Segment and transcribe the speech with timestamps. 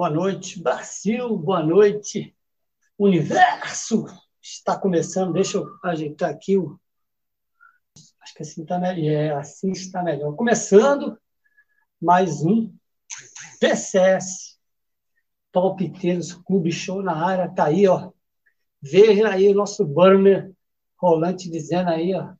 [0.00, 1.36] Boa noite, Brasil.
[1.36, 2.34] Boa noite,
[2.98, 4.06] universo.
[4.40, 5.34] Está começando.
[5.34, 6.80] Deixa eu ajeitar aqui o.
[8.22, 9.12] Acho que assim está melhor.
[9.12, 10.34] É, assim está melhor.
[10.36, 11.20] Começando
[12.00, 12.74] mais um
[13.60, 14.58] PCS
[15.52, 17.54] Palpiteiros Clube Show na área.
[17.54, 18.10] Tá aí, ó.
[18.80, 20.50] Veja aí o nosso Burner
[20.96, 22.32] rolante dizendo aí, ó.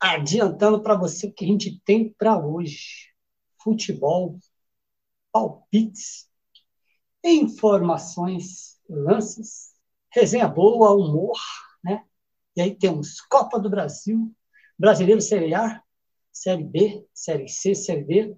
[0.00, 3.12] Adiantando para você o que a gente tem para hoje.
[3.62, 4.38] Futebol,
[5.30, 6.31] palpites,
[7.24, 9.72] informações, lances,
[10.10, 11.38] resenha boa, humor,
[11.82, 12.04] né?
[12.56, 14.30] E aí temos Copa do Brasil,
[14.78, 15.82] Brasileiro Série A,
[16.32, 18.36] Série B, Série C, Série D,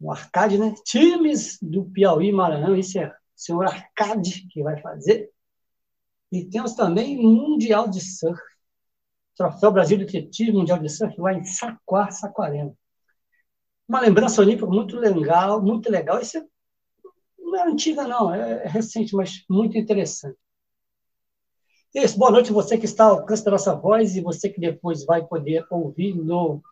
[0.00, 0.74] um arcade, né?
[0.84, 5.30] Times do Piauí, Maranhão, isso é o senhor Arcade que vai fazer.
[6.30, 8.40] E temos também Mundial de Surf,
[9.36, 12.74] Troféu Brasil de Atletismo Mundial de Surf, lá em Saquá, Saquarema.
[13.88, 16.20] Uma lembrança olímpica muito legal, muito legal.
[16.20, 16.44] Isso é
[17.56, 20.36] não é antiga, não, é recente, mas muito interessante.
[21.94, 25.04] Isso, boa noite você que está ao alcance da nossa voz e você que depois
[25.06, 26.62] vai poder ouvir no,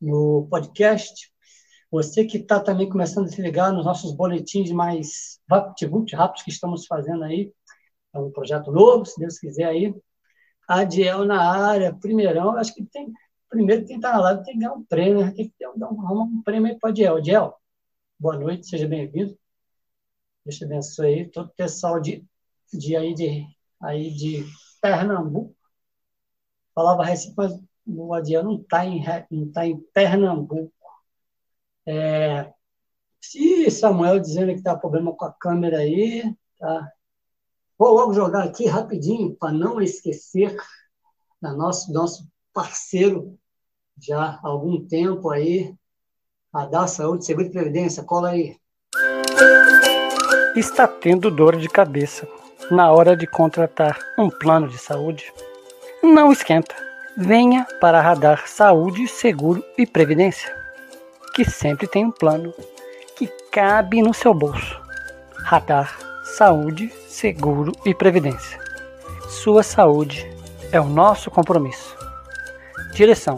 [0.00, 1.30] no podcast.
[1.90, 6.86] Você que está também começando a se ligar nos nossos boletins mais rápidos que estamos
[6.86, 7.52] fazendo aí.
[8.12, 9.94] É um projeto novo, se Deus quiser aí.
[10.66, 13.12] Adiel na área, primeirão, acho que tem.
[13.48, 15.30] Primeiro, quem está na live tem que ganhar um prêmio, né?
[15.32, 17.16] tem que dar um, um prêmio aí para Adiel.
[17.16, 17.54] Adiel,
[18.18, 19.36] boa noite, seja bem-vindo.
[20.44, 21.28] Deus te abençoe aí.
[21.30, 22.24] Todo o pessoal de,
[22.72, 23.46] de, aí, de,
[23.80, 24.44] aí de
[24.80, 25.54] Pernambuco.
[26.74, 27.52] Falava Recife, mas
[27.86, 30.72] o Adiel não está em, não tá em Pernambuco.
[31.86, 32.52] É,
[33.20, 36.92] se Samuel dizendo que está problema com a câmera aí, tá?
[37.78, 40.56] Vou logo jogar aqui rapidinho para não esquecer
[41.40, 43.36] da nosso nosso parceiro
[43.98, 45.74] já há algum tempo aí,
[46.52, 48.04] a da Saúde, Seguro e Previdência.
[48.04, 48.56] Cola aí
[50.60, 52.28] está tendo dor de cabeça
[52.70, 55.32] na hora de contratar um plano de saúde?
[56.02, 56.74] Não esquenta.
[57.16, 60.54] Venha para Radar Saúde, Seguro e Previdência,
[61.34, 62.52] que sempre tem um plano
[63.16, 64.80] que cabe no seu bolso.
[65.44, 68.58] Radar Saúde, Seguro e Previdência.
[69.28, 70.30] Sua saúde
[70.70, 71.96] é o nosso compromisso.
[72.94, 73.36] Direção: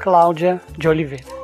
[0.00, 1.37] Cláudia de Oliveira.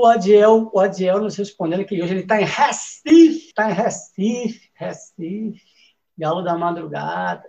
[0.00, 4.70] O Adiel, o Adiel nos respondendo que hoje ele está em Recife, está em Recife,
[4.74, 5.60] Recife,
[6.16, 7.48] Galo da Madrugada,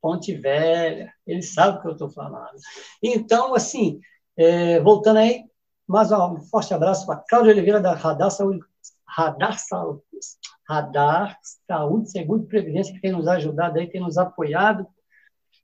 [0.00, 2.58] Ponte Velha, ele sabe o que eu estou falando.
[3.02, 4.00] Então, assim,
[4.36, 5.44] é, voltando aí,
[5.86, 8.60] mais um forte abraço para Cláudia Oliveira da Radar Saúde,
[9.06, 10.02] Radar Saúde,
[10.68, 14.86] Radar Saúde, Seguro e Previdência, que tem nos ajudado aí, tem nos apoiado,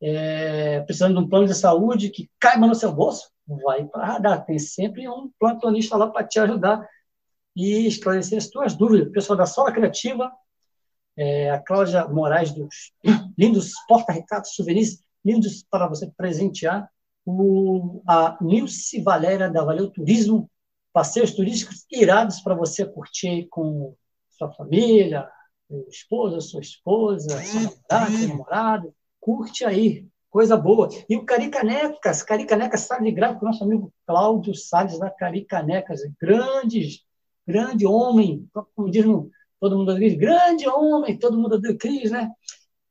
[0.03, 4.45] é, precisando de um plano de saúde que caiba no seu bolso, vai para radar.
[4.45, 6.87] Tem sempre um plantonista lá para te ajudar
[7.57, 9.13] e esclarecer as tuas dúvidas.
[9.13, 10.33] Pessoal da Sola Criativa,
[11.17, 12.93] é, a Cláudia Moraes dos
[13.39, 16.89] lindos porta-retratos, souvenirs lindos para você presentear.
[17.27, 20.51] O, a Nilce Valéria da Valeu Turismo,
[20.93, 23.97] passeios turísticos irados para você curtir com
[24.29, 25.27] sua família,
[25.67, 28.95] seu esposo, sua esposa, seu namorado, seu namorado.
[29.19, 30.89] Curte aí, coisa boa.
[31.09, 37.05] E o Caricanecas, Caricanecas sabe de gráfico, nosso amigo Cláudio Salles da Caricanecas, grande,
[37.47, 39.31] grande homem, como diz no,
[39.61, 42.33] todo mundo diz, grande homem, todo mundo do Cris, né?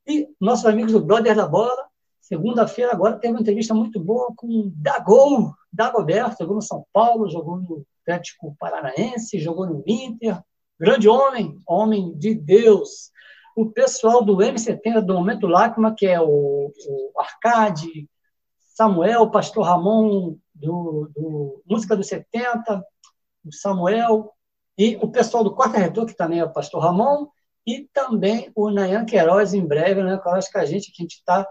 [0.08, 1.86] E nossos amigos do Brother da Bola,
[2.22, 7.58] segunda-feira agora teve uma entrevista muito boa com Dagol, Dagoberto, jogou no São Paulo, jogou
[7.58, 10.42] no Atlético Paranaense, jogou no Inter,
[10.80, 13.12] grande homem, homem de Deus
[13.56, 18.10] o pessoal do M70, do Momento Lágrima, que é o, o Arcade,
[18.60, 22.84] Samuel, Pastor Ramon, do, do Música dos 70,
[23.46, 24.32] o Samuel,
[24.78, 27.28] e o pessoal do Quarto Retor, que também é o Pastor Ramon,
[27.66, 31.02] e também o Nayan Queiroz, em breve, né, que eu acho que a gente, que
[31.02, 31.48] a gente está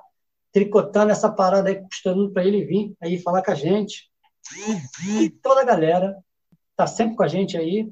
[0.53, 4.11] tricotando essa parada aí, custando para ele vir aí falar com a gente.
[5.09, 6.17] E toda a galera
[6.71, 7.91] está sempre com a gente aí,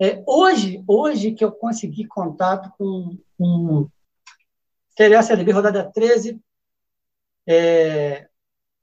[0.00, 3.88] é, hoje, hoje que eu consegui contato com, com
[4.96, 6.40] Série A, Série B, rodada 13,
[7.46, 8.28] é,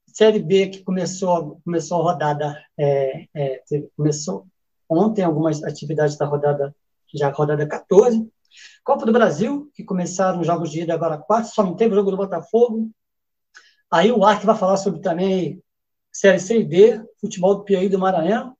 [0.06, 3.62] Série B que começou, começou a rodada, é, é,
[3.96, 4.46] começou
[4.88, 6.74] ontem algumas atividades da rodada,
[7.14, 8.28] já rodada 14,
[8.84, 11.96] Copa do Brasil, que começaram os jogos de ida agora quatro, só não teve o
[11.96, 12.90] jogo do Botafogo,
[13.90, 15.62] aí o Ark vai falar sobre também
[16.12, 18.56] Série C e D, futebol do Piauí do Maranhão,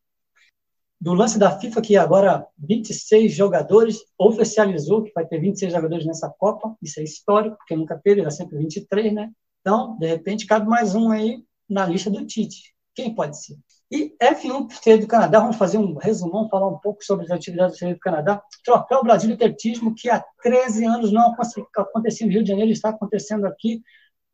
[1.04, 6.30] do lance da FIFA, que agora 26 jogadores oficializou que vai ter 26 jogadores nessa
[6.30, 6.74] Copa.
[6.80, 9.30] Isso é histórico, porque nunca teve, era sempre 23, né?
[9.60, 12.74] Então, de repente, cabe mais um aí na lista do Tite.
[12.94, 13.58] Quem pode ser?
[13.92, 17.72] E F1 Esteio do Canadá, vamos fazer um resumão, falar um pouco sobre as atividades
[17.72, 18.42] do Esteio do Canadá.
[18.64, 21.34] Troféu Brasil de Atletismo, que há 13 anos não
[21.76, 23.82] acontecia no Rio de Janeiro, está acontecendo aqui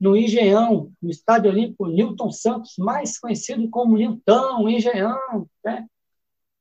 [0.00, 5.48] no Engenhão, no Estádio Olímpico Newton Santos, mais conhecido como Newton, Engenhão.
[5.64, 5.84] Né?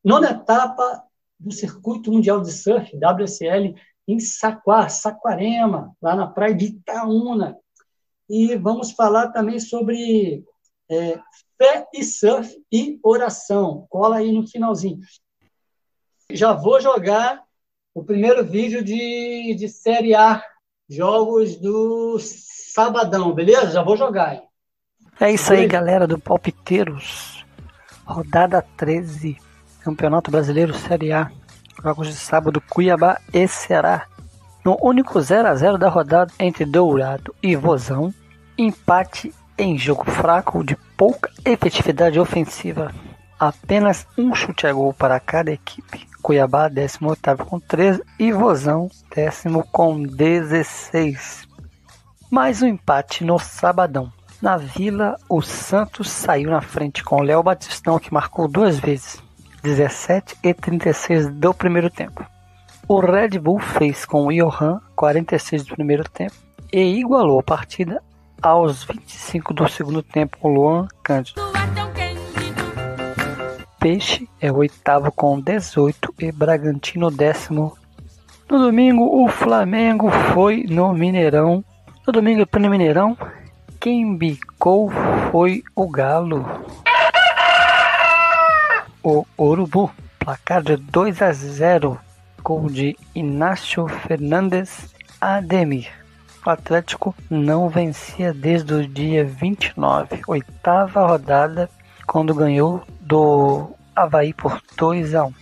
[0.03, 1.03] Nona etapa
[1.39, 3.75] do Circuito Mundial de Surf, WSL,
[4.07, 7.57] em Saquá, Saquarema, lá na praia de Itaúna.
[8.29, 10.43] E vamos falar também sobre
[10.89, 11.19] é,
[11.57, 13.85] fé e surf e oração.
[13.89, 14.99] Cola aí no finalzinho.
[16.31, 17.43] Já vou jogar
[17.93, 20.43] o primeiro vídeo de, de Série A,
[20.87, 23.71] jogos do sabadão, beleza?
[23.71, 24.35] Já vou jogar.
[24.35, 24.43] Hein?
[25.19, 27.45] É isso aí, galera do Palpiteiros.
[28.05, 29.37] Rodada 13,
[29.81, 31.31] Campeonato Brasileiro Série A.
[31.81, 34.05] Jogos de sábado, Cuiabá e Ceará.
[34.63, 38.13] No único 0 a 0 da rodada entre Dourado e Vozão,
[38.57, 42.93] empate em jogo fraco de pouca efetividade ofensiva.
[43.39, 46.07] Apenas um chute a gol para cada equipe.
[46.21, 51.47] Cuiabá 18 com 13 e Vozão décimo com 16.
[52.29, 54.11] Mais um empate no sabadão.
[54.41, 59.21] Na Vila, o Santos saiu na frente com Léo Batistão, que marcou duas vezes,
[59.61, 62.25] 17 e 36 do primeiro tempo.
[62.87, 66.33] O Red Bull fez com o Johan 46 do primeiro tempo
[66.71, 68.01] e igualou a partida
[68.41, 71.41] aos 25 do segundo tempo com Luan Cândido.
[73.79, 77.77] Peixe é o oitavo com 18 e Bragantino décimo.
[78.49, 81.63] No domingo, o Flamengo foi no Mineirão.
[82.05, 83.17] No domingo, no Mineirão,
[83.79, 84.91] quem bicou
[85.31, 86.45] foi o Galo.
[89.01, 91.97] O Urubu, placar de 2 a 0,
[92.43, 95.89] gol de Inácio Fernandes Ademir.
[96.45, 101.69] O Atlético não vencia desde o dia 29, oitava rodada,
[102.05, 105.33] quando ganhou do Havaí por 2 a 1.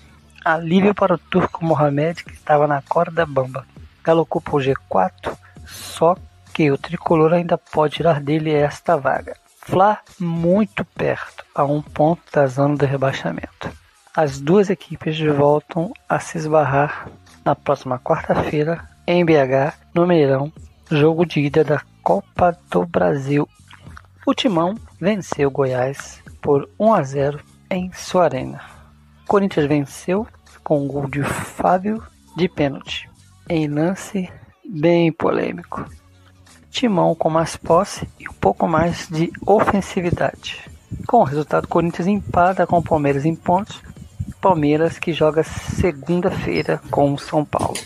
[0.45, 3.65] Alívio para o turco Mohamed, que estava na corda bamba.
[4.03, 6.15] Galo ocupa o G4, só
[6.53, 9.35] que o tricolor ainda pode tirar dele esta vaga.
[9.69, 13.69] Fla muito perto, a um ponto da zona do rebaixamento.
[14.15, 17.09] As duas equipes voltam a se esbarrar
[17.43, 20.51] na próxima quarta-feira em BH, no Meirão,
[20.89, 23.47] Jogo de ida da Copa do Brasil.
[24.25, 28.61] O Timão venceu Goiás por 1 a 0 em sua arena.
[29.27, 30.25] Corinthians venceu
[30.63, 32.01] com um gol de Fábio
[32.37, 33.09] de pênalti,
[33.49, 34.31] em lance
[34.65, 35.85] bem polêmico.
[36.77, 40.63] Timão com mais posse e um pouco mais de ofensividade.
[41.07, 43.81] Com o resultado, Corinthians empata com o Palmeiras em pontos.
[44.39, 47.79] Palmeiras que joga segunda-feira com o São Paulo.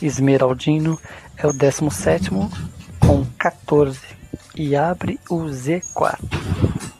[0.00, 0.96] Esmeraldino
[1.36, 2.30] é o 17
[3.00, 3.98] com 14
[4.54, 6.16] e abre o Z4.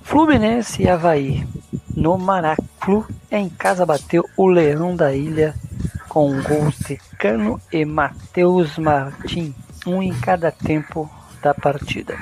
[0.02, 1.46] Fluminense e Havaí.
[1.94, 5.54] No Maraclu, em casa bateu o Leão da Ilha
[6.08, 9.54] com gols de Cano e Matheus Martins,
[9.86, 11.10] um em cada tempo
[11.42, 12.16] da partida.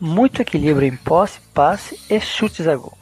[0.00, 2.96] Muito equilíbrio em posse, passe e chutes a gol.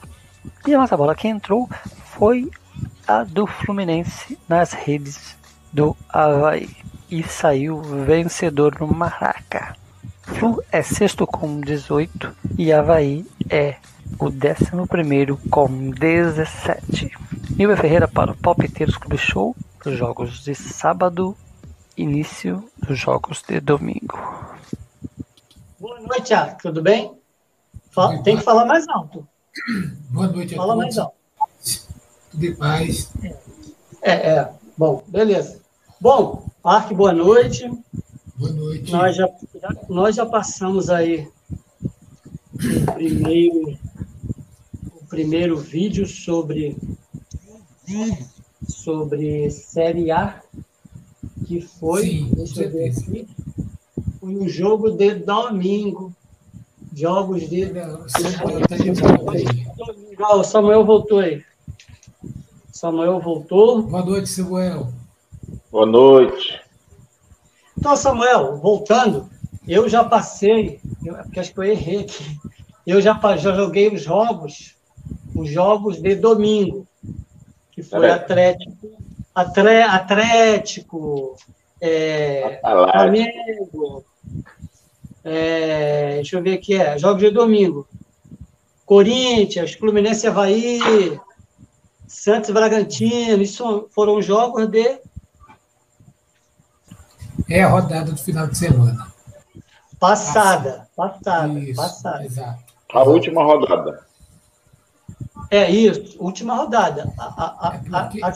[0.66, 1.69] E a nossa bola que entrou
[2.16, 2.50] foi
[3.06, 5.36] a do Fluminense nas redes
[5.72, 6.70] do Havaí
[7.10, 9.76] e saiu vencedor no Maraca.
[10.22, 13.76] Flu é sexto com 18 e Havaí é
[14.19, 17.10] o décimo primeiro com 17.
[17.56, 21.36] Nilber Ferreira para o Palpiteiros Clube Show, os jogos de sábado,
[21.96, 24.19] início dos jogos de domingo.
[25.79, 26.58] Boa noite, Tiago.
[26.63, 27.13] Tudo bem?
[27.91, 29.27] Fala, tem que falar mais alto.
[30.10, 30.84] Boa noite a Fala todos.
[30.84, 31.15] mais alto.
[32.31, 33.13] Tudo em paz.
[34.03, 34.53] É, é.
[34.77, 35.60] Bom, beleza.
[36.01, 37.70] Bom, Ark, boa noite.
[38.36, 38.91] Boa noite.
[38.91, 39.29] Nós já,
[39.89, 41.29] nós já passamos aí
[42.55, 43.79] o primeiro,
[45.01, 46.77] o primeiro vídeo sobre,
[48.67, 50.43] sobre Série A,
[51.44, 53.27] que foi, Sim, deixa eu ver aqui,
[54.20, 56.13] foi um jogo de domingo.
[56.94, 57.72] Jogos de.
[60.32, 61.44] O Samuel voltou aí.
[62.70, 63.82] Samuel voltou.
[63.82, 64.93] Boa noite, Samuel.
[65.70, 66.60] Boa noite.
[67.77, 69.29] Então, Samuel, voltando,
[69.67, 72.24] eu já passei, eu, porque acho que eu errei aqui,
[72.86, 74.77] eu já, já joguei os jogos,
[75.34, 76.86] os jogos de domingo,
[77.72, 79.04] que foi Atlético, Atlé,
[79.34, 81.36] Atlético,
[81.81, 84.05] é, Flamengo,
[85.24, 87.88] é, deixa eu ver aqui, é, jogos de domingo,
[88.86, 91.19] Corinthians, Fluminense Havaí,
[92.06, 95.00] Santos Bragantino, isso foram jogos de
[97.48, 99.06] é a rodada do final de semana.
[99.98, 102.24] Passada, passada, Isso, passada.
[102.24, 102.62] Exato.
[102.93, 104.06] A última rodada.
[105.55, 107.13] É isso, última rodada.
[107.17, 107.70] A, a,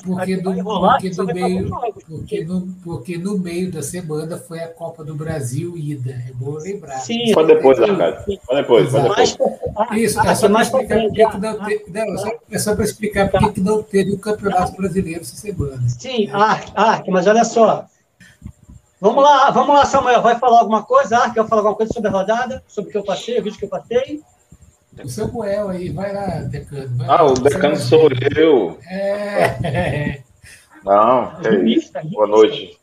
[0.05, 4.61] porque, no, rolar, porque, só meio, jogos, porque, no, porque no meio da semana foi
[4.61, 6.13] a Copa do Brasil ida.
[6.13, 6.99] É bom lembrar.
[7.01, 8.39] Sim, Foi depois, sim.
[8.47, 9.37] Foi depois, foi depois.
[9.77, 12.33] Ah, Isso, ah, é só para explicar porque que não, ah, te, não, é só-
[12.53, 15.83] é só para explicar porque que não teve o Campeonato Brasileiro essa semana.
[15.89, 17.85] Sim, Ark, Ark, mas olha só.
[19.01, 20.23] Vamos lá, vamos lá, Samuel.
[20.23, 21.19] Vai falar alguma coisa?
[21.19, 22.63] Ark, vai falar alguma coisa sobre a rodada?
[22.69, 24.23] Sobre o que eu passei, o vídeo que eu passei?
[25.05, 26.97] O Samuel aí, vai lá, Decano.
[26.97, 27.31] vai Ah, lá.
[27.31, 28.79] o decano sou eu.
[28.89, 30.23] É.
[30.85, 31.93] Não, é isso.
[32.11, 32.79] Boa noite.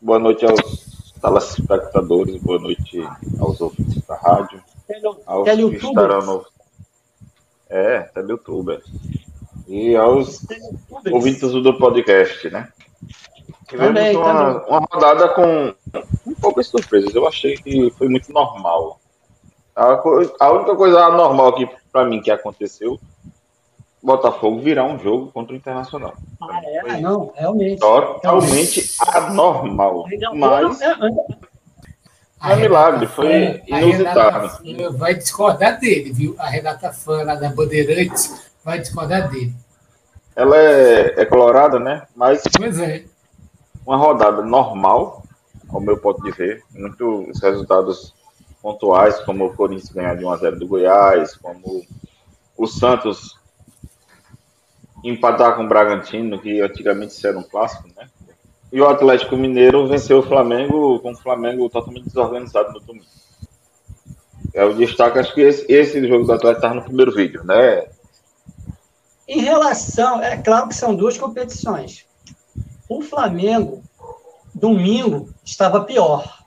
[0.00, 3.00] Boa noite aos telespectadores, boa noite
[3.38, 4.62] aos ouvintes da rádio,
[5.26, 6.46] aos que estarão no...
[7.68, 8.82] É, teleyoutuber.
[9.68, 10.44] E aos
[11.12, 12.68] ouvintes do podcast, né?
[13.68, 15.74] Tivemos uma, uma rodada com
[16.26, 17.14] um poucas surpresas.
[17.14, 18.99] Eu achei que foi muito normal.
[19.80, 23.00] A, a única coisa anormal que para mim que aconteceu,
[24.02, 26.14] Botafogo virar um jogo contra o Internacional.
[26.40, 27.00] Ah, é?
[27.00, 27.80] Não, realmente.
[27.80, 30.04] Totalmente anormal.
[30.34, 34.50] Mas É, é, É um milagre, foi a inusitado.
[34.98, 36.34] Vai discordar dele, viu?
[36.38, 39.54] A Renata Fã lá da Bandeirantes vai discordar dele.
[40.36, 42.06] ela é, é colorada, né?
[42.14, 43.04] Mas Pois é.
[43.86, 45.22] uma rodada normal,
[45.70, 46.62] ao meu ponto de ver.
[46.70, 48.14] Muitos resultados
[48.62, 51.84] pontuais, como o Corinthians ganhar de 1x0 do Goiás, como
[52.56, 53.38] o Santos
[55.02, 58.08] empatar com o Bragantino, que antigamente isso era um clássico, né?
[58.72, 63.06] E o Atlético Mineiro venceu o Flamengo com o Flamengo totalmente desorganizado no domingo.
[64.52, 67.86] É o destaque, acho que esse, esse jogo do Atlético estava no primeiro vídeo, né?
[69.26, 72.04] Em relação, é claro que são duas competições.
[72.88, 73.82] O Flamengo,
[74.54, 76.39] domingo, estava pior.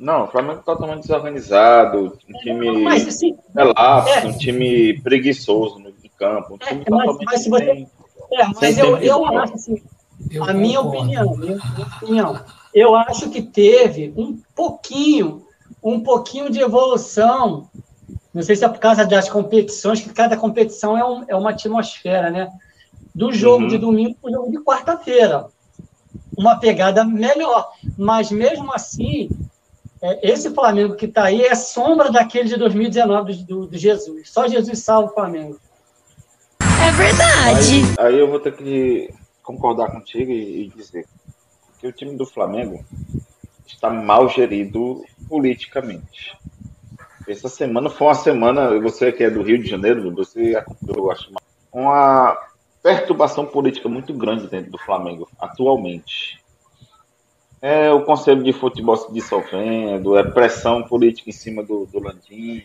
[0.00, 4.24] Não, o Flamengo totalmente desorganizado, um time Mas, assim, relapso, É.
[4.26, 7.88] um time preguiçoso no campo, um time É, mas- totalmente mas se você- sem-
[8.32, 9.82] é, mas Sem eu, eu acho assim,
[10.30, 10.98] Eu a minha concordo.
[11.02, 12.40] opinião, minha, minha opinião,
[12.74, 15.44] eu acho que teve um pouquinho,
[15.82, 17.68] um pouquinho de evolução.
[18.32, 21.50] Não sei se é por causa das competições, que cada competição é, um- é uma
[21.50, 22.50] atmosfera, né?
[23.14, 23.68] Do jogo Uhum.
[23.68, 25.46] de domingo para o jogo de quarta-feira.
[26.38, 27.70] Uma pegada melhor.
[27.98, 29.28] Mas mesmo assim,
[30.02, 34.30] é, esse Flamengo que está aí é sombra daquele de 2019 do, do Jesus.
[34.30, 35.58] Só Jesus salva o Flamengo.
[36.60, 37.82] É verdade.
[37.98, 41.06] Aí, aí eu vou ter que concordar contigo e, e dizer
[41.78, 42.84] que o time do Flamengo
[43.66, 46.36] está mal gerido politicamente.
[47.28, 51.12] Essa semana foi uma semana, você que é do Rio de Janeiro, você acompanhou, eu
[51.12, 51.30] acho,
[51.72, 52.36] uma
[52.82, 56.39] perturbação política muito grande dentro do Flamengo, atualmente.
[57.62, 62.62] É o Conselho de Futebol se dissolvendo, é pressão política em cima do, do Landim,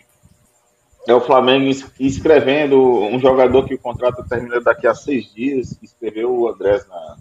[1.08, 5.78] é o Flamengo es- escrevendo um jogador que o contrato termina daqui a seis dias,
[5.84, 7.18] escreveu o Andrés na,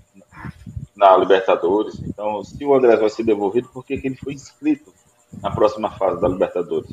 [0.97, 2.00] na Libertadores.
[2.07, 4.93] Então, se o Andrés vai ser devolvido, por que que ele foi inscrito
[5.43, 6.90] na próxima fase da Libertadores?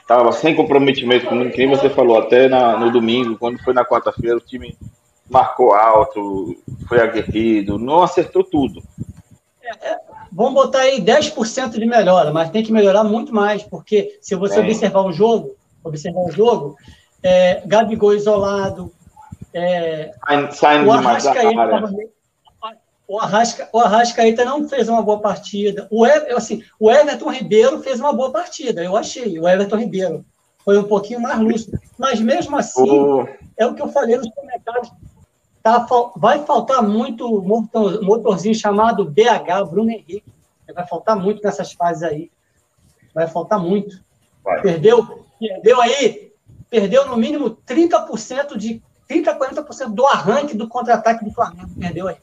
[0.00, 4.36] Estava sem comprometimento com ninguém, você falou, até na- no domingo, quando foi na quarta-feira,
[4.36, 4.76] o time
[5.30, 6.56] marcou alto,
[6.88, 8.82] foi aguerrido, não acertou tudo.
[10.32, 14.56] Vamos botar aí 10% de melhora, mas tem que melhorar muito mais, porque se você
[14.56, 14.64] Tem.
[14.64, 16.76] observar o jogo, observar o jogo,
[17.22, 18.92] é, Gabigol isolado,
[19.54, 20.12] é,
[20.86, 21.82] o Arrascaeta
[23.08, 25.86] o, Arrasca, o Arrascaeta não fez uma boa partida.
[25.90, 29.38] O, Ever- assim, o Everton Ribeiro fez uma boa partida, eu achei.
[29.38, 30.24] O Everton Ribeiro
[30.64, 31.78] foi um pouquinho mais lúcido.
[31.96, 34.90] Mas mesmo assim, O, é o que eu falei nos comentários.
[35.66, 40.22] Tá, vai faltar muito motor, motorzinho chamado BH, Bruno Henrique.
[40.72, 42.30] Vai faltar muito nessas fases aí.
[43.12, 44.00] Vai faltar muito.
[44.44, 44.62] Vai.
[44.62, 46.32] Perdeu, perdeu aí,
[46.70, 51.68] perdeu no mínimo 30% de 30, 40% do arranque do contra-ataque do Flamengo.
[51.76, 52.16] Perdeu aí.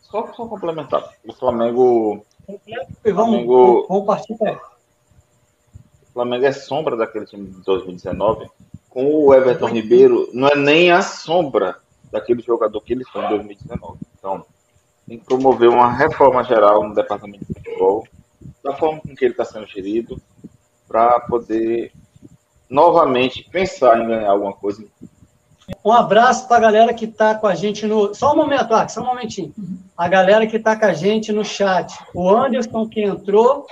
[0.00, 1.14] só, só complementar.
[1.26, 7.48] O Flamengo E vamos, Flamengo- vamos, vamos partir para O Flamengo é sombra daquele time
[7.50, 8.48] de 2019.
[8.88, 11.81] Com o Everton Ribeiro, não é nem a sombra
[12.12, 13.98] daquele jogador que ele foi em 2019.
[14.18, 14.44] Então,
[15.08, 18.06] tem que promover uma reforma geral no departamento de futebol,
[18.62, 20.20] da forma com que ele está sendo gerido,
[20.86, 21.92] para poder
[22.68, 24.84] novamente pensar em ganhar alguma coisa.
[25.84, 28.14] Um abraço para a galera que está com a gente no.
[28.14, 29.54] Só um momento, ah, só um momentinho.
[29.96, 31.92] A galera que está com a gente no chat.
[32.14, 33.66] O Anderson que entrou,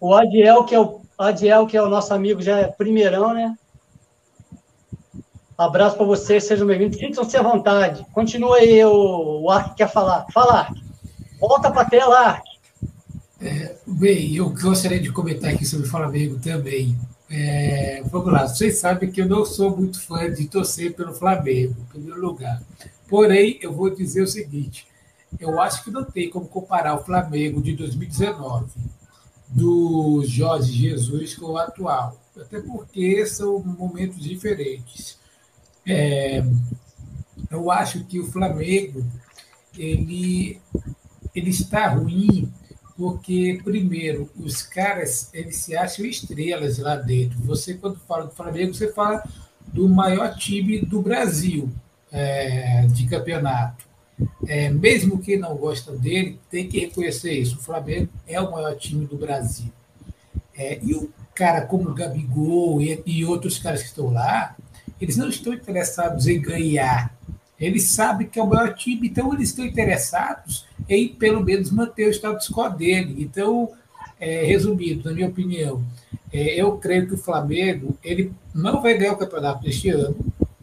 [0.00, 3.54] o Adiel, que é o Adiel, que é o nosso amigo, já é primeirão, né?
[5.60, 6.98] Abraço para vocês, sejam bem-vindos.
[6.98, 8.02] Sintam-se à vontade.
[8.14, 10.24] Continua aí, o, o Ark quer falar.
[10.32, 10.82] Fala, Ark.
[11.38, 12.46] Volta para a tela, Ark.
[13.86, 16.96] Bem, eu gostaria de comentar aqui sobre o Flamengo também.
[17.30, 21.76] É, vamos lá, vocês sabem que eu não sou muito fã de torcer pelo Flamengo,
[21.78, 22.62] em primeiro lugar.
[23.06, 24.86] Porém, eu vou dizer o seguinte:
[25.38, 28.64] eu acho que não tem como comparar o Flamengo de 2019
[29.46, 35.19] do Jorge Jesus com o atual, até porque são momentos diferentes.
[35.86, 36.44] É,
[37.50, 39.04] eu acho que o Flamengo
[39.76, 40.60] ele,
[41.34, 42.52] ele está ruim
[42.96, 47.38] porque, primeiro, os caras eles se acham estrelas lá dentro.
[47.40, 49.24] Você, quando fala do Flamengo, você fala
[49.68, 51.70] do maior time do Brasil
[52.12, 53.88] é, de campeonato.
[54.46, 57.56] É, mesmo quem não gosta dele, tem que reconhecer isso.
[57.56, 59.72] O Flamengo é o maior time do Brasil.
[60.54, 64.54] É, e o cara como o Gabigol e, e outros caras que estão lá,
[65.00, 67.14] eles não estão interessados em ganhar.
[67.58, 72.08] Eles sabem que é o maior time, então eles estão interessados em, pelo menos, manter
[72.08, 73.22] o status quo dele.
[73.22, 73.70] Então,
[74.18, 75.82] é, resumindo, na minha opinião,
[76.32, 80.16] é, eu creio que o Flamengo ele não vai ganhar o campeonato deste ano,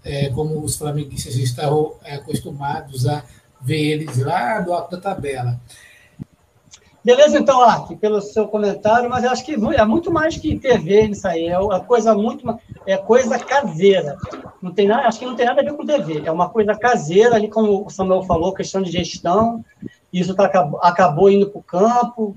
[0.04, 3.24] é, como os flamenguistas estão é, acostumados a
[3.62, 5.60] ver eles lá do alto da tabela.
[7.08, 11.04] Beleza, então, Ark, pelo seu comentário, mas eu acho que é muito mais que TV
[11.04, 14.18] isso aí, é uma coisa muito é coisa caseira.
[14.62, 16.76] Não tem nada, acho que não tem nada a ver com TV, é uma coisa
[16.76, 19.64] caseira ali, como o Samuel falou, questão de gestão,
[20.12, 22.36] isso tá, acabou indo para o campo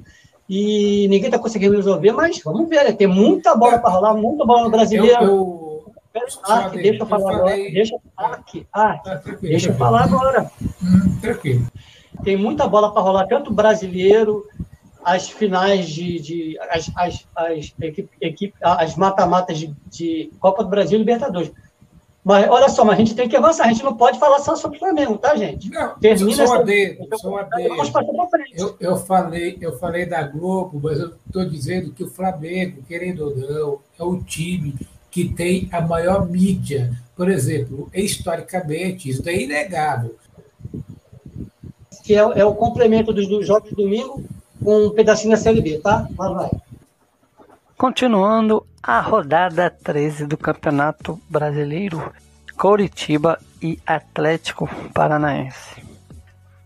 [0.48, 2.92] e ninguém está conseguindo resolver, mas vamos ver, né?
[2.92, 5.24] tem muita bola para rolar, muita bola no brasileiro.
[5.24, 6.32] Eu, eu...
[6.44, 7.56] Ark, deixa eu falar agora.
[7.56, 10.48] Deixa, Ark, Ark, tá, deixa eu falar agora.
[10.80, 11.66] Hum, tranquilo
[12.22, 14.46] tem muita bola para rolar, tanto brasileiro,
[15.04, 16.20] as finais de.
[16.20, 17.74] de as, as, as,
[18.20, 21.52] equipe, as mata-matas de, de, Copa do Brasil e Libertadores.
[22.22, 24.54] Mas olha só, mas a gente tem que avançar, a gente não pode falar só
[24.54, 25.70] sobre o Flamengo, tá, gente?
[25.70, 26.62] Não, Termina só só.
[26.62, 28.52] Vamos passar para frente.
[28.56, 33.24] Eu, eu, falei, eu falei da Globo, mas eu estou dizendo que o Flamengo, querendo
[33.24, 34.74] ou não, é o time
[35.10, 36.92] que tem a maior mídia.
[37.16, 40.14] Por exemplo, historicamente, isso é inegável
[42.02, 44.24] que é, é o complemento dos, dos, jogos de domingo
[44.62, 46.06] um pedacinho da Série B, tá?
[46.12, 46.50] Vai.
[47.76, 52.12] Continuando a rodada 13 do Campeonato Brasileiro,
[52.56, 55.82] Coritiba e Atlético Paranaense.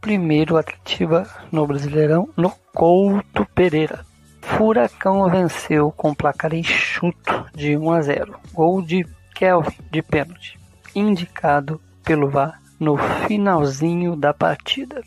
[0.00, 4.04] Primeiro Atlético no Brasileirão, no Couto Pereira.
[4.42, 8.34] Furacão venceu com placar enxuto de 1 a 0.
[8.52, 10.58] Gol de Kelvin de pênalti,
[10.94, 15.02] indicado pelo VAR no finalzinho da partida.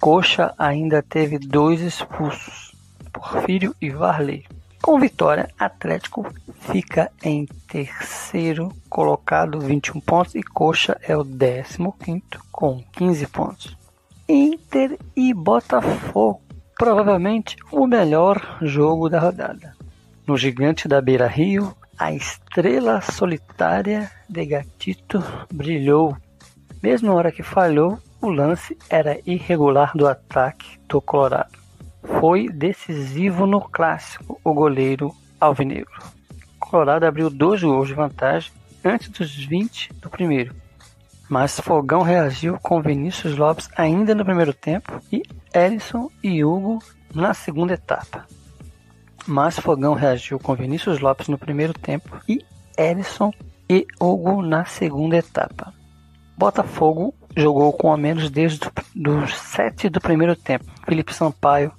[0.00, 2.74] Coxa ainda teve dois expulsos,
[3.12, 4.46] Porfírio e Varley.
[4.80, 6.26] Com vitória, Atlético
[6.58, 11.76] fica em terceiro colocado, 21 pontos, e Coxa é o 15
[12.50, 13.76] com 15 pontos.
[14.26, 16.40] Inter e Botafogo,
[16.78, 19.76] provavelmente o melhor jogo da rodada.
[20.26, 26.16] No gigante da Beira Rio, a estrela solitária de Gatito brilhou.
[26.82, 31.58] Mesmo na hora que falhou, o lance era irregular do ataque do Colorado.
[32.20, 35.98] Foi decisivo no clássico o goleiro alvinegro.
[36.56, 38.52] O Colorado abriu dois gols de vantagem
[38.84, 40.54] antes dos 20 do primeiro.
[41.28, 45.22] Mas Fogão reagiu com Vinícius Lopes ainda no primeiro tempo e
[45.54, 46.80] Ellison e Hugo
[47.14, 48.26] na segunda etapa.
[49.26, 52.44] Mas Fogão reagiu com Vinícius Lopes no primeiro tempo e
[52.76, 53.30] Ellison
[53.68, 55.72] e Hugo na segunda etapa.
[56.36, 58.60] Botafogo jogou com a menos desde
[59.06, 60.64] os sete do primeiro tempo.
[60.84, 61.72] Felipe Sampaio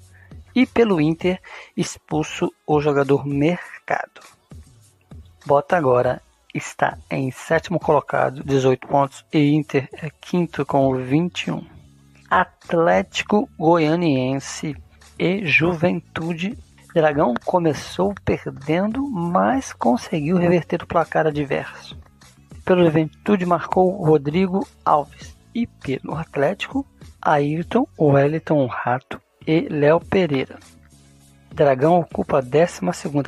[0.55, 1.39] e pelo Inter
[1.75, 4.21] expulso o jogador Mercado.
[5.45, 6.21] Bota agora
[6.53, 11.65] está em sétimo colocado, 18 pontos, e Inter é quinto com 21.
[12.29, 14.75] Atlético Goianiense
[15.17, 16.57] e Juventude.
[16.93, 21.97] Dragão começou perdendo, mas conseguiu reverter o placar adverso.
[22.65, 26.85] Pelo Juventude marcou Rodrigo Alves e pelo Atlético,
[27.21, 30.59] Ayrton, Wellington Rato e Léo Pereira.
[31.53, 32.81] Dragão ocupa a 12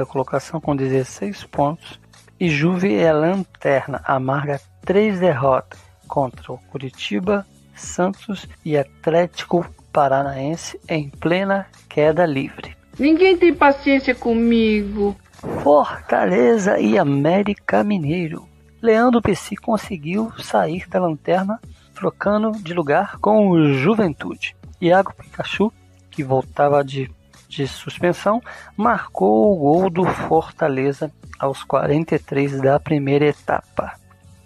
[0.07, 1.99] colocação com 16 pontos
[2.39, 11.09] e Juve é lanterna, amarga três derrotas contra o Curitiba, Santos e Atlético Paranaense em
[11.09, 12.75] plena queda livre.
[12.97, 15.15] Ninguém tem paciência comigo.
[15.61, 18.47] Fortaleza e América Mineiro.
[18.81, 21.59] Leandro Pessi conseguiu sair da lanterna
[22.03, 24.57] trocando de lugar com o Juventude.
[24.81, 25.71] Iago Pikachu,
[26.11, 27.09] que voltava de,
[27.47, 28.41] de suspensão,
[28.75, 33.93] marcou o gol do Fortaleza aos 43 da primeira etapa.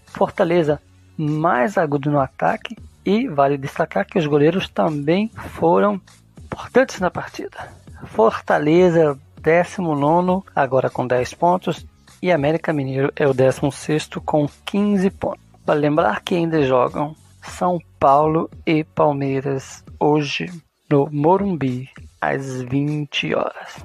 [0.05, 0.79] Fortaleza
[1.17, 5.99] mais agudo no ataque e vale destacar que os goleiros também foram
[6.37, 7.73] importantes na partida.
[8.05, 11.83] Fortaleza, 19, agora com 10 pontos,
[12.21, 15.41] e América Mineiro é o 16 com 15 pontos.
[15.65, 17.15] Para lembrar que ainda jogam
[17.47, 20.51] São Paulo e Palmeiras hoje
[20.89, 21.89] no Morumbi
[22.21, 23.77] às 20 horas.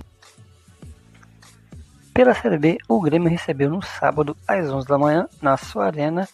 [2.12, 6.28] Pela Série B, o Grêmio recebeu no sábado às 11 da manhã, na sua arena,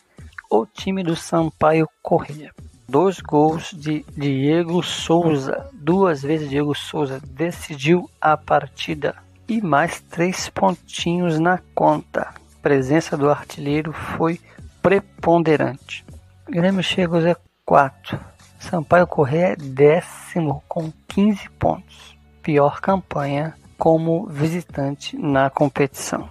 [0.50, 2.52] o time do Sampaio Corrêa.
[2.88, 9.14] Dois gols de Diego Souza, duas vezes Diego Souza decidiu a partida
[9.46, 12.22] e mais três pontinhos na conta.
[12.22, 14.40] A presença do artilheiro foi
[14.82, 16.07] preponderante.
[16.50, 18.18] Grêmio chega ao Z4.
[18.58, 22.16] Sampaio Corrêa é décimo com 15 pontos.
[22.42, 26.30] Pior campanha como visitante na competição.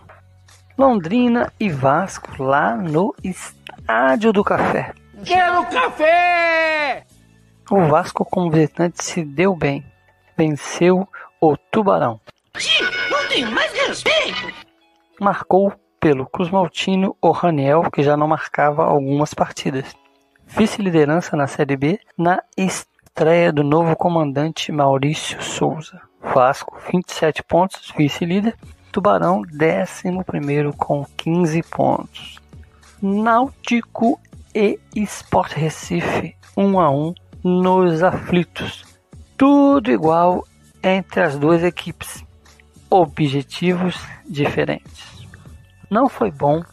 [0.75, 4.93] Londrina e Vasco lá no Estádio do Café.
[5.23, 7.05] Quero café!
[7.69, 9.85] O Vasco como visitante se deu bem.
[10.35, 11.07] Venceu
[11.39, 12.19] o Tubarão.
[13.11, 14.51] Não tenho mais respeito!
[15.19, 19.95] Marcou pelo Cruz Maltino o Raniel, que já não marcava algumas partidas.
[20.47, 26.01] Vice-liderança na Série B na estreia do novo comandante Maurício Souza.
[26.21, 28.55] Vasco, 27 pontos, vice-líder.
[28.91, 32.39] Tubarão, 11 com 15 pontos.
[33.01, 34.19] Náutico
[34.55, 38.83] e Sport Recife, 1 a 1 nos aflitos.
[39.37, 40.47] Tudo igual
[40.81, 42.25] entre as duas equipes.
[42.89, 45.27] Objetivos diferentes.
[45.89, 46.63] Não foi bom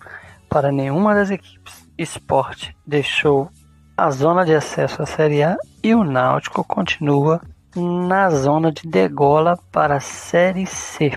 [0.49, 1.85] para nenhuma das equipes.
[1.99, 3.51] Sport deixou
[3.97, 7.41] a zona de acesso à Série A e o Náutico continua
[7.77, 11.13] na zona de degola para a Série C.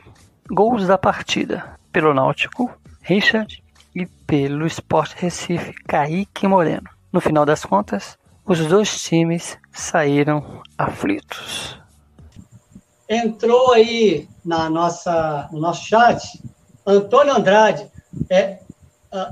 [0.49, 3.63] Gols da partida pelo Náutico, Richard
[3.95, 6.87] e pelo Sport Recife, Kaique Moreno.
[7.11, 11.79] No final das contas, os dois times saíram aflitos.
[13.09, 16.43] Entrou aí na nossa, no nosso chat
[16.85, 17.89] Antônio Andrade.
[18.29, 18.59] É,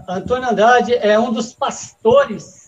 [0.08, 2.65] Antônio Andrade é um dos pastores,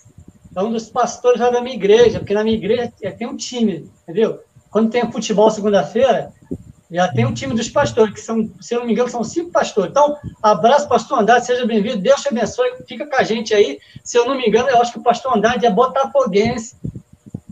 [0.58, 3.91] é um dos pastores lá da minha igreja, porque na minha igreja tem um time,
[4.02, 4.41] entendeu?
[4.72, 6.34] Quando tem futebol segunda-feira,
[6.89, 9.52] já tem um time dos pastores, que são, se eu não me engano, são cinco
[9.52, 9.91] pastores.
[9.91, 13.78] Então, abraço, pastor Andrade, seja bem-vindo, Deus te abençoe, fica com a gente aí.
[14.04, 16.76] Se eu não me engano, eu acho que o pastor Andrade é botafoguense.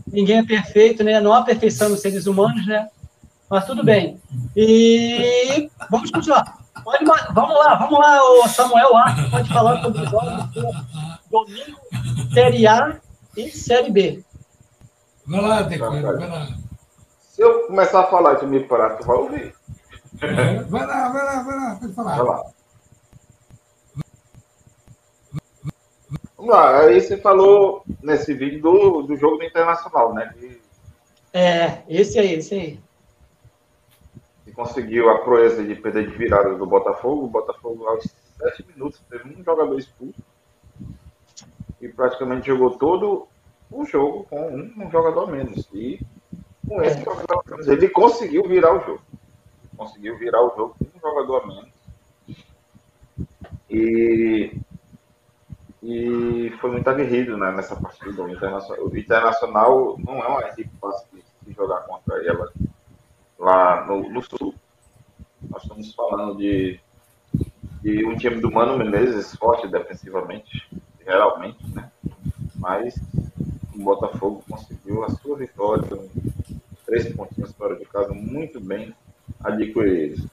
[0.08, 1.20] Ninguém é perfeito, né?
[1.20, 2.88] Não há perfeição nos seres humanos, né?
[3.48, 4.20] Mas tudo bem.
[4.56, 6.58] E vamos continuar.
[6.82, 11.78] Pode, vamos lá, vamos lá, o Samuel Arthur pode falar sobre os jogos domingo,
[12.32, 13.00] Série A
[13.36, 14.24] e Série B.
[15.26, 16.48] Vai lá, Decoiro, vai lá.
[17.20, 19.54] Se eu começar a falar de me parar, tu vai ouvir.
[20.22, 22.16] É, vai lá, vai lá, vai lá, pode falar.
[22.16, 22.42] Vai lá.
[26.36, 30.32] Vamos lá, aí você falou nesse vídeo do, do jogo do Internacional, né?
[30.38, 30.62] Que...
[31.32, 32.80] É, esse aí, esse aí.
[34.44, 37.24] Que conseguiu a proeza de perder de virada do Botafogo.
[37.24, 38.06] O Botafogo, aos
[38.38, 40.22] sete minutos, teve um jogador expulso.
[41.80, 43.28] E praticamente jogou todo
[43.70, 45.68] o jogo com um jogador menos.
[45.72, 46.00] E
[46.66, 47.68] com esse jogador a menos.
[47.68, 49.02] Ele conseguiu virar o jogo.
[49.76, 51.76] Conseguiu virar o jogo com um jogador a menos.
[53.68, 54.58] E,
[55.82, 58.22] e foi muito aguerrido né, nessa partida.
[58.22, 62.52] O Internacional, o Internacional não é uma equipe fácil de, de jogar contra ela
[63.38, 64.54] lá no, no, Sul.
[65.50, 66.80] Nós estamos falando de,
[67.82, 70.68] de um time do Mano Menezes forte defensivamente,
[71.06, 71.90] geralmente, né?
[72.56, 72.96] Mas
[73.74, 75.86] o Botafogo conseguiu a sua vitória
[76.84, 78.92] três pontinhos fora de casa muito bem
[79.42, 80.26] adquiridos.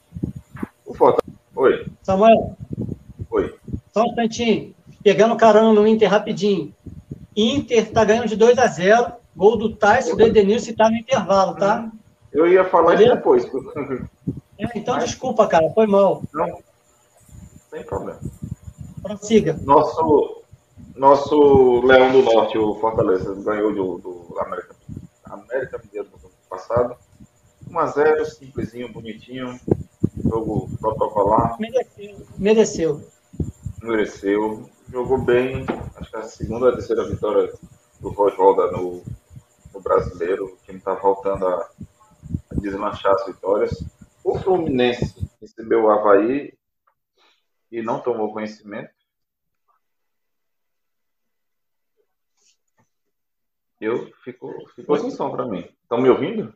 [0.85, 1.39] O Fortaleza.
[1.55, 1.85] Oi.
[2.01, 2.57] Samuel.
[3.31, 3.55] Oi.
[3.93, 4.73] Só um instantinho.
[5.03, 6.73] Pegando carona no Inter rapidinho.
[7.35, 11.55] Inter tá ganhando de 2 a 0 Gol do Tyson, do Edenilson tá no intervalo,
[11.55, 11.89] tá?
[12.31, 13.45] Eu ia falar isso depois.
[14.59, 15.05] É, então, Mas...
[15.05, 15.69] desculpa, cara.
[15.71, 16.21] Foi mal.
[16.31, 16.59] Não.
[17.71, 18.19] Sem problema.
[19.01, 19.59] Prossiga.
[19.63, 20.42] Nosso,
[20.95, 24.75] nosso Leão do Norte, o Fortaleza, ganhou do, do América,
[25.25, 26.09] América Mineiro
[26.49, 26.95] passado.
[27.69, 29.59] 1x0, simplesinho, bonitinho.
[30.23, 31.57] Jogo protocolar.
[31.59, 32.27] Mereceu.
[32.37, 33.01] Mereceu.
[33.81, 34.69] Mereceu.
[34.89, 35.65] Jogou bem.
[35.95, 37.51] Acho que é a segunda ou a terceira vitória
[37.99, 39.03] do Roswalda no,
[39.73, 40.45] no brasileiro.
[40.45, 41.69] O time está voltando a,
[42.51, 43.83] a desmanchar as vitórias.
[44.23, 46.53] O Fluminense recebeu o Havaí
[47.71, 48.91] e não tomou conhecimento.
[53.83, 55.65] Eu fico, ficou sem som para mim.
[55.81, 56.53] Estão me ouvindo?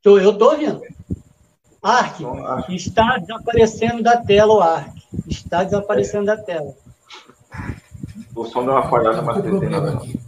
[0.00, 0.80] Tô, eu estou ouvindo.
[1.82, 2.22] Ark,
[2.68, 4.92] está desaparecendo da tela o Ark.
[5.26, 6.36] Está desaparecendo é.
[6.36, 6.72] da tela.
[8.36, 10.20] O som deu uma falhada, mas tem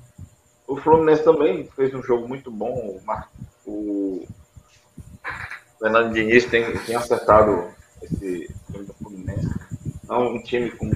[0.67, 2.75] O Fluminense também fez um jogo muito bom.
[2.75, 3.31] O, Mar...
[3.65, 4.27] o
[5.79, 7.69] Fernando Diniz tem, tem acertado
[8.03, 9.49] esse time do Fluminense.
[10.09, 10.91] Não um time com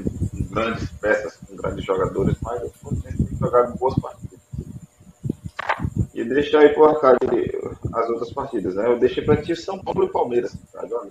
[0.51, 4.30] grandes peças, com grandes jogadores, mas time que tem jogado boas partidas.
[6.21, 7.19] E deixa aí pro Arcade
[7.95, 8.87] as outras partidas, né?
[8.87, 11.11] Eu deixei para ti São Paulo e Palmeiras, Arcade, olha.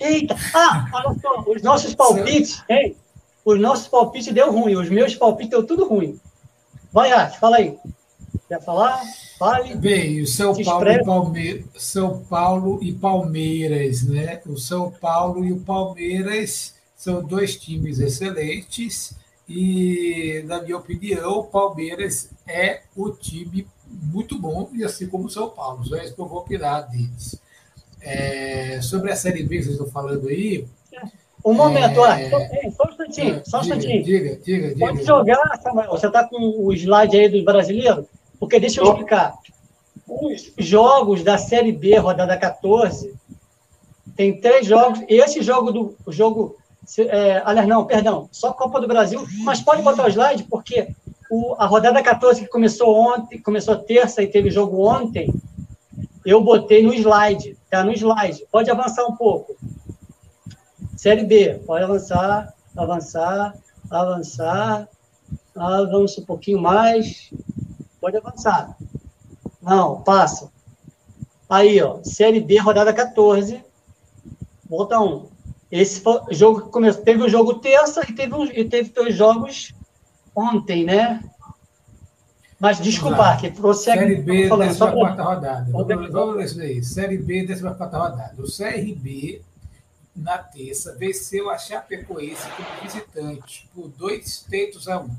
[0.00, 0.34] Eita!
[0.52, 2.96] Ah, olha só, os nossos palpites, hein?
[3.44, 6.18] Os nossos palpites deu ruim, os meus palpites deu tudo ruim.
[6.92, 7.78] Vai, Arte, fala aí.
[8.48, 9.00] Quer falar?
[9.38, 9.76] Fale.
[9.76, 11.66] Bem, o São Paulo, e Palme...
[11.76, 14.40] São Paulo e Palmeiras, né?
[14.44, 19.16] O São Paulo e o Palmeiras são dois times excelentes
[19.48, 23.66] e, na minha opinião, o Palmeiras é o time
[24.00, 25.84] muito bom, e assim como o São Paulo.
[25.84, 27.40] Só é isso que eu vou opinar deles.
[28.00, 30.66] É, sobre a Série B que vocês estão falando aí.
[31.44, 32.30] Um momento, é...
[32.70, 34.04] só um instantinho, só um instantinho.
[34.04, 34.78] Diga, diga, diga.
[34.78, 35.90] Pode jogar, Samuel.
[35.90, 38.06] Você está com o slide aí do brasileiro?
[38.38, 39.34] Porque deixa eu explicar.
[40.06, 43.14] Os jogos da Série B, rodada 14,
[44.16, 45.00] tem três jogos.
[45.08, 46.56] Esse jogo do o jogo.
[46.98, 50.88] É, aliás, não, perdão, só Copa do Brasil, mas pode botar o slide, porque
[51.30, 55.32] o, a rodada 14 que começou ontem, começou terça e teve jogo ontem,
[56.26, 58.46] eu botei no slide, tá no slide.
[58.50, 59.56] Pode avançar um pouco.
[60.96, 63.54] Série B, pode avançar, avançar,
[63.88, 64.88] avançar,
[65.56, 67.32] avança um pouquinho mais,
[68.00, 68.76] pode avançar.
[69.62, 70.50] Não, passa.
[71.48, 73.64] Aí, ó, Série B, rodada 14,
[74.68, 75.28] volta um.
[75.70, 79.72] Esse jogo que começou, teve um jogo terça e teve, um, e teve dois jogos
[80.34, 81.22] ontem, né?
[82.58, 84.00] Mas desculpa, que prossegue.
[84.00, 84.90] Série B, 14 pra...
[84.90, 85.66] rodada.
[85.70, 86.84] Vamos, vamos ver isso daí.
[86.84, 88.34] Série B, 14 rodada.
[88.38, 89.40] O CRB,
[90.14, 95.10] na terça, venceu a Chapecoense como visitante por dois tentos a um.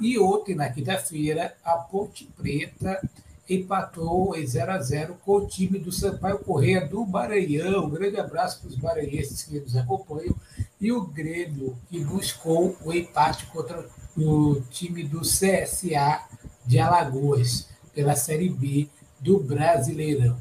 [0.00, 3.00] E ontem, na quinta-feira, a Ponte Preta
[3.48, 7.86] empatou em 0 a 0 com o time do Sampaio Correia do Maranhão.
[7.86, 10.34] Um grande abraço para os maranhenses que nos acompanham.
[10.80, 13.84] E o Grêmio, que buscou o empate contra
[14.16, 16.22] o time do CSA
[16.66, 20.36] de Alagoas, pela Série B do Brasileirão.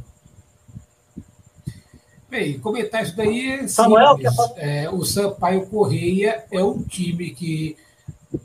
[2.30, 4.20] Bem, comentar isso daí é Samuel,
[4.56, 7.76] é, o Sampaio Correia é um time que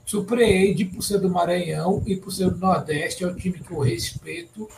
[0.07, 3.81] surpreende por ser do Maranhão e por ser do Nordeste, é um time que eu
[3.81, 4.69] respeito.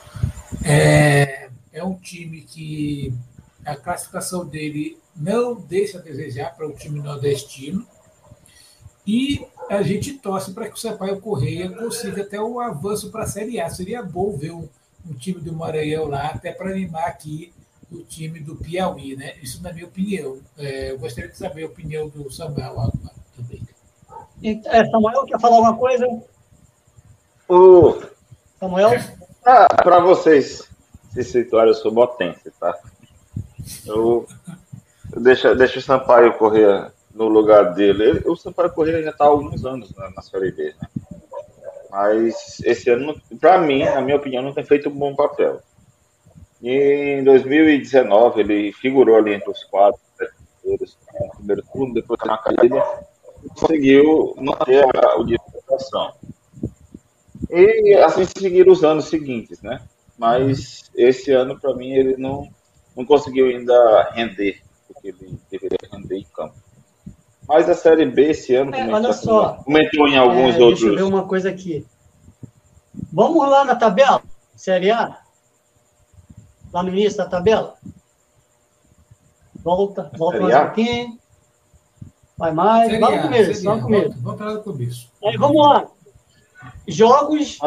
[0.64, 3.14] É, é um time que
[3.64, 7.86] a classificação dele não deixa a desejar para o time nordestino.
[9.06, 13.26] E a gente torce para que o Sampaio Correia consiga até um avanço para a
[13.26, 13.70] Série A.
[13.70, 14.68] Seria bom ver um,
[15.08, 17.52] um time do Maranhão lá, até para animar aqui
[17.90, 19.34] o time do Piauí, né?
[19.40, 20.38] Isso na minha opinião.
[20.58, 22.92] É, eu gostaria de saber a opinião do Samuel agora
[23.36, 23.62] também.
[24.42, 26.06] É, Samuel, quer falar alguma coisa?
[27.48, 28.02] O...
[28.58, 28.90] Samuel?
[29.48, 30.68] Ah, para vocês
[31.12, 32.76] se situarem, eu sou botense, tá?
[33.86, 34.26] Eu,
[35.12, 38.04] eu deixo, deixo o Sampaio correr no lugar dele.
[38.04, 40.88] Ele, o Sampaio Correia já está há alguns anos na, na Série B, né?
[41.90, 45.60] Mas esse ano, para mim, na minha opinião, não tem feito um bom papel.
[46.62, 50.00] Em 2019, ele figurou ali entre os quatro
[50.60, 52.82] primeiros no primeiro turno, depois na caída,
[53.48, 55.38] conseguiu manter a, o de
[57.50, 59.80] E assim seguiram os anos seguintes, né?
[60.18, 62.48] Mas esse ano, para mim, ele não,
[62.96, 66.65] não conseguiu ainda render o que ele deveria render em campo.
[67.48, 70.80] Mas a Série B esse ano é, olha só, comentou em alguns é, outros.
[70.80, 71.86] Deixa eu ver uma coisa aqui.
[73.12, 74.22] Vamos lá na tabela,
[74.54, 75.18] Série A?
[76.72, 77.76] Lá no início da tabela?
[79.62, 81.18] Volta, volta mais um pouquinho.
[82.36, 82.90] Vai mais.
[82.90, 84.22] Série vai no começo, vai no começo.
[84.22, 85.12] Vamos para o começo.
[85.24, 85.86] Aí, vamos lá.
[86.88, 87.58] Jogos.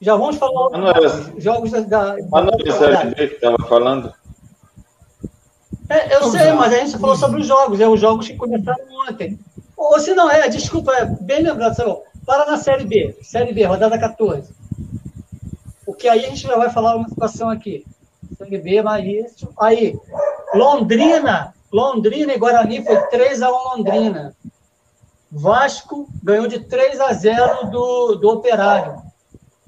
[0.00, 0.70] Já vamos falar.
[1.38, 1.80] jogos da.
[1.80, 4.12] da, da, da Série B que estava falando.
[5.90, 8.84] É, eu sei, mas a gente falou sobre os jogos, é os jogos que começaram
[9.08, 9.36] ontem.
[9.76, 12.02] Ou se não é, desculpa, é bem lembrado, Salão.
[12.24, 14.54] Para na Série B, Série B, rodada 14.
[15.84, 17.84] Porque aí a gente já vai falar uma situação aqui.
[18.38, 19.04] Série B, mas
[19.58, 19.98] aí,
[20.54, 24.36] Londrina, Londrina e Guarani foi 3 a 1 Londrina.
[25.28, 29.02] Vasco ganhou de 3 a 0 do, do Operário.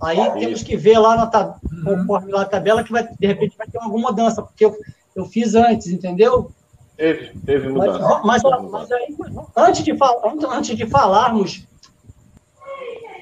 [0.00, 1.56] Aí temos que ver lá na tab...
[1.84, 4.70] conforme lá a tabela que vai, de repente vai ter alguma mudança, porque
[5.14, 6.50] eu, fiz antes, entendeu?
[6.96, 8.20] Teve, teve mudança.
[8.24, 9.16] Mas, mas, mas aí,
[9.56, 9.96] antes de,
[10.48, 11.66] antes de falarmos,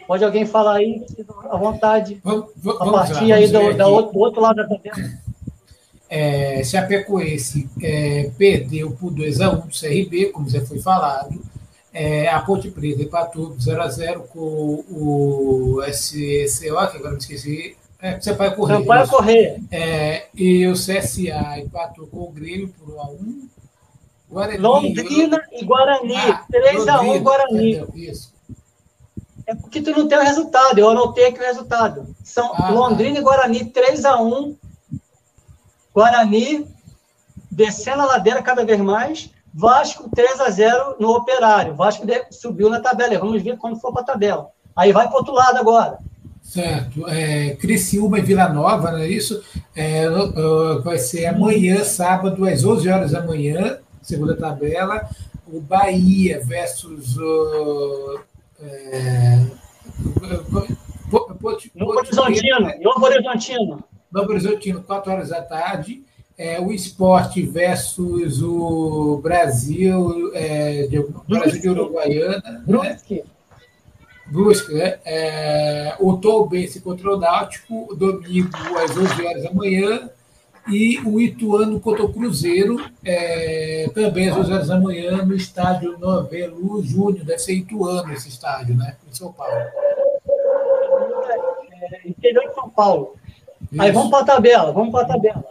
[0.06, 1.04] pode alguém falar aí,
[1.50, 4.66] à vontade, vamos, vamos a partir lá, aí do, da outro, do outro lado da
[4.66, 4.96] tabela.
[6.12, 11.40] É, Chapecoense é, perdeu por 2x1 do CRB, como já foi falado.
[11.92, 18.54] É, a Ponte Preta empatou 0x0 com o SCO, que agora me esqueci, é, Sampaio
[18.56, 18.80] Correia.
[18.80, 19.60] Sampaio Correia.
[19.70, 23.48] É, e o CSA empatou com o Grêmio por 1 a 1
[24.30, 26.14] Guarani, Londrina e Guarani.
[26.16, 27.86] Ah, 3x1 Londrina, Guarani.
[27.94, 28.32] Isso.
[29.46, 32.14] É porque tu não tem o resultado, eu anotei aqui o resultado.
[32.22, 34.56] São Ah, Londrina e Guarani 3x1.
[35.92, 36.68] Guarani
[37.50, 39.30] descendo a ladeira cada vez mais.
[39.52, 41.74] Vasco 3x0 no Operário.
[41.74, 43.18] Vasco subiu na tabela.
[43.18, 44.50] Vamos ver quando for para a tabela.
[44.76, 45.98] Aí vai para outro lado agora.
[46.50, 47.08] Certo.
[47.08, 49.40] É, Criciúma e Vila Nova, não é isso?
[49.72, 55.08] É, uh, vai ser amanhã, sábado, às 11 horas da manhã, segunda tabela.
[55.46, 58.18] O Bahia versus o.
[58.60, 59.46] É,
[61.08, 62.72] Porto Horizontino.
[62.82, 63.84] Novo Horizontino.
[64.10, 66.02] Novo Horizontino, 4 horas da tarde.
[66.36, 72.64] É, o esporte versus o Brasil, é, de, Brasil de Uruguaiana.
[72.66, 72.98] né?
[74.30, 74.68] Brusque.
[74.68, 74.98] Brusque, né?
[75.04, 80.08] É, o Tombense contra o Náutico, domingo às 11 horas da manhã,
[80.68, 85.98] e o Ituano contra o Cruzeiro, é, também às 11 horas da manhã, no estádio
[85.98, 88.96] Novelo Júnior, deve ser Ituano esse estádio, né?
[89.10, 89.54] Em São Paulo.
[91.82, 93.16] É, interior de São Paulo.
[93.78, 93.98] Aí Isso.
[93.98, 94.72] vamos para a tabela.
[94.72, 95.44] Vamos para a tabela.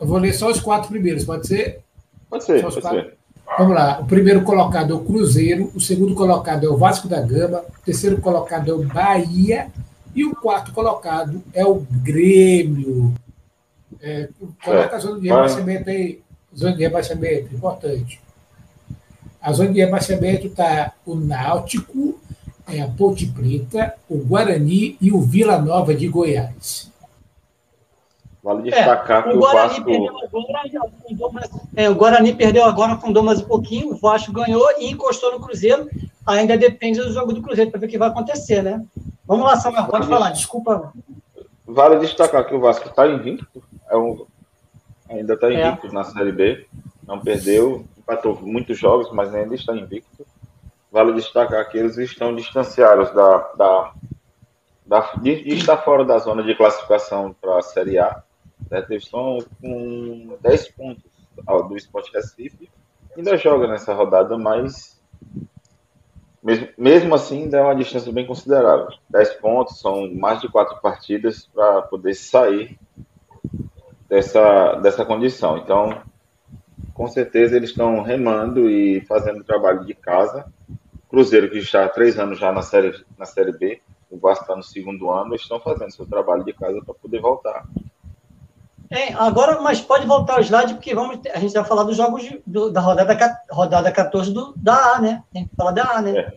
[0.00, 1.82] Eu vou ler só os quatro primeiros, pode ser?
[2.30, 3.10] Pode ser, Só os pode quatro?
[3.10, 3.17] ser.
[3.56, 4.00] Vamos lá.
[4.00, 7.84] O primeiro colocado é o Cruzeiro, o segundo colocado é o Vasco da Gama, o
[7.84, 9.68] terceiro colocado é o Bahia
[10.14, 13.14] e o quarto colocado é o Grêmio.
[14.00, 14.28] É,
[14.64, 16.20] coloca a zona de rebaixamento aí.
[16.56, 18.20] Zona de rebaixamento, importante.
[19.40, 22.18] A zona de rebaixamento está o Náutico,
[22.66, 26.90] é, a Ponte Preta, o Guarani e o Vila Nova de Goiás.
[28.42, 29.84] Vale destacar que É, o o Guarani Vasco.
[29.84, 34.90] perdeu agora, é, o Guarani perdeu agora, afundou mais um pouquinho, o Vasco ganhou e
[34.90, 35.88] encostou no Cruzeiro.
[36.26, 38.84] Ainda depende do jogo do Cruzeiro para ver o que vai acontecer, né?
[39.26, 40.92] Vamos lá, Samuel, pode falar, desculpa.
[41.66, 44.24] Vale destacar que o Vasco está invicto, é um-
[45.08, 45.68] ainda está É.
[45.68, 46.66] invicto na Série B,
[47.06, 50.24] não perdeu, empatou muitos jogos, mas ainda está invicto.
[50.92, 53.92] Vale destacar que eles estão distanciados da, da,
[54.86, 58.22] da- de, de estar fora da zona de classificação para a Série A.
[58.70, 58.84] né?
[58.88, 61.04] Eles estão com 10 pontos
[61.68, 62.68] do Sport Recife,
[63.16, 64.98] ainda joga nessa rodada, mas
[66.42, 68.88] mesmo, mesmo assim é uma distância bem considerável.
[69.10, 72.78] 10 pontos, são mais de quatro partidas para poder sair
[74.08, 75.58] dessa, dessa condição.
[75.58, 76.02] Então,
[76.94, 80.46] com certeza eles estão remando e fazendo trabalho de casa.
[81.08, 84.56] Cruzeiro, que está há três anos já na série, na série B, o Vasco está
[84.56, 87.66] no segundo ano, estão fazendo seu trabalho de casa para poder voltar.
[88.90, 92.22] É, agora, mas pode voltar o slide, porque vamos, a gente vai falar dos jogos
[92.22, 95.22] de- do- da rodada, rodada 14 do, da A, né?
[95.32, 96.18] Tem que falar da A, né?
[96.18, 96.34] É.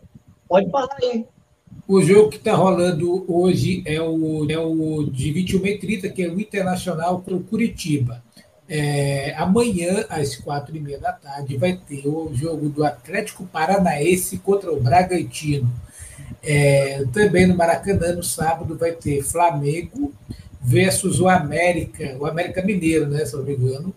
[0.49, 1.25] Pode falar aí.
[1.87, 6.39] O jogo que está rolando hoje é o, é o de 21h30, que é o
[6.39, 8.21] Internacional para o Curitiba.
[8.67, 14.37] É, amanhã, às quatro e meia da tarde, vai ter o jogo do Atlético Paranaense
[14.37, 15.69] contra o Bragantino.
[16.43, 20.13] É, também no Maracanã, no sábado, vai ter Flamengo
[20.62, 23.93] versus o América, o América Mineiro, né, se eu não me engano.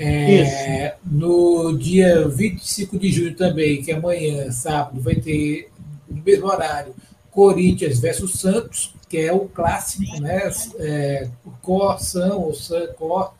[0.00, 5.70] É, no dia 25 de junho também, que é amanhã, sábado, vai ter,
[6.08, 6.94] no mesmo horário,
[7.32, 10.50] Corinthians versus Santos, que é o clássico, né?
[10.78, 13.34] É, o Cor, São, ou San, Cor.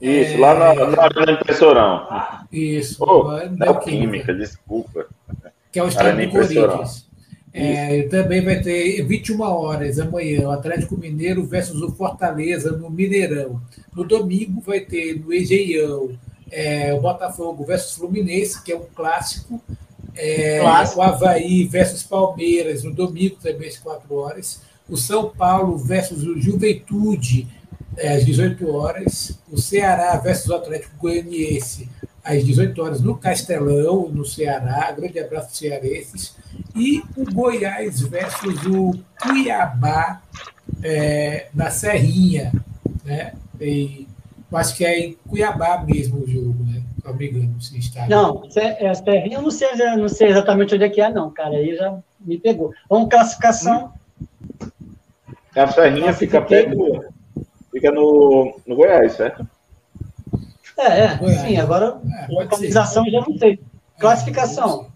[0.00, 0.38] Isso, É.
[0.38, 2.08] lá na, na Arena Impressorão.
[2.50, 5.06] Isso, Oh, na Neoquímica, desculpa.
[5.70, 6.32] que é o estádio Arena do.
[6.72, 7.06] Corinthians.
[7.56, 13.62] É, também vai ter 21 horas amanhã o Atlético Mineiro versus o Fortaleza no Mineirão.
[13.94, 16.18] No domingo vai ter no Engenhão
[16.50, 19.62] é, o Botafogo versus Fluminense, que é um clássico.
[20.16, 20.98] É, Clássico.
[20.98, 24.60] O Havaí versus Palmeiras no domingo também às 4 horas.
[24.88, 27.46] O São Paulo versus o Juventude
[27.96, 29.38] é, às 18 horas.
[29.48, 31.88] O Ceará versus o Atlético Goianiense
[32.24, 34.90] às 18 horas no Castelão, no Ceará.
[34.92, 36.34] Grande abraço cearenses.
[36.74, 40.22] E o Goiás versus o Cuiabá
[40.82, 42.50] é, na Serrinha.
[43.04, 43.34] Né?
[43.60, 44.08] E,
[44.50, 46.80] eu acho que é em Cuiabá mesmo o jogo, né?
[47.18, 48.08] Me engano, se está.
[48.08, 51.30] Não, Sé- é, Serrinha, eu não sei, não sei exatamente onde é que é, não,
[51.30, 51.56] cara.
[51.56, 52.72] Aí já me pegou.
[52.88, 53.92] Vamos, classificação.
[55.54, 57.04] A Serrinha fica perto,
[57.70, 59.46] fica no, no Goiás, certo?
[60.78, 61.40] É, é, Goiás.
[61.42, 62.32] sim, agora É, pode ser.
[62.32, 63.60] localização já não sei.
[63.98, 64.86] Classificação.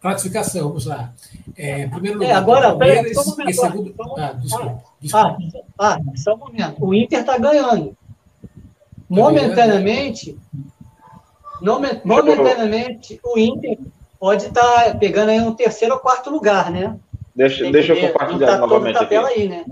[0.00, 1.12] Classificação, vamos lá.
[1.56, 3.94] É, primeiro É, lugar, agora, peraí, Palmeiras, só um momento, e segundo.
[3.96, 4.66] só um Ah, desculpa.
[4.72, 5.66] Ah, desculpa.
[5.78, 6.84] ah, só um momento.
[6.84, 7.96] O Inter está ganhando.
[9.08, 10.38] Momentaneamente,
[11.60, 13.78] nome- momentaneamente, o Inter
[14.18, 16.96] pode estar pegando aí um terceiro ou quarto lugar, né?
[17.34, 19.14] Deixa, Tem deixa eu compartilhar tá novamente aqui.
[19.16, 19.64] aí, né?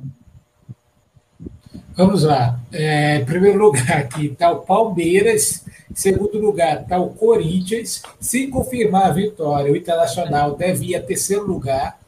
[1.98, 2.60] Vamos lá.
[2.70, 8.04] É, em primeiro lugar aqui está o Palmeiras Em segundo lugar está o Corinthians.
[8.20, 11.98] Se confirmar a vitória, o Internacional deve ir a terceiro lugar.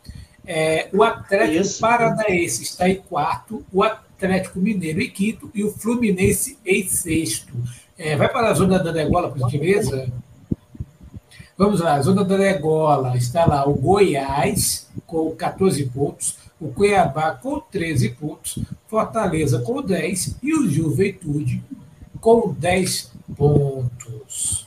[0.46, 1.80] É, o Atlético Isso.
[1.80, 7.52] Paranaense está em quarto, o Atlético Mineiro em quinto e o Fluminense em sexto.
[7.98, 10.08] É, vai para a zona da degola, por gentileza?
[11.58, 17.58] Vamos lá, zona da degola está lá o Goiás com 14 pontos, o Cuiabá com
[17.58, 21.62] 13 pontos, Fortaleza com 10 e o Juventude
[22.20, 24.66] com 10 pontos.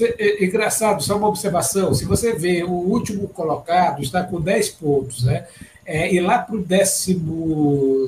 [0.00, 4.70] É, é engraçado, só uma observação: se você vê o último colocado está com 10
[4.70, 5.46] pontos, né?
[5.84, 8.06] É, e lá para o décimo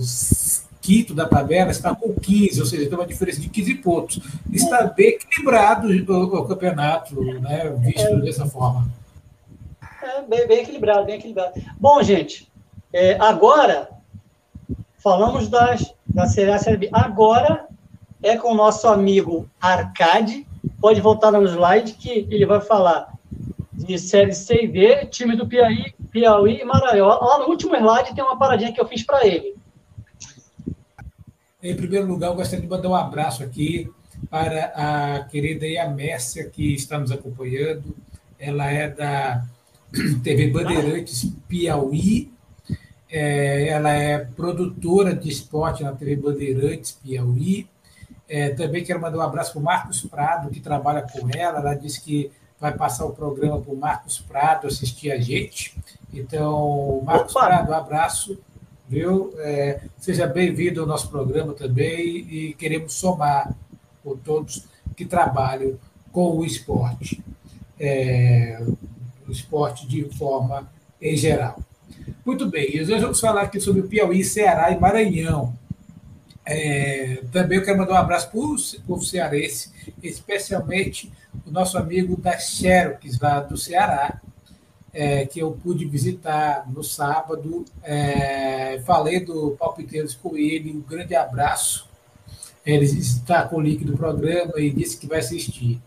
[0.80, 4.20] quinto da tabela está com 15, ou seja, tem uma diferença de 15 pontos.
[4.52, 8.88] Está bem equilibrado o, o campeonato, né, visto é, dessa forma.
[10.02, 11.60] É, bem, bem, equilibrado, bem equilibrado.
[11.80, 12.46] Bom, gente,
[12.94, 13.88] é, agora
[14.98, 16.90] falamos das, da Série A Série B.
[16.92, 17.66] Agora
[18.22, 20.46] é com o nosso amigo Arcade.
[20.80, 23.12] Pode voltar no slide que ele vai falar
[23.72, 27.08] de Série C e D, time do Piauí, Piauí e Maranhão.
[27.08, 29.56] Lá no último slide tem uma paradinha que eu fiz para ele.
[31.60, 33.90] Em primeiro lugar, eu gostaria de mandar um abraço aqui
[34.30, 37.96] para a querida Iamércia, que está nos acompanhando.
[38.38, 39.44] Ela é da
[40.22, 42.33] TV Bandeirantes Piauí.
[43.10, 47.68] É, ela é produtora de esporte na TV Bandeirantes Piauí.
[48.28, 51.58] É, também quero mandar um abraço para o Marcos Prado, que trabalha com ela.
[51.60, 55.76] Ela disse que vai passar o programa para o Marcos Prado assistir a gente.
[56.12, 57.46] Então, Marcos Opa.
[57.46, 58.38] Prado, um abraço
[58.88, 59.32] viu?
[59.38, 63.54] É, seja bem-vindo ao nosso programa também e queremos somar
[64.02, 64.64] com todos
[64.96, 65.78] que trabalham
[66.12, 67.22] com o esporte,
[67.80, 68.62] é,
[69.26, 71.58] o esporte de forma em geral.
[72.24, 75.56] Muito bem, hoje vamos falar aqui sobre Piauí, Ceará e Maranhão.
[76.44, 79.70] É, também eu quero mandar um abraço para o povo cearense,
[80.02, 81.10] especialmente
[81.46, 84.20] o nosso amigo da Xerox, lá do Ceará,
[84.92, 87.64] é, que eu pude visitar no sábado.
[87.82, 91.88] É, falei do Palpiteiros com ele, um grande abraço.
[92.64, 95.80] Ele está com o link do programa e disse que vai assistir.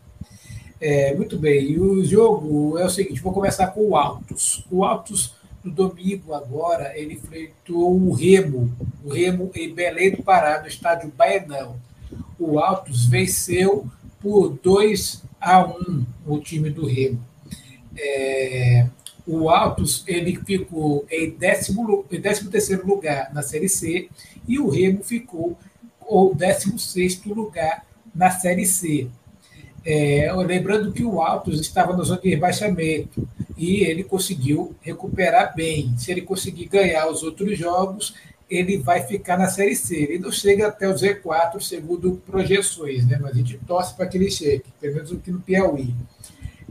[0.80, 4.64] É, muito bem, e o jogo é o seguinte: vou começar com o Altos.
[4.70, 10.62] O Altos, no domingo agora, ele enfrentou o Remo, o Remo em Belém do Pará,
[10.62, 11.76] no estádio Baenão.
[12.40, 13.88] O Altos venceu
[14.22, 17.24] por 2 a 1 o time do Remo.
[17.98, 18.88] É,
[19.26, 24.10] o Altos ele ficou em 13 terceiro lugar na Série C
[24.48, 25.58] e o Remo ficou
[26.00, 27.86] o 16 lugar
[28.16, 29.08] na Série C.
[29.86, 33.28] É, lembrando que o Altos estava na zona de rebaixamento
[33.58, 35.98] e ele conseguiu recuperar bem.
[35.98, 38.14] Se ele conseguir ganhar os outros jogos,
[38.50, 39.96] ele vai ficar na Série C.
[39.96, 43.18] Ele não chega até o Z4, segundo projeções, né?
[43.20, 45.94] mas a gente torce para que ele chegue, pelo menos aqui no Piauí.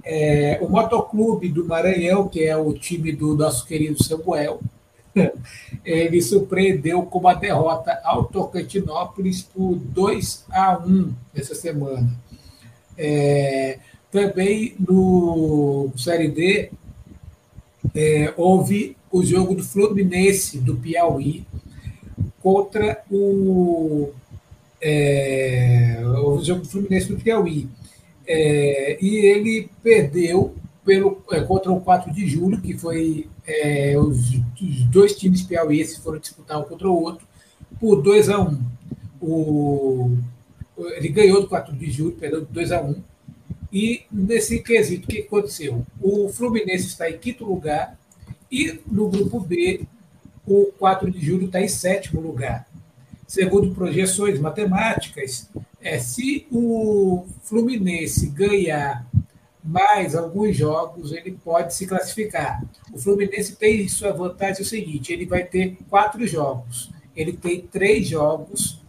[0.04, 4.60] É, o Motoclube do Maranhão, que é o time do nosso querido Samuel,
[5.84, 12.08] ele surpreendeu com uma derrota ao Tocantinópolis por 2 a 1 essa semana.
[12.96, 13.78] É,
[14.10, 16.70] também no Série D
[17.94, 21.44] é, houve o jogo do Fluminense do Piauí
[22.42, 24.12] contra o,
[24.80, 27.68] é, o jogo do Fluminense do Piauí.
[28.26, 30.54] É, e ele perdeu
[30.84, 35.96] pelo, é, contra o 4 de julho, que foi é, os, os, dois times piauienses
[35.98, 37.26] foram disputar um contra o outro,
[37.80, 38.58] por 2 a 1
[39.22, 40.18] um.
[40.78, 43.02] Ele ganhou do 4 de julho, perdeu 2 a 1 um,
[43.72, 45.84] E nesse quesito, o que aconteceu?
[46.00, 47.98] O Fluminense está em quinto lugar
[48.50, 49.86] e no grupo B,
[50.46, 52.66] o 4 de julho está em sétimo lugar.
[53.26, 55.50] Segundo projeções matemáticas,
[55.80, 59.04] é, se o Fluminense ganhar
[59.62, 62.62] mais alguns jogos, ele pode se classificar.
[62.92, 66.90] O Fluminense tem sua vantagem o seguinte: ele vai ter quatro jogos.
[67.16, 68.80] Ele tem três jogos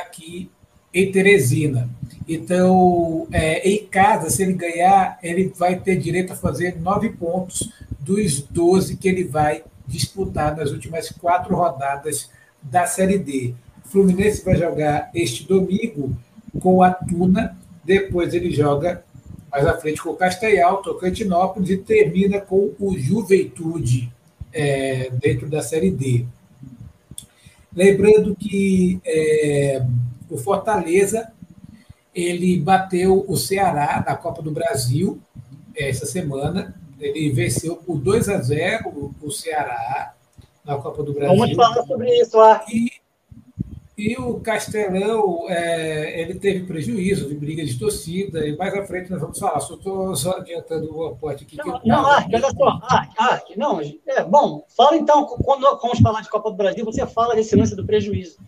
[0.00, 0.50] aqui
[0.94, 1.90] em Teresina.
[2.28, 7.70] Então, é, em casa, se ele ganhar, ele vai ter direito a fazer nove pontos
[7.98, 12.30] dos 12 que ele vai disputar nas últimas quatro rodadas
[12.62, 13.54] da Série D.
[13.84, 16.16] O Fluminense vai jogar este domingo
[16.60, 19.04] com a Tuna, depois ele joga
[19.50, 24.12] mais à frente com o Castellal, Tocantinópolis e termina com o Juventude
[24.52, 26.24] é, dentro da Série D.
[27.74, 29.82] Lembrando que é,
[30.28, 31.32] o Fortaleza
[32.14, 35.20] ele bateu o Ceará na Copa do Brasil
[35.74, 36.74] é, essa semana.
[36.98, 40.14] Ele venceu por 2 a 0 o Ceará
[40.64, 41.36] na Copa do Brasil.
[41.36, 42.64] Vamos falar sobre isso lá.
[42.68, 42.90] E
[44.00, 49.10] E o Castelão, é, ele teve prejuízo de briga de torcida, e mais à frente
[49.10, 49.60] nós vamos falar.
[49.60, 51.58] Só estou só adiantando o aporte aqui.
[51.58, 56.22] Não, não Ark, olha só, Ark, Ark, não, é, bom, fala então, quando vamos falar
[56.22, 58.38] de Copa do Brasil, você fala desse lance do prejuízo.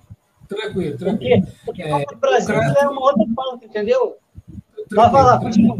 [0.56, 1.46] Tranquilo, tranquilo.
[1.64, 4.16] Porque, porque é, do Brasil é uma outra pauta, entendeu?
[4.90, 5.78] Vai falar, continua.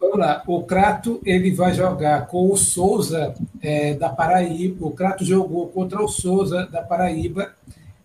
[0.00, 0.42] Vamos lá.
[0.46, 4.86] O Crato ele vai jogar com o Souza é, da Paraíba.
[4.86, 7.52] O Crato jogou contra o Souza da Paraíba.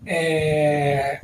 [0.05, 1.21] É,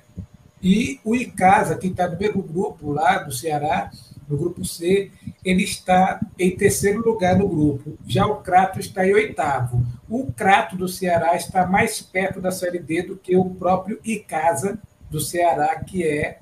[0.61, 3.89] e o Icasa, que está no mesmo grupo lá do Ceará,
[4.29, 5.11] no grupo C,
[5.43, 7.97] ele está em terceiro lugar no grupo.
[8.07, 9.83] Já o Crato está em oitavo.
[10.07, 14.79] O Crato do Ceará está mais perto da Série D do que o próprio Icasa
[15.09, 16.39] do Ceará, que é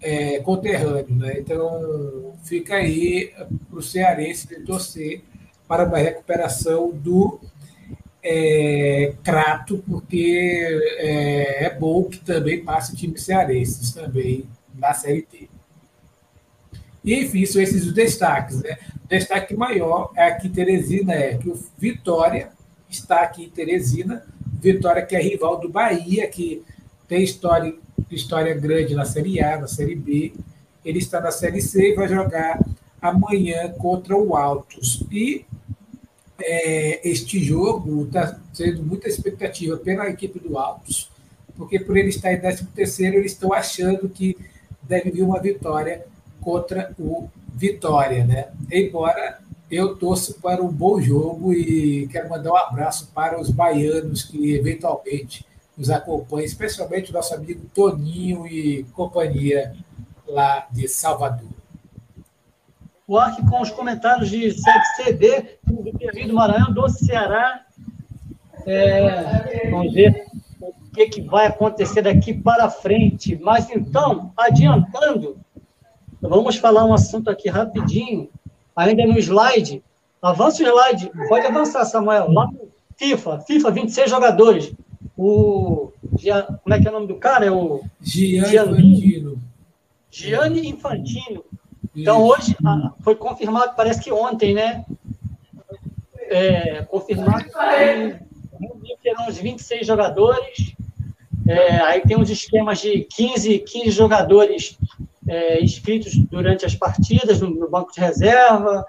[0.00, 1.14] é, conterrâneo.
[1.14, 1.36] Né?
[1.38, 3.32] Então, fica aí
[3.68, 5.22] para o cearense torcer
[5.66, 7.40] para uma recuperação do
[8.22, 15.48] é, Crato, porque é, é, bom que também passe times cearenses também na Série D.
[17.08, 18.62] E, enfim, são esses os destaques.
[18.62, 18.76] Né?
[19.02, 22.50] O destaque maior é aqui em Teresina, é que o Vitória
[22.90, 24.26] está aqui em Teresina,
[24.60, 26.62] Vitória que é rival do Bahia, que
[27.08, 27.74] tem história
[28.10, 30.34] história grande na Série A, na Série B.
[30.84, 32.60] Ele está na Série C e vai jogar
[33.00, 35.02] amanhã contra o Altos.
[35.10, 35.46] E
[36.38, 41.10] é, este jogo está sendo muita expectativa pela equipe do Altos,
[41.56, 44.36] porque por ele estar em 13 terceiro, eles estão achando que
[44.82, 46.04] deve vir uma vitória
[46.40, 48.48] contra o Vitória, né?
[48.70, 49.38] Embora
[49.70, 54.54] eu torço para um bom jogo e quero mandar um abraço para os baianos que
[54.54, 55.44] eventualmente
[55.76, 59.74] nos acompanha, especialmente o nosso amigo Toninho e companhia
[60.26, 61.48] lá de Salvador.
[63.06, 67.62] O Ark com os comentários de 7CD do Piauí do Maranhão, do Ceará.
[68.66, 70.26] É, vamos ver
[70.60, 73.38] o que, que vai acontecer daqui para frente.
[73.42, 75.38] Mas então, adiantando,
[76.20, 78.28] vamos falar um assunto aqui rapidinho,
[78.74, 79.82] ainda no slide.
[80.20, 82.30] Avança o slide, pode avançar, Samuel.
[82.32, 84.72] Lá no FIFA, FIFA 26 jogadores
[85.18, 85.92] o.
[86.62, 87.44] Como é que é o nome do cara?
[87.44, 87.82] É o.
[88.00, 89.42] Gianni Infantino.
[90.10, 91.44] Gianni Infantino.
[91.94, 92.56] Então, hoje
[93.00, 94.84] foi confirmado, parece que ontem, né?
[96.30, 100.74] É, confirmado que terão uns 26 jogadores.
[101.48, 104.78] É, aí tem uns esquemas de 15, 15 jogadores
[105.28, 108.84] é, inscritos durante as partidas no, no banco de reserva,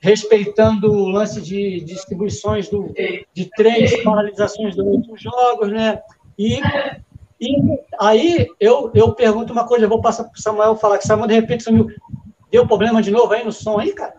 [0.00, 2.92] respeitando o lance de distribuições do,
[3.34, 6.00] de três paralisações durante os jogos, né?
[6.38, 6.60] E,
[7.40, 7.56] e
[8.00, 11.28] aí eu, eu pergunto uma coisa, eu vou passar para o Samuel falar que Samuel
[11.28, 11.88] de repente sumiu.
[12.50, 14.14] Deu problema de novo aí no som aí, cara?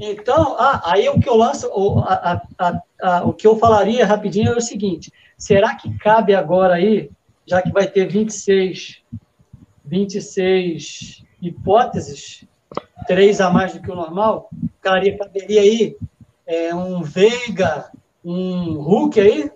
[0.00, 4.06] Então, ah, aí o que eu lanço, o, a, a, a, o que eu falaria
[4.06, 7.10] rapidinho é o seguinte: será que cabe agora aí,
[7.46, 9.02] já que vai ter 26,
[9.88, 12.44] 26 hipóteses,
[13.06, 15.96] três a mais do que o normal, caberia, caberia aí
[16.46, 17.90] é, um Veiga,
[18.24, 19.50] um Hulk aí?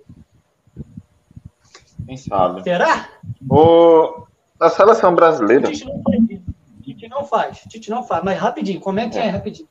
[2.06, 2.62] Quem sabe?
[2.62, 3.08] Será?
[3.48, 4.26] O...
[4.58, 5.70] A seleção brasileira.
[5.70, 6.42] Tite não faz
[6.82, 7.58] Tite não faz.
[7.68, 8.24] Tite não faz.
[8.24, 9.68] Mas rapidinho, como é que é, é rapidinho?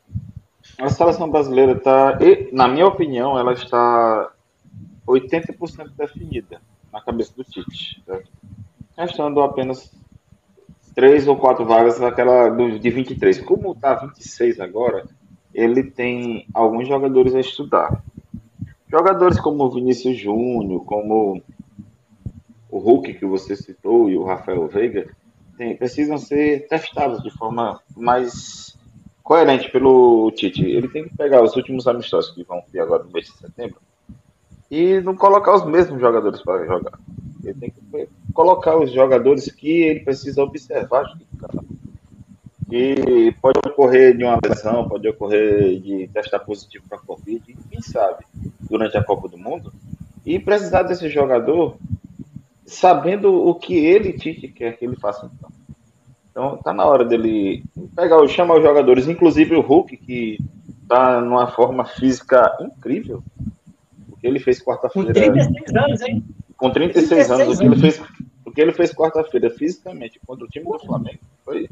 [0.77, 2.17] A seleção brasileira está,
[2.51, 4.31] na minha opinião, ela está
[5.07, 8.01] 80% definida na cabeça do Tite.
[8.05, 8.19] Tá?
[8.97, 9.91] Restando apenas
[10.95, 13.39] três ou quatro vagas naquela de 23.
[13.41, 15.05] Como está 26 agora,
[15.53, 18.03] ele tem alguns jogadores a estudar.
[18.89, 21.41] Jogadores como o Vinícius Júnior, como
[22.69, 25.09] o Hulk que você citou e o Rafael Veiga,
[25.57, 28.77] tem, precisam ser testados de forma mais
[29.23, 30.65] coerente pelo Tite.
[30.65, 33.79] Ele tem que pegar os últimos amistosos que vão ter agora no mês de setembro
[34.69, 36.97] e não colocar os mesmos jogadores para jogar.
[37.43, 41.05] Ele tem que colocar os jogadores que ele precisa observar
[42.71, 48.25] E pode ocorrer de uma lesão, pode ocorrer de testar positivo para Covid, quem sabe,
[48.61, 49.73] durante a Copa do Mundo.
[50.25, 51.77] E precisar desse jogador
[52.65, 55.51] sabendo o que ele Tite quer que ele faça então.
[56.31, 57.63] Então tá na hora dele
[57.93, 60.39] pegar, chamar os jogadores, inclusive o Hulk, que
[60.87, 63.21] tá numa forma física incrível.
[64.09, 65.09] O que ele fez quarta-feira.
[65.09, 66.23] Com 36 anos, hein?
[66.61, 68.01] Com 36, 36 anos, o que ele fez,
[68.45, 71.67] o que ele fez quarta-feira fisicamente contra o time do Flamengo foi,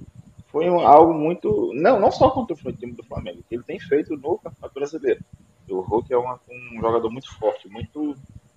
[0.47, 1.71] foi um, algo muito.
[1.75, 5.19] Não, não só contra o time do Flamengo, que ele tem feito no Campeonato Brasileiro.
[5.69, 8.15] O Hulk é uma, um jogador muito forte, muito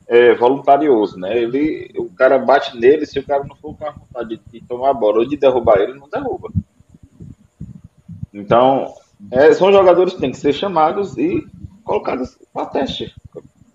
[0.09, 1.37] é, voluntarioso, né?
[1.37, 4.67] Ele, o cara bate nele, se o cara não for com a vontade de, de
[4.67, 6.49] tomar a bola ou de derrubar ele, não derruba.
[8.33, 8.95] Então,
[9.31, 11.47] é, são jogadores que têm que ser chamados e
[11.85, 13.15] colocados para teste.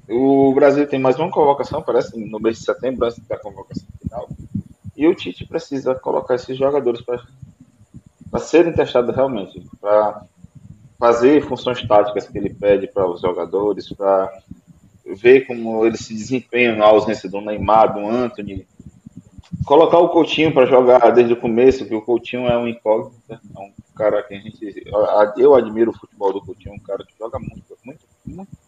[0.10, 4.30] O Brasil tem mais uma convocação, parece, no mês de setembro, antes da convocação final.
[4.96, 10.24] E o Tite precisa colocar esses jogadores para serem testados realmente, para
[10.98, 14.32] fazer funções táticas que ele pede para os jogadores, para
[15.06, 18.66] ver como eles se desempenham na ausência do Neymar, do Anthony.
[19.66, 23.60] Colocar o Coutinho para jogar desde o começo, que o Coutinho é um incógnito, é
[23.60, 24.84] um cara que a gente.
[25.38, 28.67] Eu admiro o futebol do Coutinho, um cara que joga muito, muito, muito.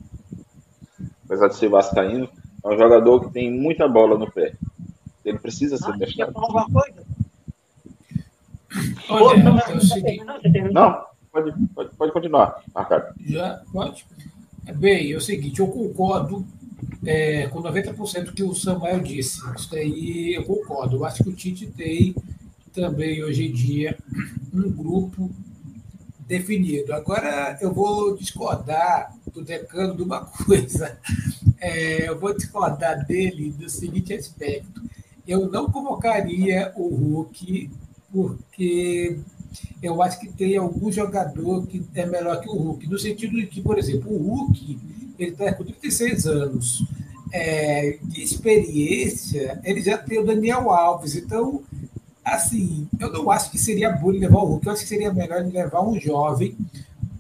[1.29, 2.27] Apesar de ser vascaíno,
[2.65, 4.55] é um jogador que tem muita bola no pé.
[5.23, 6.33] Ele precisa ser ah, testado.
[6.33, 7.05] Quer alguma coisa?
[9.07, 10.23] Olha, é o seguinte...
[10.71, 13.13] Não, pode, pode, pode continuar, Marcado.
[13.23, 14.07] Já, pode.
[14.75, 16.43] Bem, é o seguinte, eu concordo
[17.05, 19.39] é, com 90% que o Samuel disse.
[19.55, 20.95] Isso aí eu concordo.
[20.95, 22.15] Eu acho que o Tite tem
[22.73, 23.95] também, hoje em dia,
[24.51, 25.29] um grupo
[26.29, 26.93] definido.
[26.93, 30.95] Agora, eu vou discordar do decano de uma coisa.
[31.59, 34.79] É, eu vou discordar dele do seguinte aspecto.
[35.27, 37.71] Eu não convocaria o Hulk
[38.11, 39.17] porque
[39.81, 43.47] eu acho que tem algum jogador que é melhor que o Hulk, no sentido de
[43.47, 44.79] que, por exemplo, o Hulk
[45.17, 46.85] ele está com 36 anos
[47.33, 51.61] é, de experiência, ele já tem o Daniel Alves, então,
[52.33, 55.43] assim, eu não acho que seria bom levar o Hulk, eu acho que seria melhor
[55.43, 56.57] levar um jovem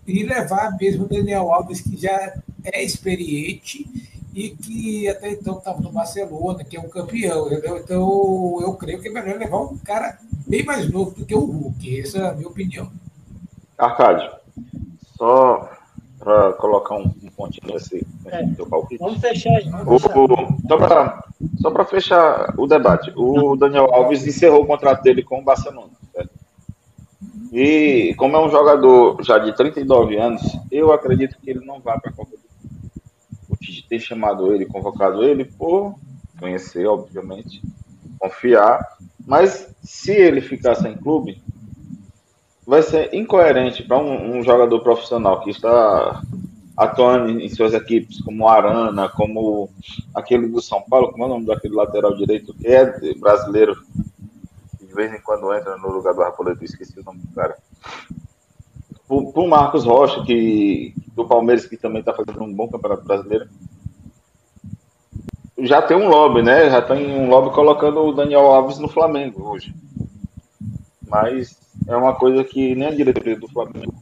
[0.05, 2.33] e levar mesmo o Daniel Alves, que já
[2.63, 3.87] é experiente
[4.33, 7.77] e que até então estava no Barcelona, que é um campeão, entendeu?
[7.77, 11.45] Então, eu creio que é melhor levar um cara bem mais novo do que o
[11.45, 11.99] Hulk.
[11.99, 12.91] Essa é a minha opinião.
[13.77, 14.31] Arcádio,
[15.17, 15.78] só
[16.29, 18.45] para colocar um, um pontinho nesse, é.
[18.55, 18.99] teu palpite.
[18.99, 19.59] Vamos fechar.
[19.83, 21.23] Vamos fechar.
[21.59, 25.89] só para fechar o debate, o Daniel Alves encerrou o contrato dele com o Barcelona.
[26.13, 26.29] Certo?
[27.51, 31.99] E como é um jogador já de 39 anos, eu acredito que ele não vai
[31.99, 33.09] para a Copa do Mundo.
[33.49, 35.95] O Tite tem chamado ele, convocado ele por
[36.39, 37.59] conhecer, obviamente,
[38.19, 38.79] confiar
[39.29, 41.39] mas se ele ficar sem clube,
[42.69, 46.21] vai ser incoerente para um, um, jogador profissional que está
[46.77, 49.71] atuando em suas equipes, como Arana, como
[50.13, 53.75] aquele do São Paulo, como é o nome daquele lateral direito, que é brasileiro,
[54.79, 57.57] de vez em quando entra no lugar do Rapoleto, esqueci o nome do cara.
[59.07, 63.49] Para o Marcos Rocha, que, do Palmeiras, que também está fazendo um bom campeonato brasileiro
[65.57, 66.69] já tem um lobby, né?
[66.69, 69.75] Já tem um lobby colocando o Daniel Alves no Flamengo hoje.
[71.05, 71.59] Mas
[71.89, 73.93] é uma coisa que nem a diretoria do Flamengo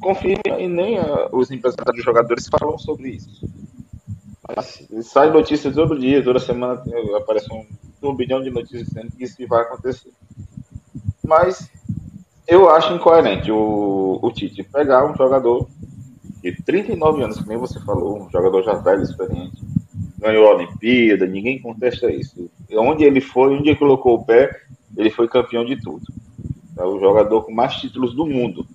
[0.00, 3.48] confirma e nem a, os empresários dos jogadores falam sobre isso.
[4.54, 6.82] Mas sai notícias todo dia, toda semana
[7.16, 7.64] aparece um
[8.00, 10.10] turbilhão de notícias dizendo que isso vai acontecer.
[11.24, 11.70] Mas
[12.46, 15.68] eu acho incoerente o, o Tite pegar um jogador
[16.42, 19.60] de 39 anos, que nem você falou, um jogador já velho, experiente,
[20.18, 22.48] ganhou a Olimpíada, ninguém contesta isso.
[22.72, 24.50] Onde ele foi, onde ele colocou o pé,
[24.96, 26.04] ele foi campeão de tudo.
[26.76, 28.66] É o jogador com mais títulos do mundo.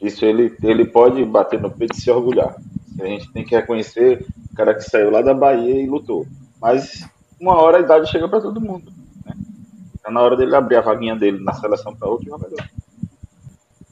[0.00, 2.56] Isso ele, ele pode bater no peito e se orgulhar.
[3.00, 6.26] A gente tem que reconhecer o cara que saiu lá da Bahia e lutou.
[6.60, 7.08] Mas
[7.40, 8.92] uma hora a idade chega para todo mundo.
[9.24, 9.34] Né?
[10.02, 12.62] Tá na hora dele abrir a vaguinha dele na seleção para outro jogador.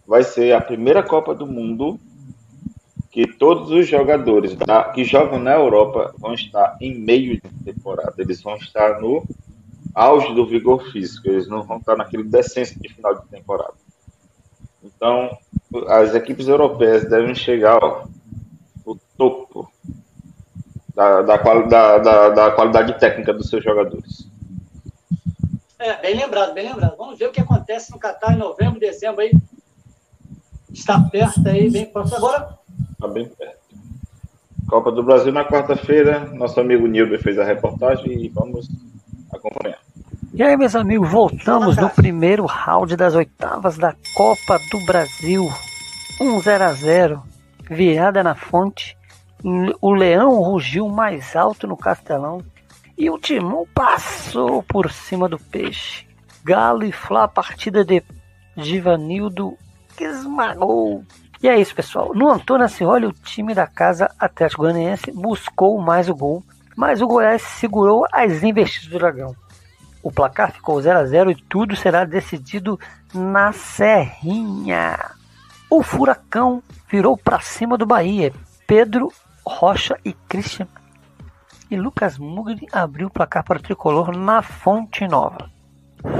[0.07, 1.98] Vai ser a primeira Copa do Mundo
[3.11, 8.14] que todos os jogadores da, que jogam na Europa vão estar em meio de temporada.
[8.18, 9.24] Eles vão estar no
[9.95, 11.28] auge do vigor físico.
[11.28, 13.74] Eles não vão estar naquele descenso de final de temporada.
[14.82, 15.36] Então,
[15.88, 18.09] as equipes europeias devem chegar ao
[19.16, 19.70] topo
[20.95, 24.28] da, da, da, da, da qualidade técnica dos seus jogadores.
[25.78, 26.97] É, bem lembrado, bem lembrado.
[26.97, 29.32] Vamos ver o que acontece no Catar em novembro, dezembro aí.
[30.70, 32.18] Está perto aí, bem próximo.
[32.18, 32.59] Agora,
[32.93, 33.59] Está bem perto.
[34.68, 36.20] Copa do Brasil na quarta-feira.
[36.34, 38.68] Nosso amigo Nilber fez a reportagem e vamos
[39.32, 39.80] acompanhar.
[40.41, 45.47] E aí, meus amigos, voltamos no primeiro round das oitavas da Copa do Brasil.
[46.18, 47.22] 1 0 a 0
[47.68, 48.97] virada na fonte.
[49.82, 52.43] O Leão rugiu mais alto no Castelão.
[52.97, 56.07] E o Timão passou por cima do peixe.
[56.43, 58.03] Galo e Flá, partida de
[58.57, 59.59] Givanildo
[60.01, 61.05] esmagou
[61.43, 62.14] e é isso, pessoal.
[62.14, 66.43] No Antônio Ascioli, o time da casa Atlético Goianiense buscou mais o gol,
[66.74, 69.36] mas o Goiás segurou as investidas do Dragão.
[70.03, 72.78] O placar ficou 0 a 0 e tudo será decidido
[73.14, 74.98] na Serrinha.
[75.68, 78.32] O Furacão virou para cima do Bahia.
[78.66, 79.12] Pedro
[79.44, 80.66] Rocha e Christian
[81.70, 85.51] e Lucas Mugni abriu o placar para o tricolor na Fonte Nova.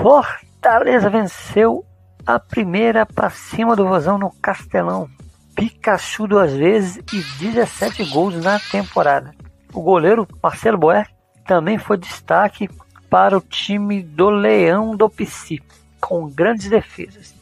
[0.03, 1.85] Fortaleza venceu
[2.25, 5.09] a primeira para cima do Vozão no Castelão.
[5.57, 9.35] Pikachu duas vezes e 17 gols na temporada.
[9.73, 11.09] O goleiro Marcelo Boer
[11.45, 12.69] também foi destaque
[13.11, 15.61] para o time do Leão do Pici,
[16.01, 17.35] com grandes defesas.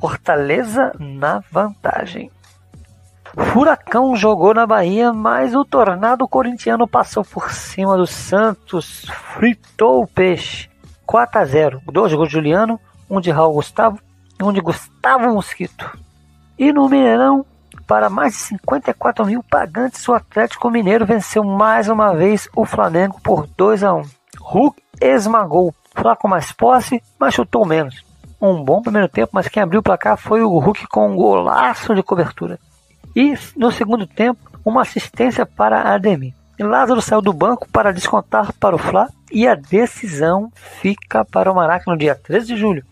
[0.00, 2.30] Fortaleza na vantagem.
[3.52, 10.06] Furacão jogou na Bahia, mas o tornado corintiano passou por cima do Santos, fritou o
[10.06, 10.70] peixe.
[11.04, 11.82] 4 a 0.
[11.92, 12.80] Dois gols de Juliano,
[13.10, 13.98] um de Raul Gustavo
[14.40, 15.98] e um de Gustavo Mosquito.
[16.58, 17.44] E no Mineirão,
[17.86, 23.20] para mais de 54 mil pagantes, o Atlético Mineiro venceu mais uma vez o Flamengo
[23.22, 24.02] por 2 a 1.
[24.40, 25.74] Hulk esmagou,
[26.18, 28.04] com mais posse, mas chutou menos.
[28.40, 31.94] Um bom primeiro tempo, mas quem abriu o placar foi o Hulk com um golaço
[31.94, 32.58] de cobertura.
[33.14, 36.34] E no segundo tempo, uma assistência para Ademir.
[36.58, 41.54] Lázaro saiu do banco para descontar para o Fla e a decisão fica para o
[41.54, 42.84] Maraca no dia 13 de julho.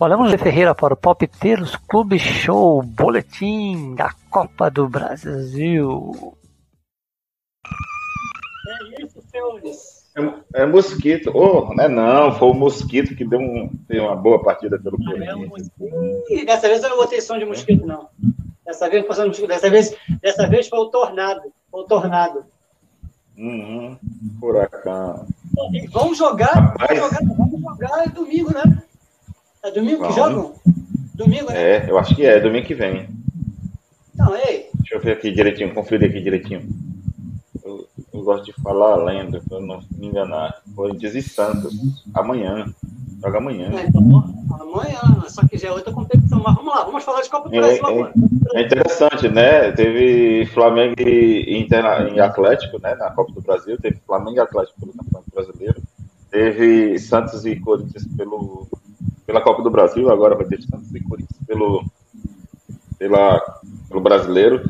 [0.00, 6.36] Olhamos de Ferreira para o Palpiteiros Clube Show, boletim da Copa do Brasil.
[8.68, 9.97] É isso, senhores.
[10.54, 11.30] É, é mosquito.
[11.34, 14.98] Oh, não é não, foi o mosquito que deu, um, deu uma boa partida pelo
[15.06, 15.70] Ah, é Corinthians.
[16.30, 18.08] Ih, Dessa vez eu não botei som de mosquito, não.
[18.66, 19.46] Dessa vez, mosquito.
[19.46, 21.40] dessa vez, dessa vez foi o tornado.
[21.70, 22.44] Foi o tornado.
[23.36, 23.96] Uhum.
[24.40, 25.26] Furacão.
[25.72, 26.98] E vão jogar, vão Rapaz.
[26.98, 28.82] jogar, vão jogar é domingo, né?
[29.64, 30.16] É domingo que Vamos.
[30.16, 30.54] jogam?
[31.14, 31.76] Domingo, né?
[31.76, 33.08] É, eu acho que é, domingo que vem.
[34.14, 36.66] Não, ei, Deixa eu ver aqui direitinho, conferir aqui direitinho.
[38.18, 40.60] Eu, gosto de falar a lenda, pra eu não me enganar.
[40.74, 41.74] Corinthians e Santos.
[42.14, 42.66] Amanhã.
[43.22, 43.68] Joga amanhã.
[43.68, 44.24] né, então,
[44.60, 46.40] amanhã, só que já é outra competição.
[46.44, 47.90] Mas vamos lá, vamos falar de Copa do É, Brasil é.
[47.90, 48.12] agora.
[48.54, 49.72] É interessante, né?
[49.72, 52.94] Teve Flamengo e Interna em Atlético, né?
[52.94, 53.76] Na Copa do Brasil.
[53.78, 55.82] Teve Flamengo e Atlético pelo Campeonato Brasileiro.
[56.30, 58.68] Teve Santos e Corinthians pelo,
[59.26, 60.10] pela Copa do Brasil.
[60.10, 61.84] Agora vai ter Santos e Corinthians pelo,
[62.98, 63.40] pela,
[63.88, 64.62] pelo Brasileiro.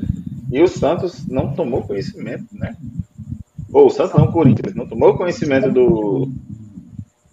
[0.51, 2.75] E o Santos não tomou conhecimento, né?
[3.73, 6.31] Ou o Santos não, o Corinthians não tomou conhecimento do,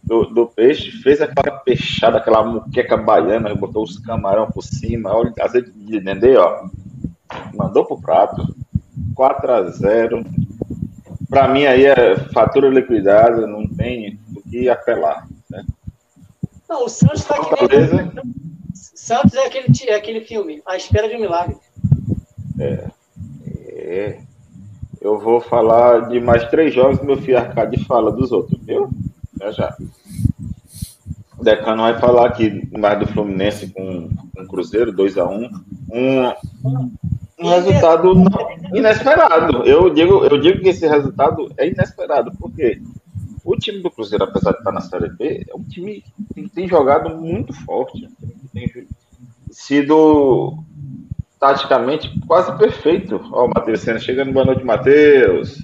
[0.03, 5.33] do, do peixe, fez aquela peixada, aquela muqueca baiana, botou os camarão por cima, olha,
[5.39, 6.67] azeite de dendê, ó.
[7.53, 8.55] Mandou pro prato.
[9.15, 10.25] 4 a 0
[11.29, 15.27] Para mim aí é fatura liquidada, não tem o que apelar.
[15.49, 15.65] Né?
[16.69, 18.11] Não, o Santos está aqui Fortaleza.
[18.73, 21.57] Santos é aquele, é aquele filme, A Espera de um Milagre.
[22.59, 22.89] É.
[25.05, 28.89] Eu vou falar de mais três jogos que meu filho Arcade fala dos outros, viu?
[29.39, 29.77] Já já.
[31.37, 35.47] O Decano vai falar aqui mais do Fluminense com, o Cruzeiro, 2x1.
[35.91, 36.87] Um,
[37.39, 39.63] um resultado não- inesperado.
[39.63, 42.81] Eu digo, eu digo que esse resultado é inesperado, porque
[43.43, 46.03] o time do Cruzeiro, apesar de estar na Série B, é um time
[46.33, 48.07] que tem jogado muito forte.
[48.23, 48.87] um tem
[49.51, 50.57] sido
[51.39, 53.19] taticamente quase perfeito.
[53.31, 54.31] Ó, o Matheus Senna chegando.
[54.31, 55.63] Boa noite, Matheus.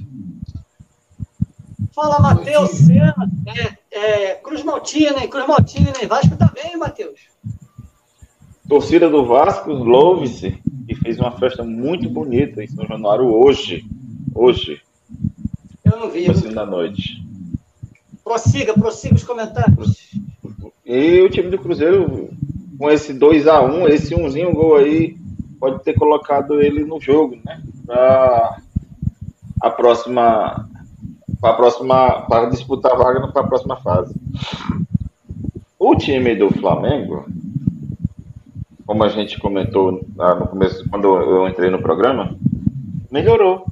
[1.93, 3.13] Fala, Matheus, Senna,
[3.91, 5.28] é, é, Cruz Maltina?
[5.28, 5.91] Cruz Maltina?
[6.07, 7.19] Vasco tá bem, Matheus.
[8.67, 10.57] Torcida do Vasco, louve-se,
[10.88, 13.84] que fez uma festa muito bonita em São Januário hoje.
[14.34, 14.82] Hoje,
[15.84, 16.30] Eu não vi.
[16.32, 17.22] assim da noite.
[18.24, 20.11] Prossiga, prossiga os comentários.
[20.86, 22.30] E o time do Cruzeiro,
[22.78, 25.17] com esse 2x1, esse umzinho gol aí,
[25.62, 27.62] pode ter colocado ele no jogo, né?
[27.86, 28.57] Para
[29.62, 30.68] a próxima.
[31.39, 32.22] Para a próxima.
[32.24, 34.14] Para disputar a vaga para a próxima fase.
[35.78, 37.26] O time do Flamengo,
[38.86, 42.36] como a gente comentou no começo, quando eu entrei no programa,
[43.12, 43.66] melhorou.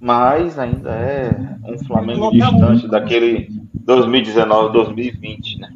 [0.00, 5.72] Mas ainda é um Flamengo distante daquele 2019, 2020, né?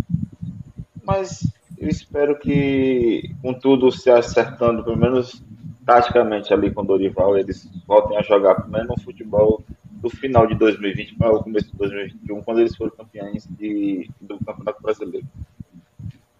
[1.03, 1.53] Mas
[1.83, 5.43] eu espero que, com tudo se acertando, pelo menos
[5.85, 9.64] taticamente ali com o Dorival, eles voltem a jogar pelo menos um futebol
[9.95, 14.39] do final de 2020 para o começo de 2021, quando eles foram campeões de, do
[14.45, 15.26] Campeonato Brasileiro.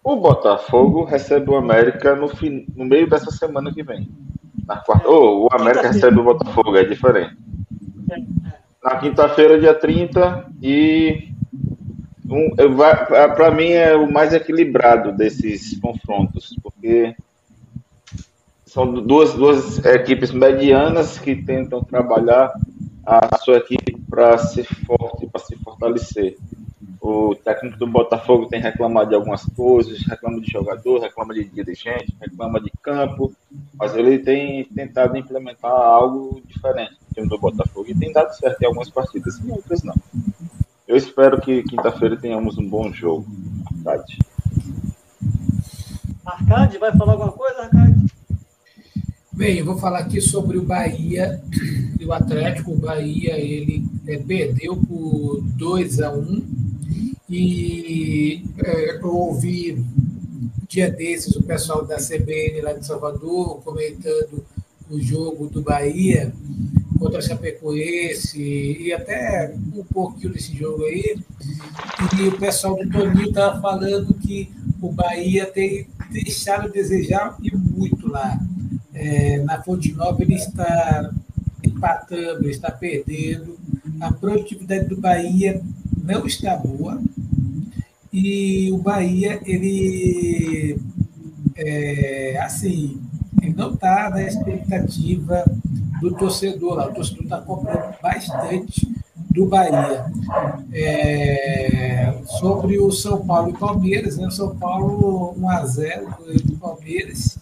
[0.05, 4.09] O Botafogo recebe o América no, fim, no meio dessa semana que vem.
[4.64, 7.36] Na quarta, oh, o América recebe o Botafogo, é diferente.
[8.80, 11.32] Na quinta-feira, dia 30, e
[12.33, 12.51] um,
[13.35, 17.14] para mim é o mais equilibrado desses confrontos, porque
[18.64, 22.51] são duas, duas equipes medianas que tentam trabalhar
[23.05, 26.39] a sua equipe para ser forte, para se fortalecer.
[27.01, 32.16] O técnico do Botafogo tem reclamado de algumas coisas, reclama de jogador, reclama de dirigente,
[32.20, 33.33] reclama de campo,
[33.74, 38.62] mas ele tem tentado implementar algo diferente no time do Botafogo e tem dado certo
[38.62, 39.95] em algumas partidas, em outras não.
[40.93, 43.24] Eu espero que quinta-feira tenhamos um bom jogo.
[43.76, 44.18] Verdade.
[46.22, 47.95] Arcade, vai falar alguma coisa, Arcade?
[49.32, 51.43] Bem, eu vou falar aqui sobre o Bahia
[51.99, 52.72] e o Atlético.
[52.72, 56.47] O Bahia, ele é, perdeu por 2 a 1 um,
[57.26, 59.82] e é, eu ouvi
[60.68, 64.45] dia desses o pessoal da CBN lá de Salvador comentando
[64.90, 66.34] o jogo do Bahia
[67.03, 71.18] contra a Chapecoense e até um pouquinho desse jogo aí.
[72.16, 74.48] E o pessoal do Toninho estava falando que
[74.80, 78.38] o Bahia tem deixado a desejar e muito lá.
[78.94, 81.11] É, na Fonte Nova ele está
[81.64, 83.59] empatando, está perdendo.
[84.00, 85.61] A produtividade do Bahia
[86.05, 87.03] não está boa.
[88.12, 90.78] E o Bahia, ele,
[91.57, 93.00] é, assim,
[93.40, 95.44] ele não está na expectativa
[96.03, 96.88] do torcedor lá.
[96.88, 98.88] O torcedor está comprando bastante
[99.30, 100.05] do Bahia.
[100.72, 104.28] É, sobre o São Paulo e Palmeiras, né?
[104.30, 106.07] São Paulo 1 a 0
[106.44, 107.38] do Palmeiras.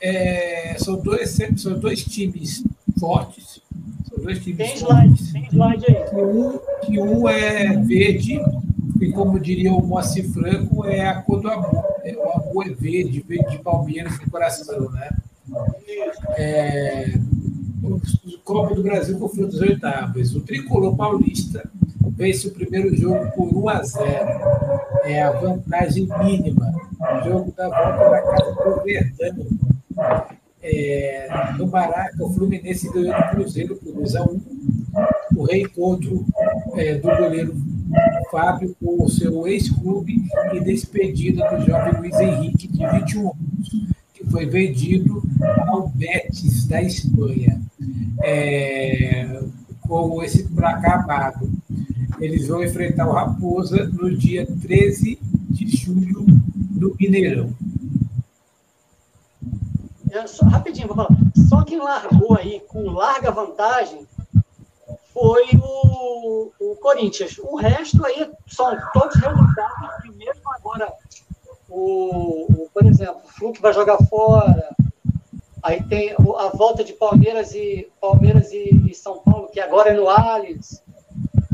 [0.00, 2.64] É, são, dois, são dois times
[2.98, 3.60] fortes.
[4.08, 6.10] São dois times tem slide, tem slide aí.
[6.10, 8.40] Que um, que um é verde,
[9.00, 11.84] e como diria o Moacir Franco, é a cor do amor.
[12.02, 15.10] É, o amor é verde, verde de Palmeiras no coração, né?
[16.36, 17.18] É,
[17.82, 18.00] o
[18.44, 20.34] Copa do Brasil confronto das oitavas.
[20.34, 21.68] O tricolor paulista
[22.10, 24.06] vence o primeiro jogo por 1 a 0.
[25.04, 26.72] É a vantagem mínima.
[27.00, 29.46] O jogo da volta na casa do Verdão.
[30.62, 34.40] É, no Maraca, o Fluminense ganhou do Cruzeiro por 2 a 1.
[35.36, 36.26] O reencontro
[36.74, 37.54] é, do goleiro
[38.30, 40.22] Fábio com o seu ex-clube
[40.52, 43.90] e despedida do jovem Luiz Henrique, de 21 anos
[44.30, 45.22] foi vendido
[45.66, 47.60] ao Betis da Espanha,
[48.22, 49.40] é,
[49.80, 51.50] com esse placar amado.
[52.20, 55.18] Eles vão enfrentar o Raposa no dia 13
[55.50, 56.24] de julho
[56.70, 57.52] no Mineirão.
[60.26, 61.16] Só, rapidinho, vou falar.
[61.48, 64.06] Só quem largou aí com larga vantagem
[65.12, 67.38] foi o, o Corinthians.
[67.38, 70.92] O resto aí são todos resultados que mesmo agora
[71.70, 74.74] o, o, por exemplo, o Fluke vai jogar fora.
[75.62, 79.94] Aí tem a volta de Palmeiras e Palmeiras e, e São Paulo, que agora é
[79.94, 80.82] no Allianz.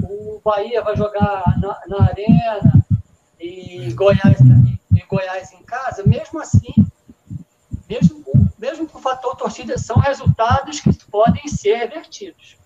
[0.03, 2.85] O Bahia vai jogar na, na Arena
[3.39, 4.39] e Goiás,
[4.95, 6.05] e Goiás em casa.
[6.07, 6.73] Mesmo assim,
[7.89, 8.25] mesmo,
[8.59, 12.57] mesmo com o fator torcida, são resultados que podem ser revertidos.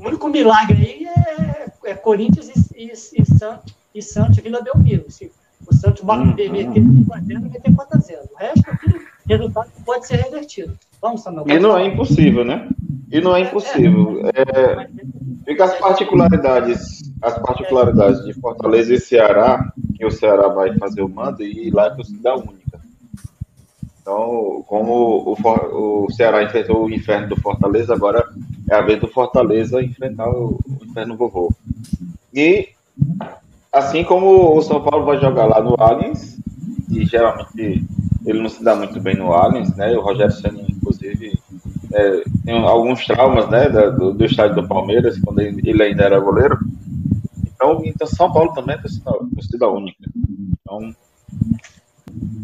[0.00, 5.10] O único milagre aí é, é Corinthians e, e, e, Santos, e Santos Vila Belmiro.
[5.10, 5.30] Se
[5.70, 6.52] o Santos bate uhum.
[6.52, 10.06] meter 5 a 0 meter 4 a 0 O resto é tudo resultado que pode
[10.06, 10.76] ser revertido.
[11.00, 11.46] Vamos, Samuel.
[11.48, 12.68] E não é impossível, né?
[13.10, 14.22] E não é impossível.
[14.34, 14.88] É,
[15.44, 21.08] fica as particularidades, as particularidades de Fortaleza e Ceará, que o Ceará vai fazer o
[21.08, 22.80] mando e lá é torcida única.
[24.00, 28.26] Então, como o, o Ceará enfrentou o inferno do Fortaleza, agora
[28.68, 31.52] é a vez do Fortaleza enfrentar o, o inferno vovô.
[32.34, 32.68] E
[33.72, 36.38] Assim como o São Paulo vai jogar lá no Allianz,
[36.90, 37.84] e geralmente
[38.26, 39.96] ele não se dá muito bem no Allianz, né?
[39.96, 41.38] O Rogério Senna, inclusive,
[41.92, 46.58] é, tem alguns traumas, né, do, do estádio do Palmeiras, quando ele, ainda era goleiro.
[47.54, 50.04] Então, então São Paulo também é torcida, torcida única.
[50.60, 50.94] Então,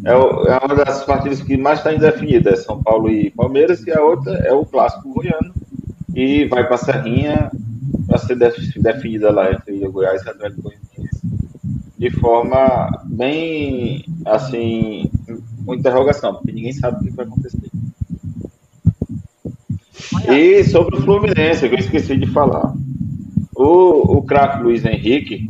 [0.05, 3.93] é, é, uma das partidas que mais está indefinida, é São Paulo e Palmeiras, e
[3.93, 5.53] a outra é o clássico goiano,
[6.15, 7.51] e vai para a Serrinha
[8.07, 10.63] para ser definida lá entre o Goiás e o Atlético
[11.99, 15.11] de forma bem, assim,
[15.65, 17.71] com interrogação, porque ninguém sabe o que vai acontecer.
[20.29, 22.75] E sobre o Fluminense, que eu esqueci de falar.
[23.55, 25.49] O, o craque Luiz Henrique,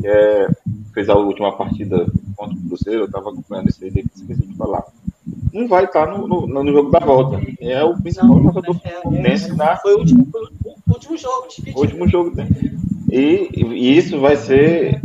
[0.00, 0.48] que é,
[0.94, 4.84] fez a última partida contra o Cruzeiro, eu estava acompanhando esse aí, esqueci de falar.
[5.52, 7.40] Não vai estar no, no, no jogo da volta.
[7.60, 9.76] É o principal jogador do é, é, Fluminense é, na.
[9.76, 12.32] Foi o último, o último jogo, O último jogo.
[13.10, 15.00] E, e isso vai ser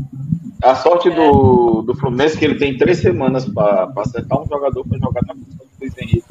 [0.61, 4.85] a sorte do, do Fluminense é que ele tem três semanas para acertar um jogador
[4.87, 6.25] para jogar na posição do Luiz Henrique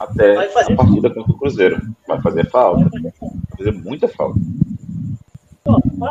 [0.00, 1.80] até a partida contra o Cruzeiro.
[2.06, 2.88] Vai fazer falta?
[2.90, 3.12] Vai
[3.56, 4.38] fazer muita falta.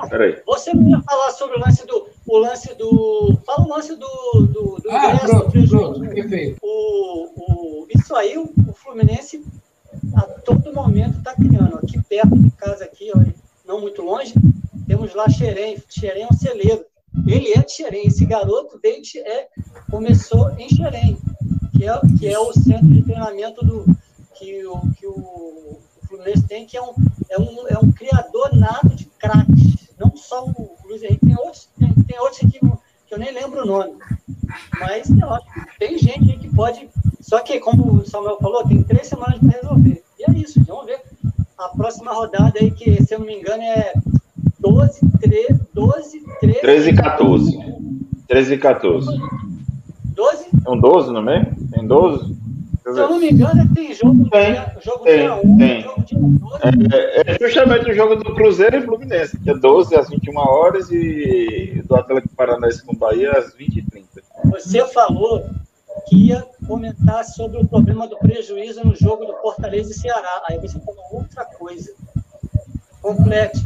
[0.10, 0.41] Peraí.
[0.45, 2.08] Você não ia falar sobre o lance do.
[2.26, 3.38] O lance do.
[3.45, 4.47] Fala o lance do.
[4.47, 6.58] do, do ah, pronto, pronto, perfeito.
[6.62, 9.43] O, o, isso aí, o, o Fluminense
[10.16, 11.76] a todo momento está criando.
[11.76, 13.20] Aqui perto de casa, aqui, ó,
[13.68, 14.34] não muito longe,
[14.88, 15.78] temos lá Xerém.
[15.89, 16.86] Xerém é um celeiro.
[17.28, 18.07] Ele é de Xerém.
[18.07, 19.47] Esse garoto desde é,
[19.89, 21.18] começou em Xerém,
[21.78, 23.86] que é, que é o centro de treinamento do,
[24.36, 26.93] que, o, que o, o Fluminense tem, que é um,
[27.30, 29.89] é um, é um criador nato de craques.
[29.99, 33.62] Não só o Luiz Henrique, tem outros, tem, tem outros aqui que eu nem lembro
[33.62, 33.97] o nome.
[34.80, 35.07] Mas
[35.78, 36.89] tem gente aí que pode.
[37.20, 40.03] Só que, como o Samuel falou, tem três semanas para resolver.
[40.18, 41.01] E é isso, vamos ver.
[41.57, 43.93] a próxima rodada aí, que se eu não me engano é
[44.62, 46.62] 12, 13, 12, 13.
[46.62, 47.59] 13 e 14.
[48.28, 49.22] 13 e 14.
[50.16, 50.43] 12?
[50.49, 51.45] Tem um 12 no meio?
[51.72, 52.41] Tem 12?
[52.84, 55.57] Deixa eu Se eu não me engano, tem jogo, Tem, dia, jogo tem, dia 1,
[55.57, 55.82] tem.
[55.82, 56.59] jogo dia 12.
[56.93, 60.89] É, é justamente o jogo do Cruzeiro e Fluminense, que é 12 às 21 horas
[60.91, 64.07] e do Atlético Paranaense com Bahia às 20 e 30.
[64.45, 65.45] Você falou
[66.07, 70.41] que ia comentar sobre o problema do prejuízo no jogo do Fortaleza e Ceará.
[70.49, 71.91] Aí você falou outra coisa.
[73.01, 73.62] Complete.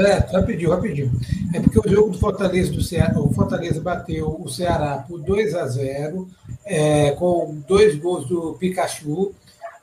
[0.00, 1.12] Certo, rapidinho, rapidinho.
[1.54, 5.54] É porque o jogo do Fortaleza do Ceará, o Fortaleza bateu o Ceará por 2
[5.54, 6.28] a 0
[6.64, 9.34] é, com dois gols do Pikachu.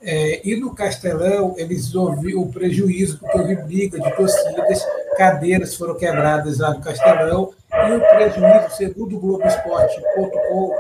[0.02, 4.86] É, e no Castelão, eles ouviram o prejuízo, porque houve briga de torcidas,
[5.18, 10.76] cadeiras foram quebradas lá no Castelão, e o prejuízo, segundo o Globoesporte.com,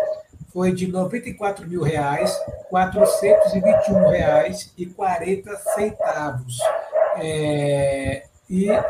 [0.54, 6.58] foi de 94 mil reais, 421 reais e 40 centavos.
[7.20, 8.82] É, e é,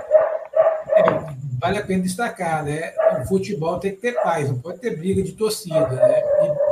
[1.59, 2.93] vale a pena destacar, né?
[3.21, 6.21] O futebol tem que ter paz, não pode ter briga de torcida, né?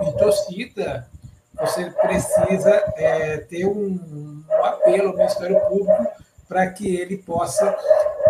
[0.04, 1.08] E, e torcida,
[1.60, 6.08] você precisa é, ter um, um apelo ao Ministério Público
[6.48, 7.76] para que ele possa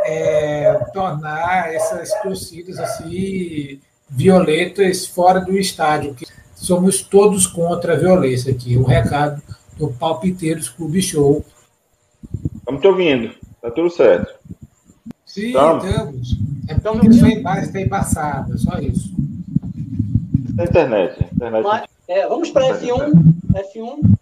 [0.03, 6.13] é, tornar essas torcidas assim violentas fora do estádio.
[6.13, 6.25] Que
[6.55, 8.77] somos todos contra a violência aqui.
[8.77, 9.41] O recado
[9.77, 11.43] do Palpiteiros Clube Show.
[12.55, 14.33] Estamos te ouvindo, tá tudo certo.
[15.35, 15.83] Sim, Estamos.
[15.83, 16.37] estamos.
[16.69, 17.39] É Estamos porque sua ouvindo.
[17.41, 19.13] imagem está embaçada, só isso.
[20.57, 21.25] Internet.
[21.33, 21.61] internet.
[21.61, 23.33] Mas, é, vamos para F1.
[23.53, 24.15] F1.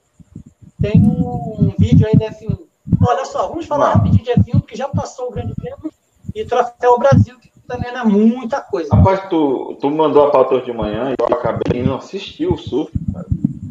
[0.81, 2.57] Tem um vídeo aí da F1.
[2.99, 5.93] Olha só, vamos falar rapidinho de F1, porque já passou o Grande Prêmio
[6.33, 8.95] e Troféu Brasil, que também não é muita coisa.
[8.95, 12.57] Rapaz, tu, tu mandou a pauta hoje de manhã e eu acabei não assisti o
[12.57, 13.27] surf, cara.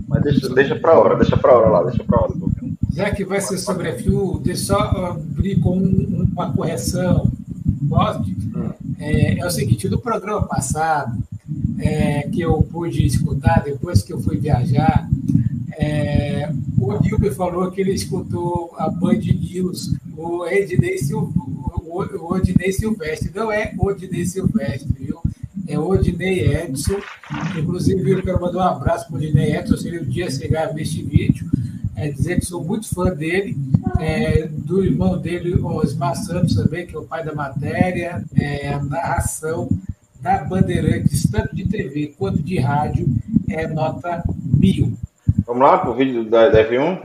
[0.07, 2.33] Mas deixa, deixa pra hora, deixa pra hora lá, deixa pra hora.
[2.93, 7.31] Já que vai ser sobre a FIU, deixa eu só abrir com um- uma correção.
[7.89, 8.37] Pode?
[8.99, 11.19] É, é o seguinte, no programa passado,
[11.79, 15.09] é, que eu pude escutar depois que eu fui viajar,
[15.79, 21.33] é, o Nilber falou que ele escutou a Band News, o Ednei, o,
[22.73, 23.31] Silvestre.
[23.35, 25.19] Não é Odinei Silvestre, viu?
[25.67, 26.97] É Odinei Edson.
[27.59, 30.69] Inclusive, eu quero mandar um abraço para o Odinei Edson, se ele um dia chegar
[30.69, 31.47] a ver este vídeo.
[31.95, 33.57] É dizer que sou muito fã dele,
[33.99, 38.83] é, do irmão dele, Osmar Santos também, que é o pai da matéria, é, a
[38.83, 39.69] narração
[40.21, 43.07] da Bandeirantes, tanto de TV quanto de rádio,
[43.49, 44.23] é nota
[44.59, 44.97] mil.
[45.47, 47.01] Vamos lá pro vídeo da, da F1?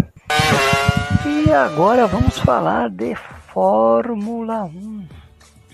[1.25, 3.15] E agora vamos falar de
[3.53, 5.05] Fórmula 1.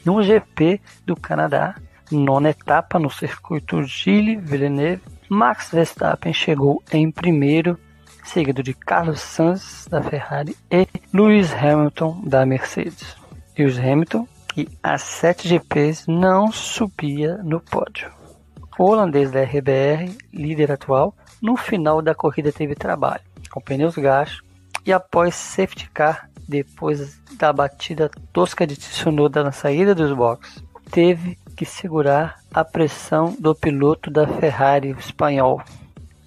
[0.06, 1.76] No GP do Canadá,
[2.12, 7.78] nona etapa no circuito Gilles Villeneuve, Max Verstappen chegou em primeiro,
[8.24, 13.16] seguido de Carlos Sainz da Ferrari e Lewis Hamilton da Mercedes.
[13.58, 18.12] Lewis Hamilton, que há sete GPs não subia no pódio.
[18.78, 23.22] O holandês da RBR, líder atual, no final da corrida teve trabalho,
[23.52, 24.42] com pneus gastos
[24.86, 31.38] e após safety car, depois da batida tosca de Tsunoda na saída dos boxes, teve
[31.56, 35.62] que segurar a pressão do piloto da Ferrari espanhol.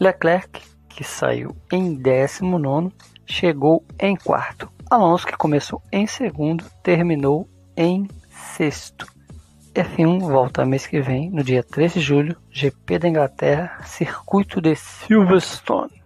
[0.00, 0.62] Leclerc,
[0.96, 2.90] que saiu em 19,
[3.26, 4.68] chegou em quarto.
[4.90, 9.06] Alonso, que começou em segundo, terminou em sexto.
[9.74, 14.74] F1 volta mês que vem, no dia 3 de julho, GP da Inglaterra, circuito de
[14.74, 16.02] Silverstone.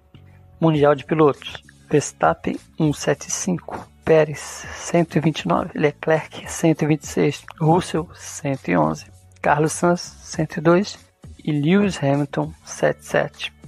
[0.61, 1.63] Mundial de Pilotos.
[1.89, 9.07] Verstappen 175, Pérez 129, Leclerc 126, Russell 111,
[9.41, 10.99] Carlos Sainz 102
[11.45, 13.60] e Lewis Hamilton 77.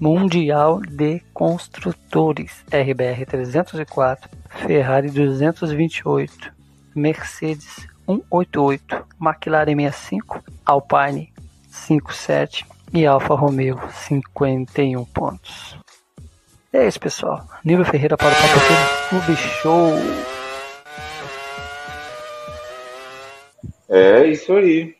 [0.00, 4.28] Mundial de Construtores RBR 304,
[4.66, 6.52] Ferrari 228,
[6.94, 11.32] Mercedes 188, McLaren 65, Alpine
[11.68, 15.76] 57 e Alfa Romeo 51 pontos.
[16.72, 17.46] É isso, pessoal.
[17.64, 19.92] Nível Ferreira para o Papo Clube Show.
[23.88, 24.96] É isso aí.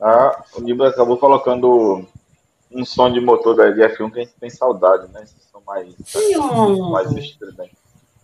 [0.00, 2.06] Ah, o Nibra acabou colocando
[2.72, 5.22] um som de motor da F1 que a gente tem saudade, né?
[5.22, 5.94] Esse som mais,
[6.90, 7.76] mais estridente.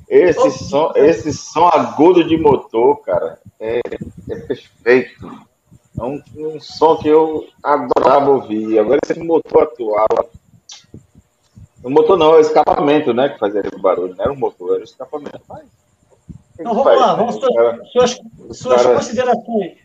[0.09, 3.81] Esse som, esse som agudo de motor, cara, é,
[4.29, 5.27] é perfeito.
[5.99, 8.79] É um, um som que eu adorava ouvir.
[8.79, 10.09] Agora esse motor atual.
[11.83, 13.29] O motor não, é o escapamento, né?
[13.31, 14.15] Que fazia aquele barulho.
[14.15, 15.41] Não era o motor, era o escapamento.
[15.49, 15.65] Mas,
[16.59, 18.21] Então vamos lá, vamos Os cara- suas,
[18.53, 19.79] suas cara- considerações.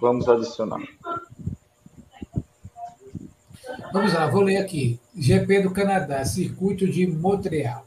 [0.00, 0.80] Vamos adicionar.
[3.94, 4.98] Vamos lá, vou ler aqui.
[5.16, 7.86] GP do Canadá, circuito de Montreal.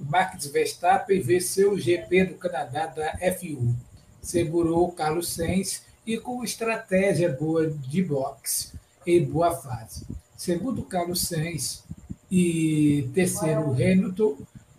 [0.00, 3.72] Max Verstappen venceu o GP do Canadá da F1.
[4.20, 8.72] Segurou Carlos Sainz e com estratégia boa de boxe
[9.06, 10.04] em boa fase.
[10.36, 11.84] Segundo Carlos Sainz
[12.28, 14.36] e terceiro Hamilton,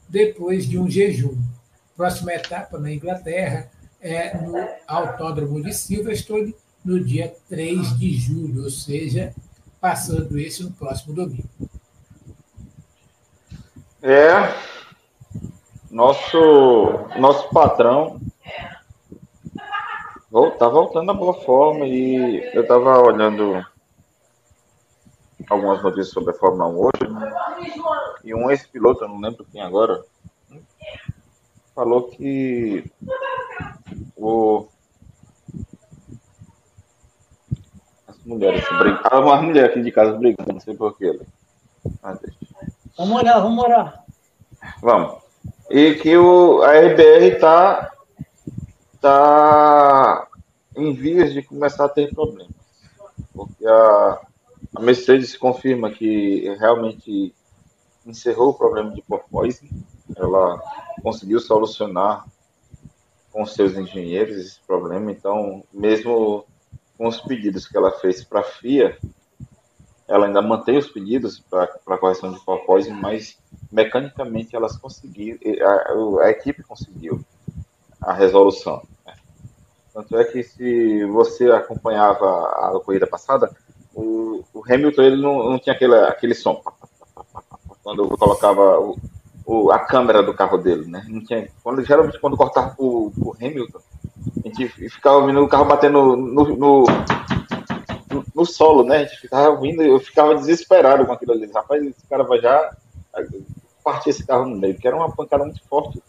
[0.10, 1.38] depois de um jejum.
[1.96, 3.72] Próxima etapa na Inglaterra
[4.02, 9.34] é no Autódromo de Silverstone, no dia 3 de julho, ou seja,
[9.82, 11.50] passando esse no próximo domingo.
[14.04, 14.32] É,
[15.90, 16.40] nosso,
[17.18, 18.22] nosso patrão
[20.58, 23.66] tá voltando na boa forma e eu estava olhando
[25.50, 27.34] algumas notícias sobre a Fórmula 1 hoje né?
[28.24, 30.04] e um ex-piloto, não lembro quem agora,
[31.74, 32.86] falou que
[34.16, 34.68] o
[38.08, 41.20] as mulheres brigam, ah, uma mulher aqui de casa brigando, não sei porquê.
[42.04, 42.18] Ah,
[42.98, 44.06] vamos orar, vamos orar.
[44.82, 45.22] Vamos.
[45.70, 47.92] E que o, a RBR está
[49.00, 50.28] tá
[50.76, 52.54] em vias de começar a ter problemas.
[53.34, 54.20] Porque a,
[54.76, 57.34] a Mercedes confirma que realmente
[58.06, 59.70] encerrou o problema de porpoise.
[60.16, 60.62] Ela
[61.02, 62.26] conseguiu solucionar
[63.32, 65.12] com seus engenheiros esse problema.
[65.12, 66.46] Então, mesmo
[67.02, 68.96] com os pedidos que ela fez para a FIA,
[70.08, 73.40] ela ainda mantém os pedidos para correção de porpoise, mas
[73.72, 77.26] mecanicamente elas conseguiram, a, a, equipe conseguiu
[78.00, 78.84] a resolução.
[79.04, 79.16] Né?
[79.92, 83.52] Tanto é que se você acompanhava a corrida passada,
[83.96, 86.62] o, o Hamilton ele não, não tinha aquele, aquele som
[87.82, 88.78] quando colocava
[89.46, 91.06] o, a câmera do carro dele, né?
[91.08, 93.80] Não tinha, quando, geralmente quando cortava o, o Hamilton,
[94.44, 96.86] a gente ficava ouvindo o carro batendo no, no,
[98.10, 98.98] no, no solo, né?
[98.98, 101.50] A gente ficava ouvindo, eu ficava desesperado com aquilo ali.
[101.52, 102.76] Rapaz, esse cara vai já
[103.84, 106.02] partir esse carro no meio, que era uma pancada muito forte.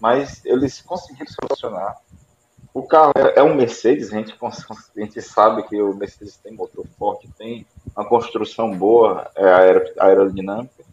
[0.00, 1.96] Mas eles conseguiram solucionar.
[2.72, 6.52] O carro é, é um Mercedes, a gente, a gente sabe que o Mercedes tem
[6.52, 7.66] motor forte, tem
[7.96, 10.85] uma construção boa é, aerodinâmica, e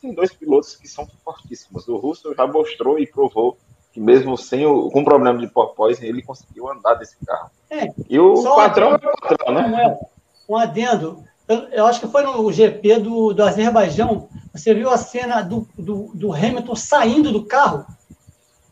[0.00, 1.86] tem dois pilotos que são fortíssimos.
[1.88, 3.56] O Russell já mostrou e provou
[3.92, 7.50] que mesmo sem o, com problema de porpoise, ele conseguiu andar desse carro.
[7.70, 9.98] É, e o patrão é o patrão, né?
[10.48, 11.24] Um adendo.
[11.46, 15.66] Eu, eu, acho que foi no GP do, do Azerbaijão, você viu a cena do,
[15.78, 17.86] do, do, Hamilton saindo do carro?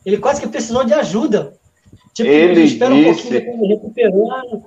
[0.04, 1.54] Ele quase que precisou de ajuda.
[2.12, 4.64] Tipo, ele espera um disse, pouquinho, recuperando.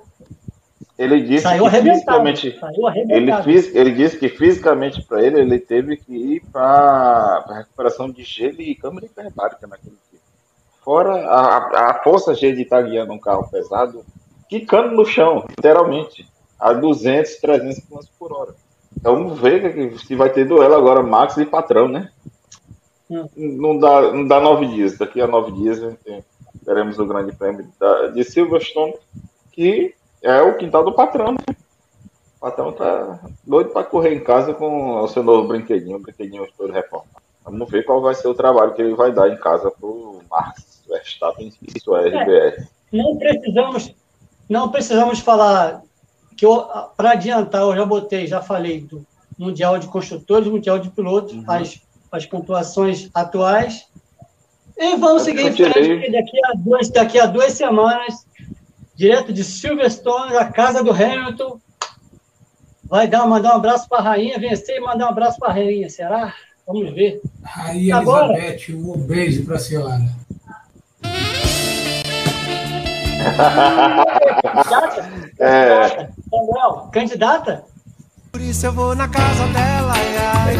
[1.00, 3.32] Ele disse saiu que fisicamente, saiu ele,
[3.72, 8.74] ele disse que fisicamente para ele ele teve que ir para recuperação de gelo e
[8.74, 10.20] câmara hiperbárica naquele dia.
[10.84, 14.04] Fora a, a força G de estar guiando um carro pesado,
[14.46, 16.28] quicando no chão, literalmente,
[16.58, 18.54] a 200, 300 km por hora.
[18.94, 22.10] Então vamos ver se vai ter duelo agora, Max e Patrão, né?
[23.08, 23.26] Hum.
[23.34, 24.98] Não, dá, não dá nove dias.
[24.98, 25.80] Daqui a nove dias
[26.62, 27.66] teremos o Grande Prêmio
[28.12, 28.92] de Silverstone,
[29.50, 31.32] que é o quintal do patrão.
[31.32, 31.56] Né?
[32.36, 36.46] O patrão tá doido para correr em casa com o seu novo brinquedinho, o brinquedinho
[36.56, 37.20] todo reformado.
[37.44, 40.82] Vamos ver qual vai ser o trabalho que ele vai dar em casa pro Max
[40.88, 42.28] Verstappen e sua RBR.
[42.28, 43.94] É, não precisamos,
[44.48, 45.82] não precisamos falar
[46.36, 46.46] que
[46.96, 49.04] para adiantar, eu já botei, já falei do
[49.38, 51.44] Mundial de Construtores, Mundial de Pilotos, uhum.
[51.46, 51.80] as,
[52.10, 53.86] as pontuações atuais.
[54.76, 58.26] E vamos seguir em frente, daqui a, duas, daqui a duas semanas,
[59.00, 61.58] direto de Silverstone, da casa do Hamilton,
[62.84, 65.54] vai dar, mandar um abraço para a rainha, vencer e mandar um abraço para a
[65.54, 66.34] rainha, será?
[66.66, 67.22] Vamos ver.
[67.42, 70.02] Rainha Agora, Elizabeth, um beijo para a senhora.
[75.40, 76.10] é.
[76.28, 77.64] Samuel, candidata?
[78.30, 79.94] Por isso eu vou na casa dela.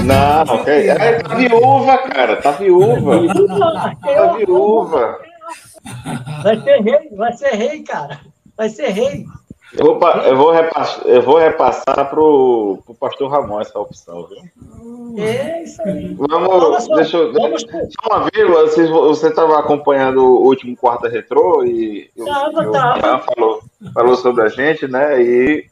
[0.03, 3.21] Não, é, é, tá viúva, cara, tá viúva.
[4.03, 5.19] tá viúva.
[6.43, 8.30] Vai ser rei, vai ser rei, cara.
[8.61, 9.25] Vai ser rei.
[9.73, 15.17] Eu vou, eu vou, repassar, eu vou repassar pro, pro pastor Ramon essa opção, viu?
[15.17, 16.15] É isso aí.
[16.15, 17.33] Vamos, só, deixa eu.
[17.33, 17.63] Vamos...
[17.63, 23.63] Só uma vírgula, você estava acompanhando o último quarta retrô e tava, falou,
[23.95, 25.23] falou sobre a gente, né?
[25.23, 25.67] E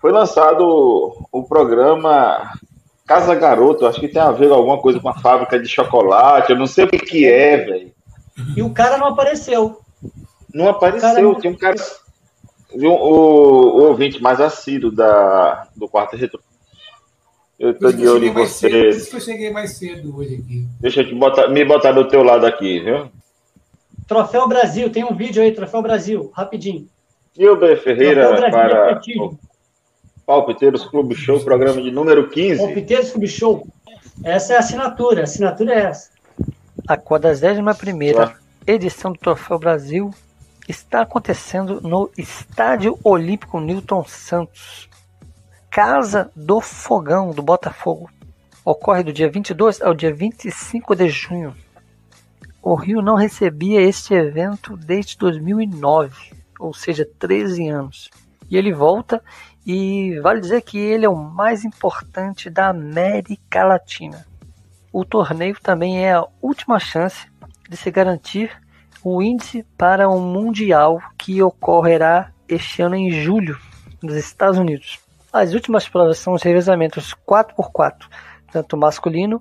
[0.00, 2.50] foi lançado o programa
[3.06, 6.52] Casa Garoto, acho que tem a ver com alguma coisa com a fábrica de chocolate,
[6.52, 7.92] eu não sei o que, que é, velho.
[8.56, 9.80] E o cara não apareceu.
[10.54, 11.34] Não apareceu, não...
[11.34, 11.76] tem um cara
[12.74, 16.40] o, o, o ouvinte mais assíduo da, do quarto retro.
[17.58, 18.68] Eu tô de olho em você.
[18.68, 20.66] Por isso que eu cheguei mais cedo hoje aqui.
[20.80, 23.08] Deixa eu te botar, me botar do teu lado aqui, viu?
[24.08, 26.88] Troféu Brasil, tem um vídeo aí, Troféu Brasil, rapidinho.
[27.34, 29.00] Gilber Ferreira para
[30.26, 32.58] Palpiteiros Clube Show, programa de número 15.
[32.58, 33.66] Palpiteiros Clube Show.
[34.24, 36.10] Essa é a assinatura, a assinatura é essa.
[36.86, 38.34] A 41ª
[38.66, 40.12] edição do Troféu Brasil
[40.72, 44.88] está acontecendo no Estádio Olímpico Newton Santos,
[45.70, 48.10] Casa do Fogão do Botafogo.
[48.64, 51.54] Ocorre do dia 22 ao dia 25 de junho.
[52.62, 58.10] O Rio não recebia este evento desde 2009, ou seja, 13 anos.
[58.48, 59.22] E ele volta
[59.66, 64.26] e vale dizer que ele é o mais importante da América Latina.
[64.90, 67.26] O torneio também é a última chance
[67.68, 68.50] de se garantir
[69.04, 73.58] o índice para o Mundial que ocorrerá este ano em julho
[74.02, 75.00] nos Estados Unidos.
[75.32, 78.06] As últimas provas são os revezamentos 4x4,
[78.52, 79.40] tanto masculino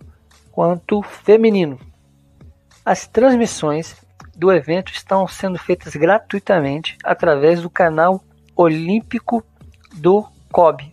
[0.52, 1.80] quanto feminino.
[2.84, 3.96] As transmissões
[4.36, 8.24] do evento estão sendo feitas gratuitamente através do canal
[8.56, 9.44] Olímpico
[9.94, 10.92] do COB,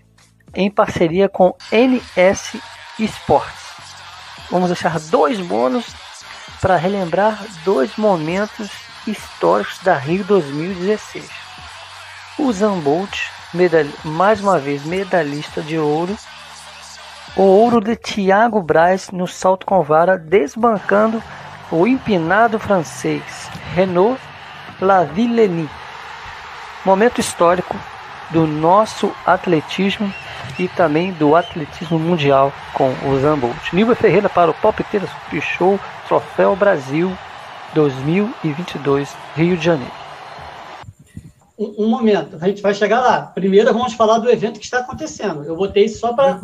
[0.55, 2.61] em parceria com NS
[2.99, 3.69] Esportes.
[4.51, 5.87] Vamos deixar dois bônus
[6.61, 8.71] para relembrar dois momentos
[9.07, 11.29] históricos da Rio 2016.
[12.39, 13.31] O Zambolt,
[14.05, 16.17] mais uma vez medalhista de ouro,
[17.37, 21.23] o ouro de Thiago Braz no salto com vara, desbancando
[21.71, 23.23] o empinado francês
[23.75, 24.19] Renaud
[24.81, 25.69] Lavillenie.
[26.85, 27.77] Momento histórico
[28.31, 30.13] do nosso atletismo
[30.59, 33.73] e também do atletismo mundial com o Zambolt.
[33.73, 37.17] Nilva Ferreira para o Palpiteira Super Show Troféu Brasil
[37.75, 39.93] 2022 Rio de Janeiro.
[41.59, 43.23] Um, um, momento, a gente vai chegar lá.
[43.23, 45.45] Primeiro vamos falar do evento que está acontecendo.
[45.45, 46.41] Eu botei só para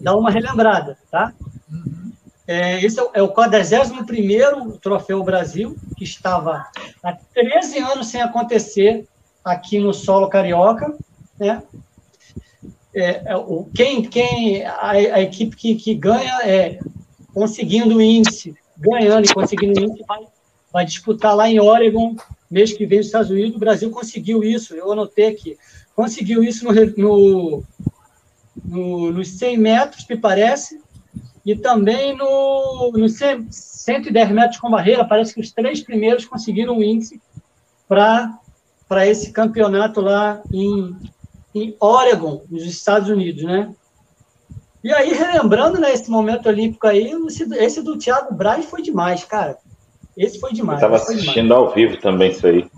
[0.00, 1.32] dar uma relembrada, tá?
[1.70, 2.12] Uhum.
[2.48, 6.66] É, esse é o 41 é Troféu Brasil, que estava
[7.02, 9.06] há 13 anos sem acontecer
[9.44, 10.94] aqui no solo carioca,
[11.38, 11.62] né?
[12.98, 16.78] É, é, o, quem, quem a, a equipe que, que ganha é
[17.34, 20.26] conseguindo o índice, ganhando e conseguindo o índice, vai,
[20.72, 22.16] vai disputar lá em Oregon,
[22.50, 23.54] mês que vem nos Estados Unidos.
[23.54, 25.58] O Brasil conseguiu isso, eu anotei aqui.
[25.94, 27.64] Conseguiu isso no, no,
[28.64, 30.80] no, nos 100 metros, me parece,
[31.44, 35.04] e também no, no 100, 110 metros com barreira.
[35.04, 37.20] Parece que os três primeiros conseguiram o índice
[37.86, 40.96] para esse campeonato lá em,
[41.56, 43.72] em Oregon, nos Estados Unidos, né?
[44.84, 47.10] E aí, relembrando né, esse momento olímpico aí,
[47.58, 49.56] esse do Thiago Braz foi demais, cara.
[50.16, 50.80] Esse foi demais.
[50.80, 51.62] Eu estava assistindo demais.
[51.62, 52.68] ao vivo também isso aí.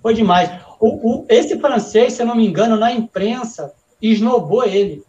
[0.00, 0.50] Foi demais.
[0.78, 5.02] O, o, esse francês, se eu não me engano, na imprensa, esnobou ele.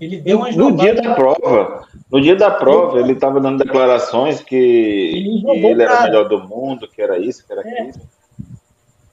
[0.00, 4.40] Ele deu uma No dia da prova, no dia da prova, ele estava dando declarações
[4.40, 7.82] que ele, que ele era o melhor do mundo, que era isso, que era é.
[7.82, 8.17] aquilo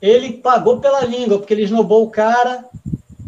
[0.05, 2.65] ele pagou pela língua, porque ele esnobou o cara.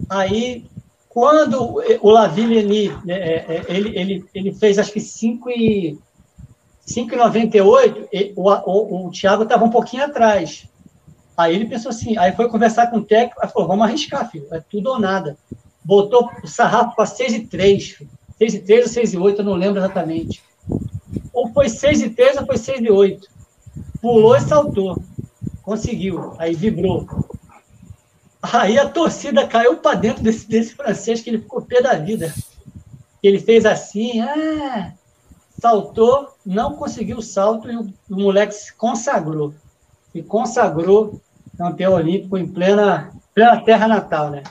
[0.10, 0.66] Aí,
[1.10, 5.98] quando o Lavillenie, né, é, é, ele, ele, ele fez acho que 5 e
[6.88, 10.68] 5,98, o, o, o Thiago estava um pouquinho atrás.
[11.36, 14.48] Aí ele pensou assim, aí foi conversar com o técnico, aí falou, vamos arriscar, filho,
[14.52, 15.38] é tudo ou nada.
[15.84, 18.04] Botou o sarrafo para 6 e 3,
[18.38, 20.42] 6 e 3 ou 6 e 8, eu não lembro exatamente.
[21.34, 23.28] Ou foi 6 e 3 ou foi 6 e 8.
[24.02, 24.98] Pulou e saltou.
[25.68, 26.34] Conseguiu.
[26.40, 27.06] Aí vibrou.
[28.42, 32.34] Aí a torcida caiu para dentro desse, desse francês que ele ficou pé da vida.
[33.22, 34.94] Ele fez assim, ah,
[35.60, 39.54] saltou, não conseguiu o salto e o, o moleque se consagrou.
[40.14, 41.20] Se consagrou
[41.58, 44.44] campeão olímpico em plena, plena terra natal, né?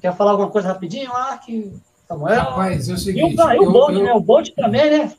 [0.00, 1.44] Quer falar alguma coisa rapidinho, Mark?
[2.08, 2.40] Samuel?
[2.40, 3.36] Rapaz, é o seguinte...
[3.36, 4.02] E o, e o Bolt, eu...
[4.02, 4.12] né?
[4.14, 5.12] O Bolt também, né?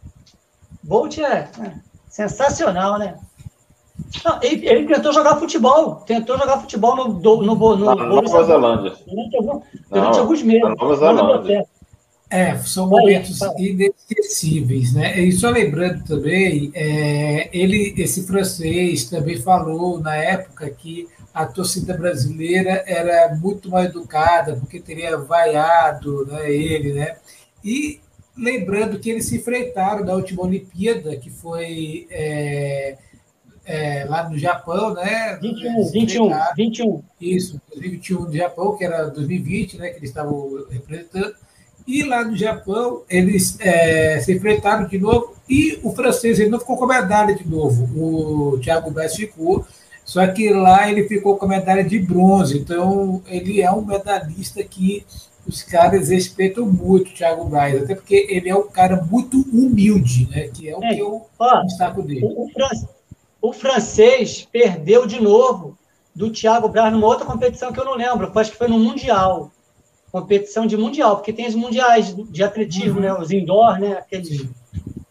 [0.83, 1.73] Bolt é, é
[2.09, 3.17] sensacional, né?
[4.23, 8.93] Não, ele, ele, tentou jogar futebol, tentou jogar futebol no, no, no, no Nova Zelândia.
[9.07, 10.75] Durante, algum, durante Não, alguns meses.
[10.77, 11.65] Nova Zelândia.
[12.29, 15.19] É, são momentos inesquecíveis, né?
[15.19, 21.97] E só lembrando também, é, ele, esse francês também falou na época que a torcida
[21.97, 27.17] brasileira era muito mal educada, porque teria vaiado né, ele, né?
[27.63, 27.99] E
[28.37, 32.97] lembrando que eles se enfrentaram na última Olimpíada, que foi é,
[33.65, 35.37] é, lá no Japão, né?
[35.41, 37.03] 21, 21, 21.
[37.19, 39.89] Isso, 2021 do Japão, que era 2020, né?
[39.89, 41.35] Que eles estavam representando.
[41.87, 46.59] E lá no Japão, eles é, se enfrentaram de novo e o francês ele não
[46.59, 47.89] ficou com a medalha de novo.
[47.95, 49.65] O Thiago Bess ficou,
[50.05, 52.57] só que lá ele ficou com a medalha de bronze.
[52.57, 55.05] Então, ele é um medalhista que
[55.45, 60.29] os caras respeitam muito o Thiago Braz, até porque ele é um cara muito humilde,
[60.29, 60.47] né?
[60.49, 61.25] Que é o é, que eu
[61.65, 62.25] destaco dele.
[62.25, 62.49] O, o,
[63.41, 65.77] o francês perdeu de novo
[66.15, 69.51] do Thiago Braz numa outra competição que eu não lembro, acho que foi no Mundial.
[70.11, 73.01] Competição de Mundial, porque tem os mundiais de atletismo, uhum.
[73.01, 73.13] né?
[73.13, 73.93] Os indoor, né?
[73.93, 74.45] Aqueles.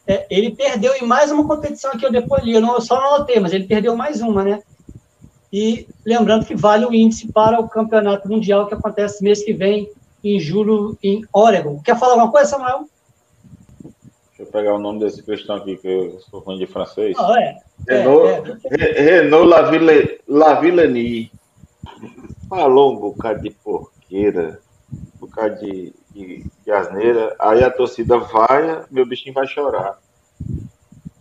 [0.07, 3.01] é, ele perdeu em mais uma competição que eu depois li, eu, não, eu só
[3.01, 4.63] não anotei, mas ele perdeu mais uma, né?
[5.51, 9.91] E lembrando que vale o índice para o campeonato mundial que acontece mês que vem,
[10.23, 11.81] em julho, em Oregon.
[11.83, 12.87] Quer falar alguma coisa, Samuel?
[14.51, 17.17] Pegar o nome desse cristão aqui, que eu sou ruim de francês.
[17.19, 17.57] Ah, é.
[17.89, 19.01] Renault, é, é.
[19.03, 21.31] Renault Laville, Lavillenie.
[22.49, 24.61] Falou um bocado de porqueira,
[24.93, 27.37] um bocado de, de, de asneira.
[27.39, 29.99] Aí a torcida vai, meu bichinho vai chorar.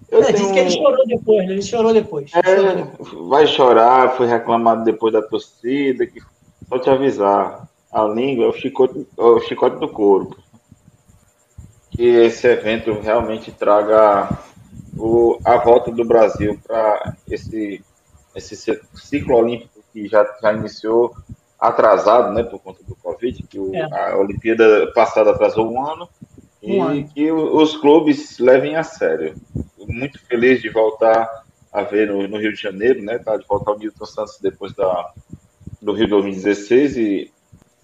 [0.09, 1.53] Eu é, disse que ele chorou depois, né?
[1.53, 2.31] ele chorou depois.
[2.33, 3.29] É, chorou depois.
[3.29, 6.19] vai chorar, foi reclamado depois da torcida, que
[6.67, 10.35] só te avisar, a língua é o chicote, é o chicote do corpo.
[11.99, 14.29] Que esse evento realmente traga
[14.97, 17.83] o, a volta do Brasil para esse,
[18.33, 18.55] esse
[18.95, 21.13] ciclo olímpico que já, já iniciou
[21.59, 23.81] atrasado, né, por conta do Covid, que o, é.
[23.81, 26.07] a Olimpíada passada atrasou um ano,
[26.63, 27.09] um e ano.
[27.09, 29.35] que os clubes levem a sério
[29.89, 33.17] muito feliz de voltar a ver no, no Rio de Janeiro, né?
[33.17, 35.11] Tá de volta ao Newton Santos depois da,
[35.81, 37.31] do Rio 2016 e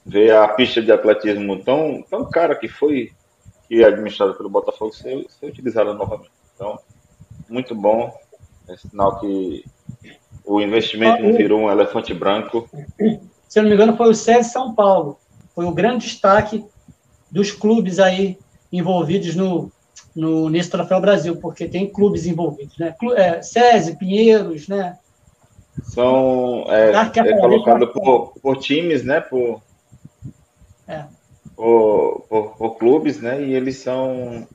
[0.05, 3.11] ver a pista de atletismo tão, tão cara que foi
[3.67, 6.31] que é administrada pelo Botafogo ser, ser utilizada novamente.
[6.55, 6.79] Então,
[7.49, 8.13] muito bom.
[8.67, 9.63] É sinal que
[10.43, 12.69] o investimento não virou um elefante branco.
[13.47, 15.19] Se eu não me engano, foi o SESI São Paulo.
[15.53, 16.65] Foi o grande destaque
[17.31, 18.37] dos clubes aí
[18.71, 19.71] envolvidos no,
[20.15, 22.95] no, nesse Troféu Brasil, porque tem clubes envolvidos, né?
[23.15, 24.97] É, SESI, Pinheiros, né?
[25.83, 29.19] São é, é colocado por, por times, né?
[29.19, 29.61] Por,
[30.87, 31.05] é.
[31.55, 33.41] Por, por, por, clubes, né?
[33.43, 34.47] E eles são,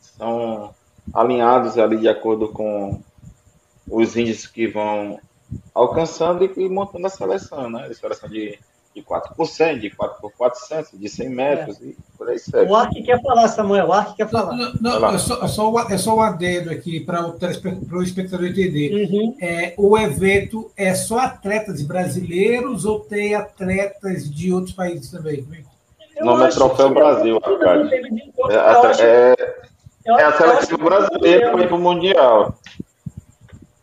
[0.00, 0.74] são
[1.12, 3.00] alinhados ali de acordo com
[3.90, 5.18] os índices que vão
[5.74, 7.86] alcançando e, e montando a seleção, né?
[7.86, 8.58] A seleção de
[8.98, 11.86] de 4 por 100, de 4 por 400, de 100 metros, é.
[11.86, 12.70] e por aí segue.
[12.70, 14.56] O Ark quer falar, Samuel, o Ark quer falar.
[14.56, 17.98] Não, não, não é, só, é, só, é só um adendo aqui para o, para
[17.98, 18.92] o espectador entender.
[18.92, 19.36] Uhum.
[19.40, 25.46] É, o evento é só atletas brasileiros ou tem atletas de outros países também?
[26.20, 27.94] O nome é Troféu Brasil, Arcade.
[29.02, 29.36] É, é,
[30.06, 32.54] é a seleção brasileira ir para o Mundial.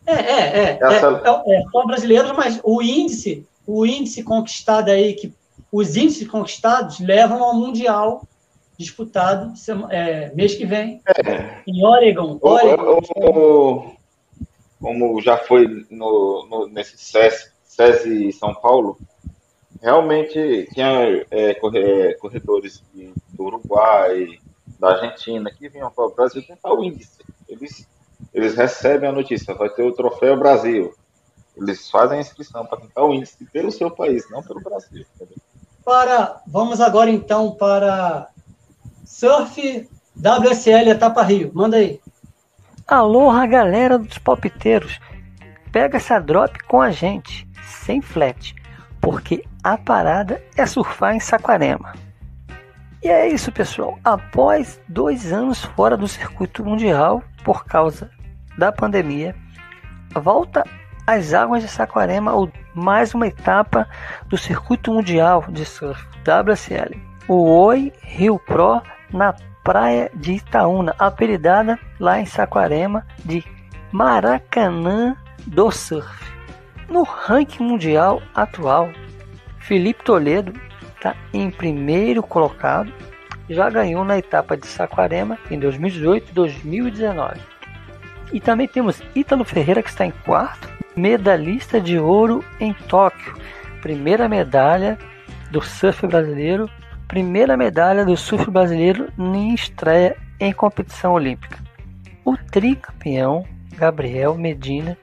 [0.06, 0.80] É, é, é.
[0.80, 5.34] É, é, é, só brasileiros, mas o índice o índice conquistado aí, que
[5.72, 8.28] os índices conquistados levam ao Mundial
[8.78, 9.54] disputado
[9.90, 11.62] é, mês que vem, é.
[11.66, 12.38] em Oregon.
[12.42, 13.00] Oregon.
[13.16, 13.96] O, o,
[14.82, 18.98] como já foi no, no, nesse SESI São Paulo,
[19.86, 21.54] realmente tinha é,
[22.20, 24.40] corredores de, do Uruguai,
[24.80, 27.24] da Argentina, que vinham para o Brasil tentar o índice.
[27.48, 27.88] Eles,
[28.34, 30.92] eles recebem a notícia, vai ter o Troféu Brasil.
[31.56, 35.06] Eles fazem a inscrição para tentar o índice pelo seu país, não pelo Brasil.
[35.16, 35.38] Entendeu?
[35.86, 38.28] Para, vamos agora então para
[39.06, 39.88] Surf
[40.18, 41.52] WSL Etapa Rio.
[41.54, 42.02] Manda aí.
[42.88, 45.00] Aloha, galera dos palpiteiros.
[45.72, 47.48] Pega essa drop com a gente,
[47.84, 48.56] sem flat,
[49.06, 51.94] porque a parada é surfar em Saquarema.
[53.04, 54.00] E é isso, pessoal.
[54.04, 58.10] Após dois anos fora do circuito mundial por causa
[58.58, 59.36] da pandemia,
[60.16, 60.64] volta
[61.06, 62.32] as águas de Saquarema,
[62.74, 63.88] mais uma etapa
[64.28, 67.00] do Circuito Mundial de Surf WSL.
[67.28, 68.82] O Oi Rio Pro
[69.14, 73.46] na praia de Itaúna, apelidada lá em Saquarema de
[73.92, 75.16] Maracanã
[75.46, 76.35] do Surf.
[76.90, 78.92] No ranking mundial atual,
[79.60, 80.54] Felipe Toledo
[80.96, 82.92] está em primeiro colocado,
[83.50, 87.40] já ganhou na etapa de Saquarema em 2018 e 2019.
[88.32, 93.36] E também temos Ítalo Ferreira que está em quarto, medalhista de ouro em Tóquio,
[93.82, 94.98] primeira medalha
[95.52, 96.70] do surf brasileiro,
[97.08, 101.60] primeira medalha do surf brasileiro em estreia em competição olímpica.
[102.24, 103.46] O tricampeão
[103.76, 104.98] Gabriel Medina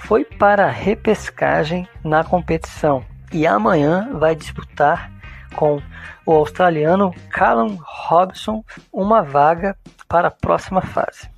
[0.00, 5.10] foi para a repescagem na competição e amanhã vai disputar
[5.54, 5.80] com
[6.26, 9.76] o australiano Callum Robson uma vaga
[10.08, 11.28] para a próxima fase.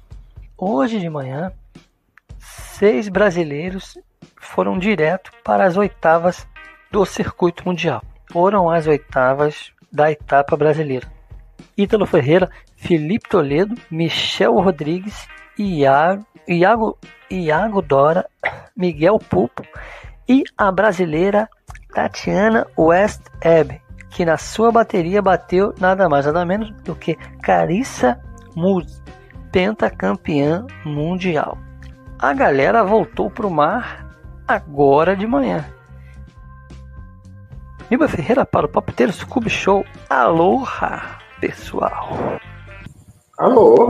[0.56, 1.52] Hoje de manhã
[2.38, 3.98] seis brasileiros
[4.40, 6.46] foram direto para as oitavas
[6.90, 8.02] do circuito mundial.
[8.30, 11.06] Foram as oitavas da etapa brasileira.
[11.76, 12.50] Ítalo Ferreira,
[12.82, 15.26] Felipe Toledo, Michel Rodrigues,
[15.58, 16.98] Iago, Iago,
[17.30, 18.26] Iago Dora,
[18.76, 19.62] Miguel Pupo
[20.28, 21.48] e a brasileira
[21.94, 23.80] Tatiana West Ebb,
[24.10, 28.20] que na sua bateria bateu nada mais nada menos do que Carissa
[28.54, 29.02] Muse,
[29.50, 31.58] pentacampeã mundial
[32.22, 34.06] a galera voltou pro mar
[34.46, 35.66] agora de manhã.
[37.90, 39.84] Niba Ferreira para o Palpiteiro Scooby Show.
[40.08, 42.38] Aloha, pessoal.
[43.42, 43.88] Alô?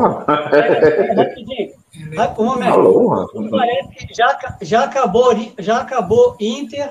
[0.52, 1.72] É, rapidinho.
[2.38, 2.72] Um momento.
[2.72, 3.28] Alô?
[3.50, 6.88] Parece que já, já, acabou, já acabou Inter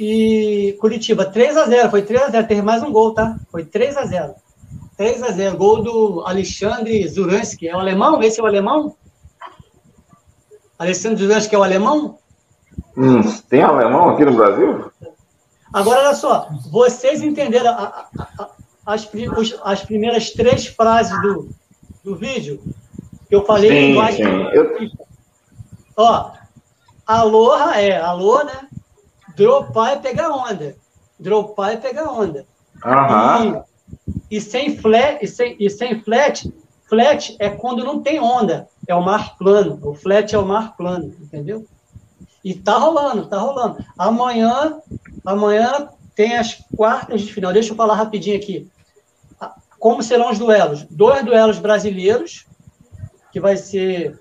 [0.00, 1.26] e Curitiba.
[1.26, 3.36] 3 a 0 foi 3 a 0 Teve mais um gol, tá?
[3.50, 4.34] Foi 3 a 0
[4.96, 7.68] 3 a 0 Gol do Alexandre Zuransky.
[7.68, 8.22] É o alemão?
[8.22, 8.94] Esse é o alemão?
[10.78, 12.18] Alexandre Zuransky é o alemão?
[12.96, 13.20] Hum,
[13.50, 14.90] tem alemão aqui no Brasil?
[15.74, 16.48] Agora, olha só.
[16.70, 18.48] Vocês entenderam a, a, a,
[18.86, 21.50] as, os- as primeiras três frases do,
[22.06, 22.62] do vídeo?
[23.28, 24.48] Que eu falei Sim, linguagem sim.
[24.52, 24.76] Eu,
[25.96, 26.30] Ó,
[27.04, 28.68] aloha é alô, né?
[29.36, 30.76] Dropar é pegar onda.
[31.18, 32.46] Dropar é pegar onda.
[32.84, 33.64] aham.
[34.30, 36.52] E, e sem flat, e sem, e sem flat,
[36.88, 38.68] flat é quando não tem onda.
[38.86, 39.80] É o mar plano.
[39.82, 41.66] O flat é o mar plano, entendeu?
[42.44, 43.84] E tá rolando, tá rolando.
[43.98, 44.80] Amanhã,
[45.24, 47.52] amanhã tem as quartas de final.
[47.52, 48.68] Deixa eu falar rapidinho aqui.
[49.78, 50.84] Como serão os duelos?
[50.90, 52.46] Dois duelos brasileiros,
[53.32, 54.18] que vai ser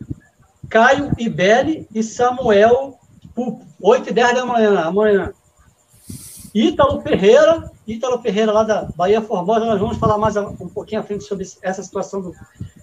[0.70, 2.98] Caio Ibelli e Samuel
[3.34, 3.66] Pupo.
[3.82, 5.34] 8 e 10 da manhã, amanhã.
[6.54, 11.04] Ítalo Ferreira, Ítalo Ferreira lá da Bahia Formosa, nós vamos falar mais um pouquinho à
[11.04, 12.34] frente sobre essa situação do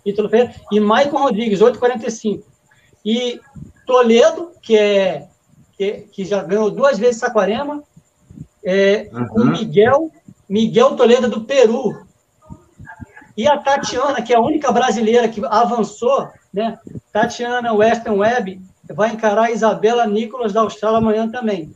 [0.05, 0.55] Ítalo Ferreira.
[0.71, 2.43] E Maicon Rodrigues, 8h45.
[3.05, 3.41] E
[3.87, 5.27] Toledo, que, é,
[5.77, 7.83] que, que já ganhou duas vezes Saquarema,
[8.63, 9.51] é, com Uhum.
[9.51, 10.11] Miguel,
[10.49, 12.07] Miguel Toledo do Peru.
[13.37, 16.79] E a Tatiana, que é a única brasileira que avançou, né?
[17.13, 18.61] Tatiana Western Web
[18.93, 21.75] vai encarar a Isabela Nicolas da Austrália amanhã também.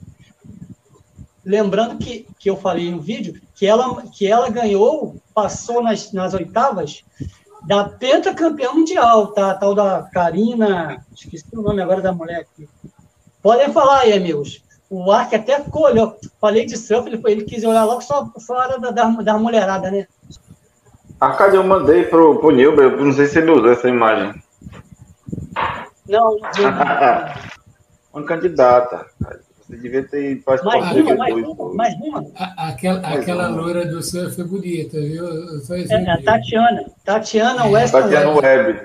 [1.44, 6.34] Lembrando que, que eu falei no vídeo que ela, que ela ganhou, passou nas, nas
[6.34, 7.04] oitavas
[7.66, 9.54] da pentacampeã mundial, tá?
[9.54, 12.68] Tal da Karina, esqueci o nome agora da mulher aqui.
[13.42, 14.62] Podem falar aí, amigos.
[14.90, 16.16] O Ark até ficou, olhou.
[16.40, 19.38] Falei de surf, ele, ele quis olhar logo só, só a hora da, da, da
[19.38, 20.06] mulherada, né?
[21.20, 24.34] Arcade, eu mandei pro, pro Nilber, eu não sei se ele usou essa imagem.
[26.08, 27.46] Não, não.
[28.12, 29.06] Uma candidata.
[29.68, 31.44] Você devia ter mais uma, mais depois.
[31.44, 32.24] uma, mais uma.
[32.36, 33.58] A- Aquela, Pois aquela não.
[33.58, 35.26] loira do surf é bonita, viu?
[35.90, 36.22] É, a.
[36.22, 36.84] Tatiana.
[37.04, 38.80] Tatiana É, Western Tatiana Web.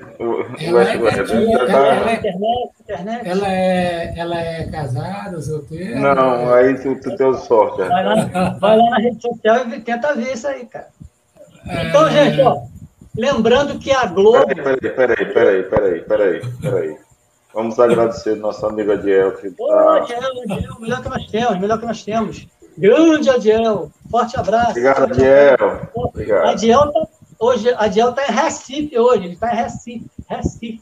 [0.60, 3.30] Ela West é Já ela tá- é- Internet, internet.
[3.30, 6.00] Ela é, ela é casada, solteira?
[6.16, 7.78] Não, aí tu, tu deu sorte.
[7.88, 10.88] Vai lá, vai lá na rede social e tenta ver isso aí, cara.
[11.68, 12.62] É, Então, gente, ó,
[13.16, 14.46] lembrando que a Globo.
[14.48, 16.98] Peraí, peraí, peraí, peraí, peraí, peraí.
[17.54, 19.98] Vamos agradecer nosso amigo Adiel, que Ô, tá.
[19.98, 20.20] Adiel,
[20.50, 22.48] Adiel, melhor que nós temos, melhor que nós temos.
[22.78, 24.72] Grande Adiel, forte abraço.
[24.72, 25.90] Obrigado, Adiel.
[25.94, 26.48] Obrigado.
[26.48, 27.08] Adiel tá,
[27.40, 30.82] hoje, Adiel tá em Recife hoje, ele tá em Recife, Recife,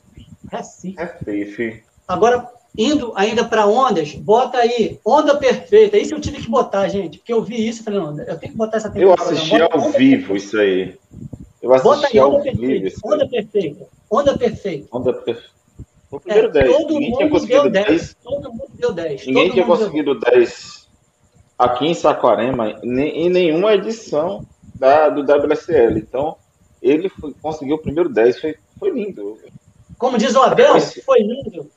[0.52, 0.96] Recife.
[1.26, 1.84] Recife.
[2.08, 2.48] Agora,
[2.78, 5.98] indo ainda para ondas, bota aí, onda perfeita.
[5.98, 8.52] Isso eu tive que botar, gente, porque eu vi isso e falei, não, eu tenho
[8.52, 9.22] que botar essa Eu temporada.
[9.32, 10.96] assisti Bota ao vivo isso aí.
[11.62, 14.88] Eu Bota assisti aí, ao onda vivo perfeita, isso onda perfeita, onda perfeita.
[14.92, 15.60] Onda perfeita.
[16.10, 16.72] Foi o É, primeiro 10.
[16.78, 17.88] todo Ninguém mundo conseguido deu 10.
[17.88, 18.18] 10.
[18.24, 19.28] Todo mundo deu 10.
[19.28, 20.88] Ninguém todo tinha mundo deu conseguido 10
[21.58, 24.44] aqui em Saquarema em nenhuma edição
[24.74, 26.00] da, do WSL.
[26.00, 26.36] Então,
[26.82, 28.40] ele foi- conseguiu o primeiro 10.
[28.40, 29.38] Foi, foi lindo.
[30.00, 31.70] Como diz o Abel, foi lindo.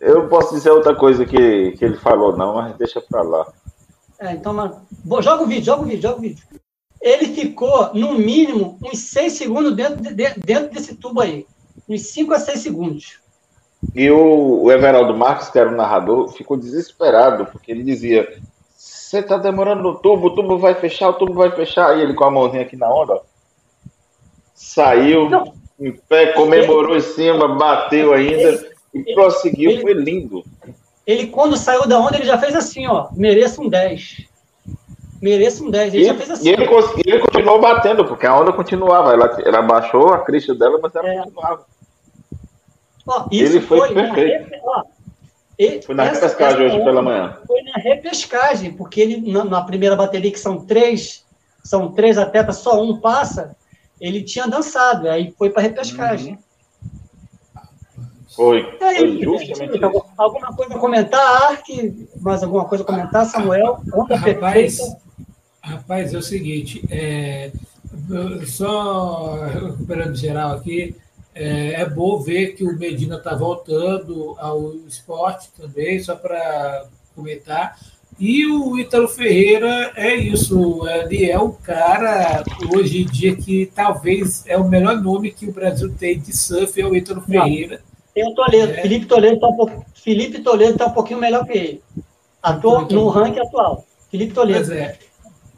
[0.00, 3.46] Eu posso dizer outra coisa que, que ele falou, não, mas deixa pra lá.
[4.18, 4.72] É, então, mas...
[5.04, 6.44] Bom, joga o vídeo, joga o vídeo, joga o vídeo.
[7.00, 11.46] Ele ficou, no mínimo, uns 6 segundos dentro, de- de- dentro desse tubo aí.
[11.88, 13.18] Uns 5 a 6 segundos.
[13.94, 18.28] E o, o Everaldo Marques, que era o narrador, ficou desesperado, porque ele dizia:
[18.76, 21.96] Você tá demorando no tubo, o tubo vai fechar, o tubo vai fechar.
[21.96, 23.20] E ele com a mãozinha aqui na onda, ó,
[24.54, 25.54] saiu Não.
[25.80, 29.70] em pé, comemorou em cima, bateu ainda e prosseguiu.
[29.70, 30.44] ele- Foi lindo.
[31.06, 33.08] Ele, quando saiu da onda, ele já fez assim, ó.
[33.14, 34.26] Mereço um 10.
[35.20, 35.92] Mereço um 10.
[35.94, 36.48] Ele E, já fez assim.
[36.48, 36.62] e ele,
[37.06, 39.12] ele continuou batendo, porque a onda continuava.
[39.12, 41.18] Ela, ela baixou a crista dela, mas ela É.
[41.22, 41.64] continuava.
[43.06, 44.50] Ó, isso Ele foi na perfeito.
[44.64, 44.82] ó,
[45.58, 47.38] e- Foi na repescagem hoje pela onda manhã.
[47.46, 51.24] Foi na repescagem, porque ele, na, na primeira bateria, que são três,
[51.64, 53.56] são três atletas, só um passa,
[54.00, 56.38] ele tinha dançado, aí foi para repescagem.
[58.40, 58.60] Foi.
[58.80, 59.84] É Foi justamente isso.
[59.84, 62.06] Algum- Alguma coisa a comentar, Ark?
[62.22, 63.80] Mais alguma coisa a comentar, Samuel?
[63.92, 64.98] Onda Rapaz, perfeita.
[65.60, 67.50] rapaz, é o seguinte, é,
[68.46, 70.96] só recuperando geral aqui,
[71.34, 77.78] é, é bom ver que o Medina está voltando ao esporte também, só para comentar.
[78.18, 82.42] E o Ítalo Ferreira é isso, ele é o cara
[82.74, 86.80] hoje em dia que talvez é o melhor nome que o Brasil tem de surf,
[86.80, 87.42] é o Ítalo Não.
[87.44, 87.82] Ferreira.
[88.14, 88.72] Tem o Toledo.
[88.72, 88.82] É.
[88.82, 91.82] Felipe Toledo está um, pouco- Felipe Toledo tá um pouquinho melhor que ele.
[92.94, 93.08] No bom.
[93.10, 93.84] ranking atual.
[94.10, 94.66] Felipe Toledo.
[94.66, 94.98] Pois é,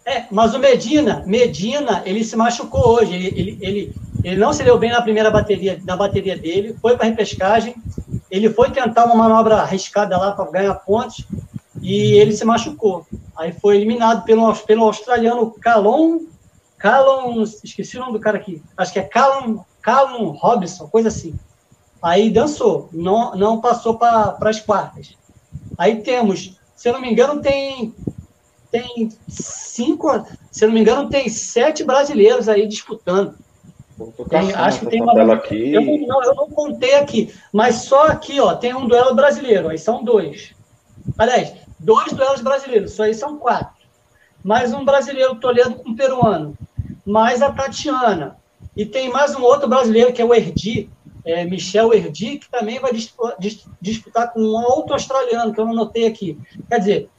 [0.05, 3.15] É, mas o Medina, Medina, ele se machucou hoje.
[3.15, 6.97] Ele, ele, ele, Ele não se deu bem na primeira bateria, na bateria dele, foi
[6.97, 7.75] para repescagem,
[8.31, 11.25] ele foi tentar uma manobra arriscada lá para ganhar pontos
[11.81, 13.05] e ele se machucou.
[13.37, 16.21] Aí foi eliminado pelo, pelo australiano Calon,
[16.79, 21.35] Calon, esqueci o nome do cara aqui, acho que é Calon, Calon Robinson, coisa assim.
[22.03, 25.17] Aí dançou, não, não passou para as quartas.
[25.79, 27.95] Aí temos, se eu não me engano, tem
[28.73, 30.09] tem cinco,
[30.51, 33.35] se eu não me engano, tem sete brasileiros aí disputando.
[34.31, 35.35] Tem, acho que tem uma.
[35.35, 35.75] Aqui.
[35.75, 39.79] Eu, não, eu não contei aqui, mas só aqui, ó, tem um duelo brasileiro, aí
[39.79, 40.55] são dois.
[41.19, 43.83] Aliás, dois duelos brasileiros, isso aí são quatro.
[44.43, 46.57] Mais um brasileiro Toledo com um peruano,
[47.05, 48.37] mais a Tatiana.
[48.75, 50.89] E tem mais um outro brasileiro que é o Erdi,
[51.25, 53.37] é, Michel que também vai disputar,
[53.81, 56.39] disputar com um outro australiano, que eu não notei aqui.
[56.69, 57.11] Quer dizer,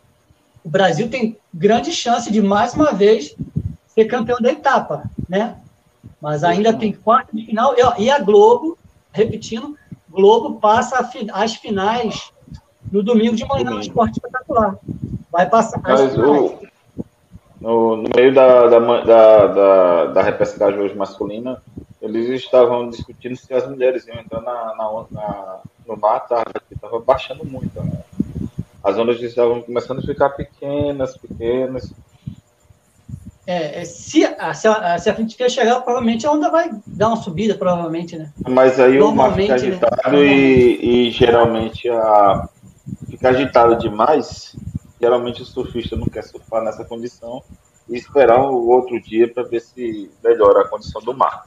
[0.63, 3.35] o Brasil tem grande chance de, mais uma vez,
[3.87, 5.57] ser campeão da etapa, né?
[6.21, 7.75] Mas ainda tem quarta de final.
[7.97, 8.77] E a Globo,
[9.11, 9.77] repetindo,
[10.09, 12.31] Globo passa as finais
[12.91, 14.77] no domingo de manhã no Esporte Espetacular.
[15.31, 16.59] Vai passar Mas o,
[17.59, 21.61] no, no, meio da, da, da, da, da repescagem hoje masculina,
[22.03, 26.43] eles estavam discutindo se as mulheres iam entrar na, na, na no mar, tá?
[26.69, 27.81] estava baixando muito.
[27.81, 28.03] Né?
[28.83, 31.93] As ondas estavam começando a ficar pequenas, pequenas.
[33.47, 36.71] É, é se, a, se, a, se a gente quer chegar, provavelmente a onda vai
[36.85, 38.31] dar uma subida, provavelmente, né?
[38.49, 39.53] Mas aí o mar fica né?
[39.53, 40.25] agitado né?
[40.25, 42.49] e, e geralmente a,
[43.09, 44.57] fica agitado demais.
[44.99, 47.41] Geralmente o surfista não quer surfar nessa condição
[47.89, 51.43] e esperar o outro dia para ver se melhora a condição do mar.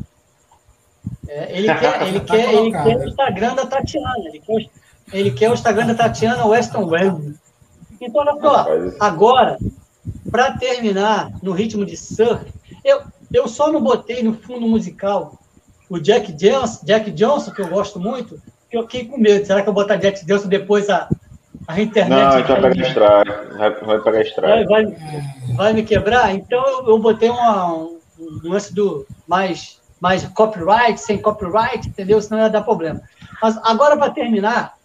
[1.28, 4.70] É, ele quer, ele quer, ele quer o Instagram da Tatiana, ele quer,
[5.12, 7.34] ele quer o Instagram da Tatiana Weston Webb.
[8.00, 8.66] Então, olha só,
[9.00, 9.58] agora,
[10.30, 12.44] para terminar no ritmo de surf,
[12.84, 13.02] eu,
[13.32, 15.38] eu só não botei no fundo musical
[15.88, 19.46] o Jack Johnson, Jack Johnson, que eu gosto muito, que eu fiquei com medo.
[19.46, 21.08] Será que eu botar Jack Johnson depois a,
[21.66, 22.48] a internet.
[22.48, 23.56] Não, vai pegar strike.
[23.56, 24.68] Vai, vai pegar strike.
[24.68, 24.96] Vai, vai,
[25.54, 26.34] vai, me quebrar?
[26.34, 32.20] Então eu, eu botei uma, um, um lance do mais, mais copyright, sem copyright, entendeu?
[32.20, 33.02] Senão ia dar problema.
[33.42, 34.76] Mas agora, para terminar,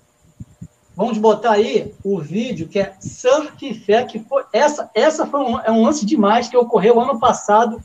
[0.95, 5.59] Vamos botar aí o vídeo que é Surf Fé, que foi essa, essa foi um,
[5.59, 7.81] é um lance demais que ocorreu ano passado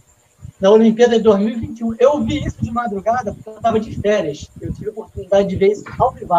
[0.61, 1.95] na Olimpíada de 2021.
[1.99, 4.51] Eu vi isso de madrugada porque eu estava de férias.
[4.61, 6.35] Eu tive a oportunidade de ver isso ao vivo.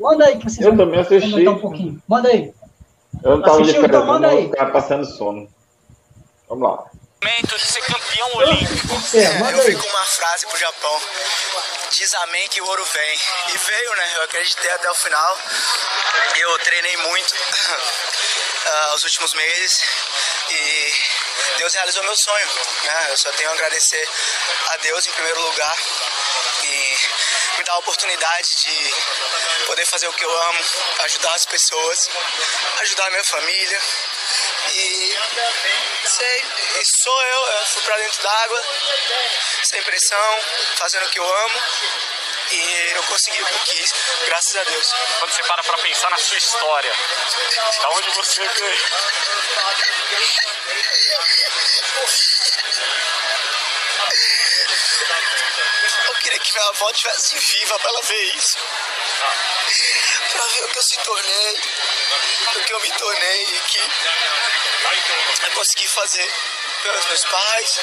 [0.00, 1.46] Manda aí que vocês Eu também assisti.
[1.46, 2.02] Um pouquinho.
[2.08, 2.52] Manda aí.
[3.22, 4.50] Eu não estava de férias, então, manda aí.
[4.50, 5.48] Tava passando sono.
[6.48, 6.84] Vamos lá.
[7.20, 8.94] De ser campeão olímpico.
[9.14, 11.00] É, eu vi com uma frase pro Japão
[11.90, 13.20] diz amém que o ouro vem.
[13.48, 14.12] E veio, né?
[14.16, 15.38] Eu acreditei até o final.
[16.36, 19.82] Eu treinei muito uh, os últimos meses
[20.50, 20.94] e
[21.58, 22.48] Deus realizou meu sonho.
[22.84, 23.06] Né?
[23.10, 24.08] Eu só tenho a agradecer
[24.68, 25.76] a Deus em primeiro lugar
[26.64, 26.98] e
[27.58, 28.94] me dar a oportunidade de
[29.66, 30.64] poder fazer o que eu amo,
[31.04, 32.10] ajudar as pessoas,
[32.82, 33.80] ajudar a minha família.
[34.68, 35.16] E
[36.08, 36.44] sei,
[37.02, 38.64] sou eu, eu fui pra dentro d'água,
[39.62, 40.40] sem pressão,
[40.76, 41.62] fazendo o que eu amo.
[42.50, 43.92] E eu consegui o que eu quis,
[44.26, 44.94] graças a Deus.
[45.18, 46.92] Quando você para pra pensar na sua história,
[47.80, 48.82] da onde você veio?
[56.06, 58.58] Eu queria que minha avó estivesse viva pra ela ver isso.
[60.32, 61.60] Pra ver o que eu se tornei,
[62.56, 63.78] o que eu me tornei e que
[65.44, 66.28] eu consegui fazer
[66.82, 67.80] pelos meus pais,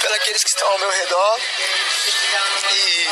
[0.00, 1.40] pelos aqueles que estão ao meu redor.
[2.70, 3.08] E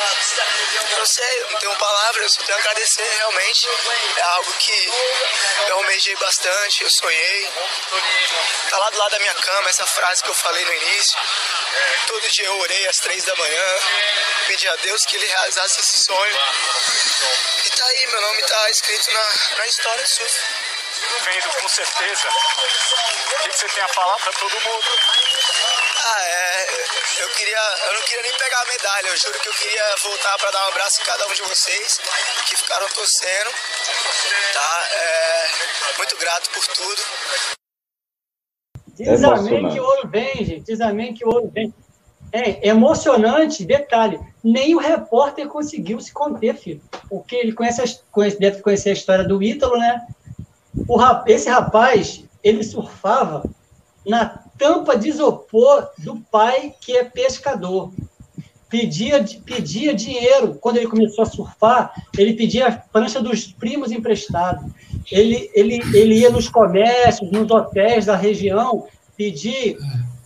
[0.91, 3.69] eu não sei, eu não tenho palavras, eu só tenho a agradecer realmente.
[4.17, 4.93] É algo que
[5.67, 7.53] eu almejei bastante, eu sonhei.
[8.71, 11.19] Tá lá do lado da minha cama essa frase que eu falei no início.
[12.07, 13.79] Todo dia eu orei às três da manhã,
[14.47, 16.39] pedi a Deus que ele realizasse esse sonho.
[17.65, 20.41] E tá aí, meu nome tá escrito na, na história do surf
[21.25, 22.29] vendo com certeza.
[22.29, 24.85] O que você tem a falar para todo mundo?
[26.05, 26.87] Ah, é.
[27.19, 27.59] Eu queria.
[27.87, 29.09] Eu não queria nem pegar a medalha.
[29.09, 32.01] Eu juro que eu queria voltar para dar um abraço em cada um de vocês
[32.47, 33.55] que ficaram torcendo.
[34.53, 34.89] Tá?
[34.91, 35.49] É,
[35.99, 37.64] muito grato por tudo.
[38.97, 40.61] Diz é amém que o ouro vem, gente.
[40.67, 41.75] Diz amém que o ouro vem.
[42.33, 44.19] É emocionante, detalhe.
[44.43, 46.81] Nem o repórter conseguiu se conter, filho.
[47.09, 50.07] Porque ele conhece, conhece, deve conhecer a história do Ítalo, né?
[50.89, 53.45] O, esse rapaz, ele surfava
[54.07, 54.27] na
[54.59, 57.93] tampa de isopor do pai que é pescador.
[58.69, 60.57] Pedia, pedia dinheiro.
[60.61, 64.65] Quando ele começou a surfar, ele pedia a prancha dos primos emprestado.
[65.11, 68.87] Ele, ele, ele ia nos comércios, nos hotéis da região,
[69.17, 69.77] pedir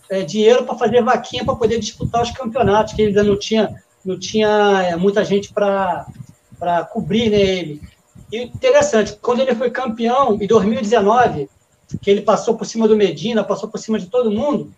[0.09, 3.75] é, dinheiro para fazer vaquinha para poder disputar os campeonatos, que ele ainda não tinha
[4.05, 6.07] não tinha é, muita gente para
[6.91, 7.83] cobrir né, ele.
[8.33, 11.51] E interessante, quando ele foi campeão, em 2019,
[12.01, 14.73] que ele passou por cima do Medina, passou por cima de todo mundo,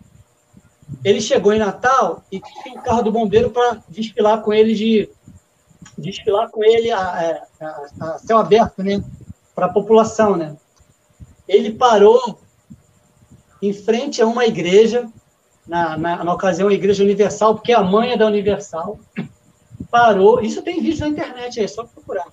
[1.03, 5.09] ele chegou em Natal e tinha um carro do bombeiro para desfilar com ele de
[5.97, 6.99] desfilar com ele a,
[7.61, 7.65] a,
[8.01, 9.03] a céu aberto, né,
[9.55, 10.55] para a população, né.
[11.47, 12.39] Ele parou
[13.61, 15.09] em frente a uma igreja,
[15.67, 18.99] na, na, na ocasião a Igreja Universal, porque a mãe é da Universal,
[19.89, 22.27] parou, isso tem vídeo na internet, é só procurar.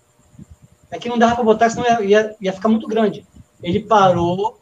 [0.90, 3.26] É que não dava para botar, senão ia, ia, ia, ficar muito grande.
[3.62, 4.58] Ele parou,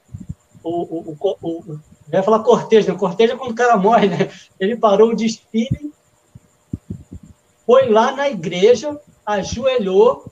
[0.62, 2.98] o, o, o, o falar cortejo, né?
[2.98, 4.30] Cortejo é quando o cara morre, né?
[4.58, 5.92] Ele parou o desfile,
[7.64, 10.24] foi lá na igreja, ajoelhou,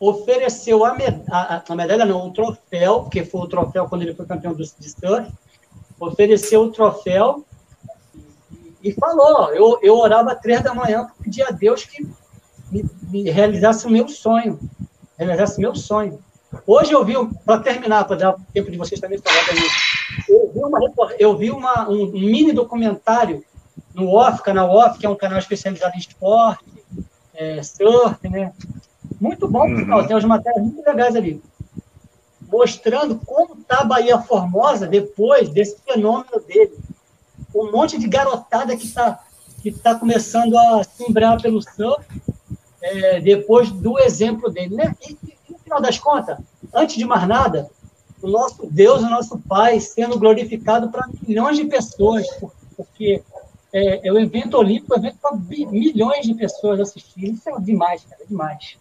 [0.00, 4.14] ofereceu a, med a, a, medalha, não, o troféu, que foi o troféu quando ele
[4.14, 5.30] foi campeão do, de surf,
[6.00, 7.44] ofereceu o troféu
[8.82, 12.02] e, falou, eu, eu orava três da manhã, pedia a Deus que
[12.72, 14.58] me, me realizasse o meu sonho,
[15.18, 16.18] realizasse o meu sonho.
[16.66, 17.14] Hoje eu vi,
[17.44, 19.62] para terminar, para dar tempo de vocês também falarem
[20.28, 23.44] eu vi, uma, eu vi uma, um, um mini documentário
[23.94, 26.64] no Off, canal Off, que é um canal especializado em esporte,
[27.34, 28.52] é, surf, né?
[29.20, 30.06] Muito bom, uhum.
[30.06, 31.42] tem umas matérias muito legais ali.
[32.50, 36.72] Mostrando como está a Bahia Formosa depois desse fenômeno dele.
[37.54, 39.20] Um monte de garotada que está
[39.62, 42.02] que tá começando a se embrar pelo surf
[42.82, 44.74] é, depois do exemplo dele.
[44.74, 44.94] Né?
[45.06, 46.38] E, e, no final das contas,
[46.72, 47.70] antes de mais nada,
[48.22, 52.26] o nosso Deus, o nosso Pai, sendo glorificado para milhões de pessoas,
[52.76, 53.22] porque
[53.72, 57.32] é, é o evento olímpico, é um evento para milhões de pessoas assistirem.
[57.32, 58.78] Isso é demais, cara, é demais.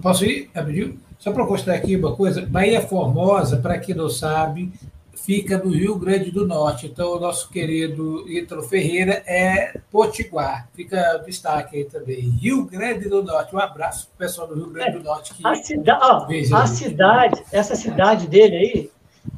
[0.00, 0.98] Posso ir, Abdil?
[1.18, 4.72] Só para constar aqui uma coisa, Bahia Formosa, para quem não sabe,
[5.14, 6.86] fica no Rio Grande do Norte.
[6.86, 10.68] Então, o nosso querido Ítalo Ferreira é Potiguar.
[10.74, 12.20] Fica destaque aí também.
[12.20, 13.54] Rio Grande do Norte.
[13.54, 15.34] Um abraço para o pessoal do Rio Grande do Norte.
[15.34, 18.90] Que a, cida ó, a cidade, essa cidade dele aí,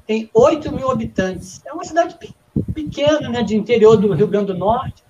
[0.07, 1.63] tem 8 mil habitantes.
[1.65, 2.17] É uma cidade
[2.75, 5.03] pequena, né, de interior do Rio Grande do Norte,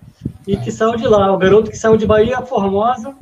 [0.47, 1.31] e que saiu de lá.
[1.33, 3.15] O garoto que saiu de Bahia Formosa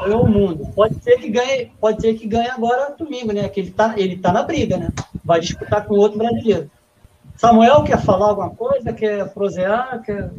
[0.00, 0.66] ganhou o mundo.
[0.74, 3.48] Pode ser que ganhe, pode ser que ganhe agora domingo, né?
[3.48, 4.90] Que ele tá, ele tá na briga, né?
[5.24, 6.70] Vai disputar com outro brasileiro.
[7.36, 8.92] Samuel quer falar alguma coisa?
[8.92, 10.02] Quer prosear?
[10.02, 10.30] Quer...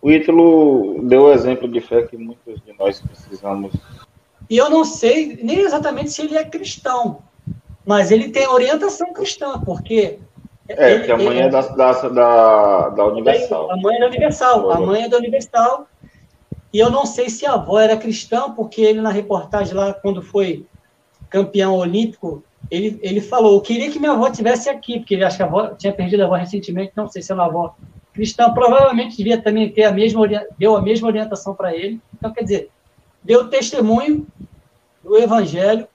[0.00, 3.72] O Ítalo deu o exemplo de fé que muitos de nós precisamos.
[4.48, 7.18] E eu não sei nem exatamente se ele é cristão,
[7.84, 10.18] mas ele tem orientação cristã, porque.
[10.68, 13.70] É, ele, que a mãe ele, é da, da, da, da Universal.
[13.70, 14.70] A mãe é da Universal.
[14.70, 15.87] A mãe é da Universal
[16.72, 20.20] e eu não sei se a avó era cristã, porque ele, na reportagem lá, quando
[20.20, 20.66] foi
[21.30, 25.36] campeão olímpico, ele, ele falou: Eu queria que minha avó tivesse aqui, porque ele acha
[25.36, 27.74] que a avó tinha perdido a avó recentemente, não sei se é uma avó
[28.12, 28.52] cristã.
[28.52, 30.26] Provavelmente devia também ter a mesma,
[30.58, 32.00] deu a mesma orientação para ele.
[32.14, 32.70] Então, quer dizer,
[33.22, 34.26] deu testemunho
[35.02, 35.88] do evangelho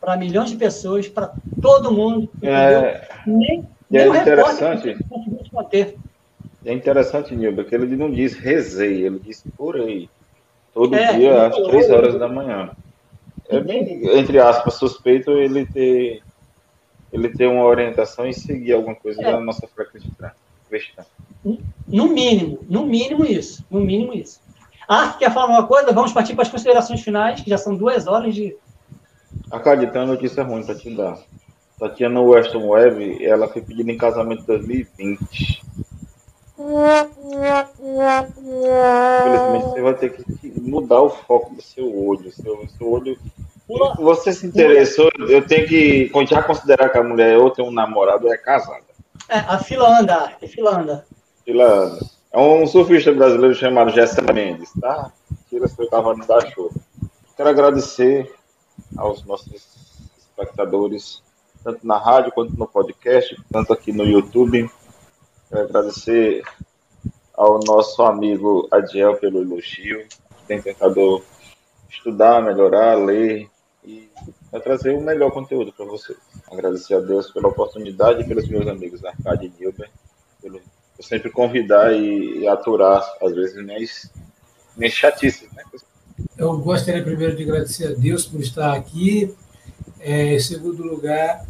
[0.00, 2.30] para milhões de pessoas, para todo mundo.
[2.42, 4.96] É, nem, nem é interessante.
[5.42, 5.96] Repórter
[6.64, 10.08] é interessante, Nilba, que ele não diz rezei, ele diz orei.
[10.74, 12.70] Todo é, dia às três horas da manhã.
[13.48, 16.22] É bem, entre aspas, suspeito ele ter,
[17.12, 19.32] ele ter uma orientação e seguir alguma coisa é.
[19.32, 20.30] da nossa fé cristã.
[21.88, 23.64] No mínimo, no mínimo isso.
[23.70, 24.40] No mínimo isso.
[24.86, 25.92] Ah, quer falar uma coisa?
[25.92, 28.56] Vamos partir para as considerações finais, que já são duas horas de.
[29.50, 31.18] A Cádia tem uma notícia ruim para te dar.
[31.78, 35.62] Tatiana Weston Webb, ela foi pedida em casamento em 2020.
[39.22, 42.30] Infelizmente, você vai ter que mudar o foco do seu olho.
[42.32, 43.18] Seu, seu olho.
[43.98, 48.26] Você se interessou, eu tenho que já considerar que a mulher ou tem um namorado
[48.26, 48.82] ou é casada.
[49.28, 51.06] É, a fila anda, a fila anda.
[51.44, 52.00] Fila anda.
[52.32, 55.12] É um surfista brasileiro chamado Jesse Mendes, tá?
[55.48, 56.74] Tira seu cavalo da chuva.
[57.36, 58.32] Quero agradecer
[58.96, 59.52] aos nossos
[60.18, 61.22] espectadores,
[61.62, 64.68] tanto na rádio quanto no podcast, tanto aqui no YouTube.
[65.50, 66.42] Agradecer
[67.34, 71.22] ao nosso amigo Adiel pelo elogio, que tem tentado
[71.88, 73.48] estudar, melhorar, ler
[73.84, 74.08] e
[74.62, 76.18] trazer o melhor conteúdo para vocês.
[76.50, 79.90] Agradecer a Deus pela oportunidade e pelos meus amigos Arcade e Nilber,
[80.42, 80.60] pelo
[81.00, 84.10] sempre convidar e, e aturar, às vezes, minhas,
[84.76, 85.50] minhas chatices.
[85.52, 85.64] Né?
[86.36, 89.34] Eu gostaria primeiro de agradecer a Deus por estar aqui.
[89.98, 91.46] É, em segundo lugar,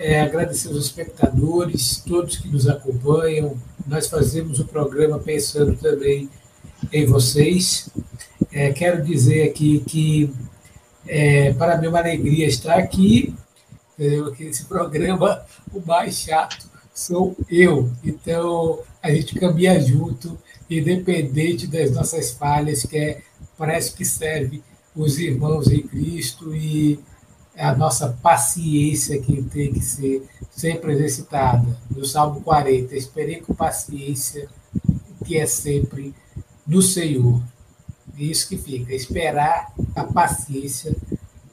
[0.00, 3.54] é, agradecer aos espectadores, todos que nos acompanham.
[3.86, 6.26] Nós fazemos o programa pensando também
[6.90, 7.90] em vocês.
[8.50, 10.32] É, quero dizer aqui que,
[11.06, 13.34] é, para mim, é uma alegria estar aqui.
[14.38, 17.90] Que esse programa, o mais chato sou eu.
[18.02, 20.38] Então, a gente caminha junto
[20.70, 23.20] independente das nossas falhas, que é,
[23.58, 24.62] parece que serve
[24.96, 26.98] os irmãos em Cristo e
[27.56, 31.66] a nossa paciência que tem que ser sempre exercitada.
[31.90, 34.48] No Salmo 40, esperei com paciência,
[35.24, 36.14] que é sempre
[36.66, 37.40] do Senhor.
[38.16, 40.94] Isso que fica, esperar a paciência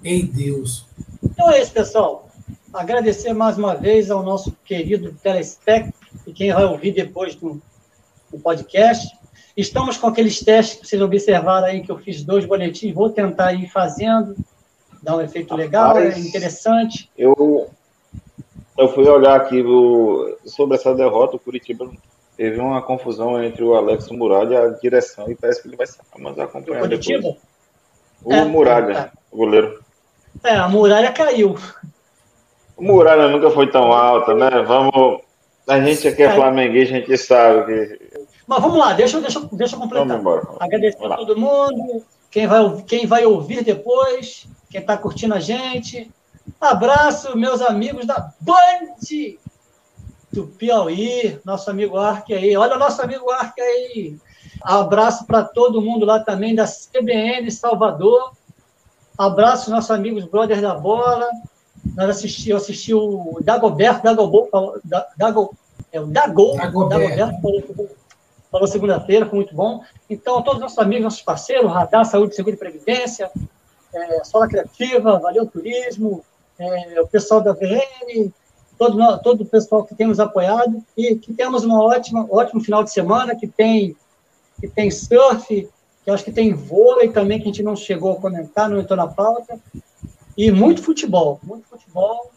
[0.04, 0.86] em Deus.
[1.24, 2.30] Então é isso, pessoal.
[2.74, 5.94] Agradecer mais uma vez ao nosso querido telespectador
[6.26, 7.62] e quem vai ouvir depois do,
[8.32, 9.08] do podcast.
[9.56, 13.54] Estamos com aqueles testes que vocês observaram aí, que eu fiz dois boletins, vou tentar
[13.54, 14.36] ir fazendo,
[15.02, 17.10] dar um efeito legal, Rapaz, é interessante.
[17.18, 17.70] Eu,
[18.78, 21.90] eu fui olhar aqui o, sobre essa derrota, o Curitiba
[22.36, 25.88] teve uma confusão entre o Alex Muralha e a direção, e parece que ele vai
[26.20, 27.22] mas acompanhar o Curitiba?
[27.22, 27.38] depois.
[28.24, 29.12] O é, Muralha, é.
[29.32, 29.80] o goleiro.
[30.44, 31.56] É, a muralha caiu.
[32.76, 34.50] O muralha nunca foi tão alta, né?
[34.66, 35.22] Vamos.
[35.68, 36.36] A gente aqui é, é.
[36.36, 38.28] flamenguista, a gente sabe que.
[38.46, 40.08] Mas vamos lá, deixa, deixa, deixa eu completar.
[40.08, 40.48] Vamos embora.
[40.60, 46.12] Agradecer a todo mundo, quem vai, quem vai ouvir depois, quem está curtindo a gente.
[46.60, 48.96] Abraço, meus amigos da Band
[50.32, 52.56] do Piauí, nosso amigo Arque aí.
[52.56, 54.18] Olha o nosso amigo Arque aí.
[54.62, 58.34] Abraço para todo mundo lá também da CBN Salvador.
[59.18, 61.30] Abraço nosso amigos Brothers da Bola.
[61.96, 64.50] Nós assisti, eu assisti o Dagoberto, Dagobo,
[65.16, 65.56] Dago,
[65.92, 67.90] é o Dago, Dagoberto falou,
[68.52, 69.82] falou segunda-feira, foi muito bom.
[70.10, 73.32] Então, todos os nossos amigos, nossos parceiros, Radar, Saúde, Seguro e Previdência,
[73.98, 76.24] é, Sola Criativa, Valeu Turismo,
[76.60, 78.32] é, o pessoal da VN,
[78.78, 82.84] todo, todo o pessoal que tem nos apoiado e que temos uma ótima, ótimo final
[82.84, 83.96] de semana, que tem,
[84.60, 85.70] que tem surf,
[86.04, 88.98] que acho que tem vôlei também, que a gente não chegou a comentar, não entrou
[88.98, 89.60] na pauta,
[90.38, 92.32] e muito futebol, muito futebol.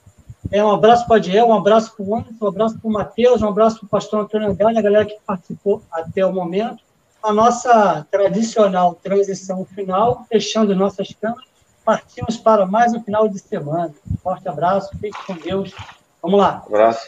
[0.50, 2.92] É, um abraço para o Adiel, um abraço para o Anderson, um abraço para o
[2.92, 6.82] Matheus, um abraço para o pastor Antônio Andrade, a galera que participou até o momento.
[7.22, 11.49] A nossa tradicional transição final, fechando nossas câmeras,
[11.90, 13.92] partimos para mais um final de semana.
[14.22, 15.74] Forte abraço, fique com Deus.
[16.22, 16.62] Vamos lá.
[16.64, 17.04] Abraço.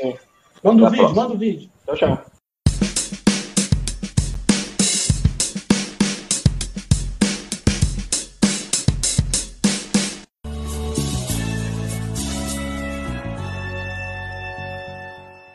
[0.60, 1.70] Manda o vídeo, manda o vídeo.
[1.86, 2.31] Tchau, tchau.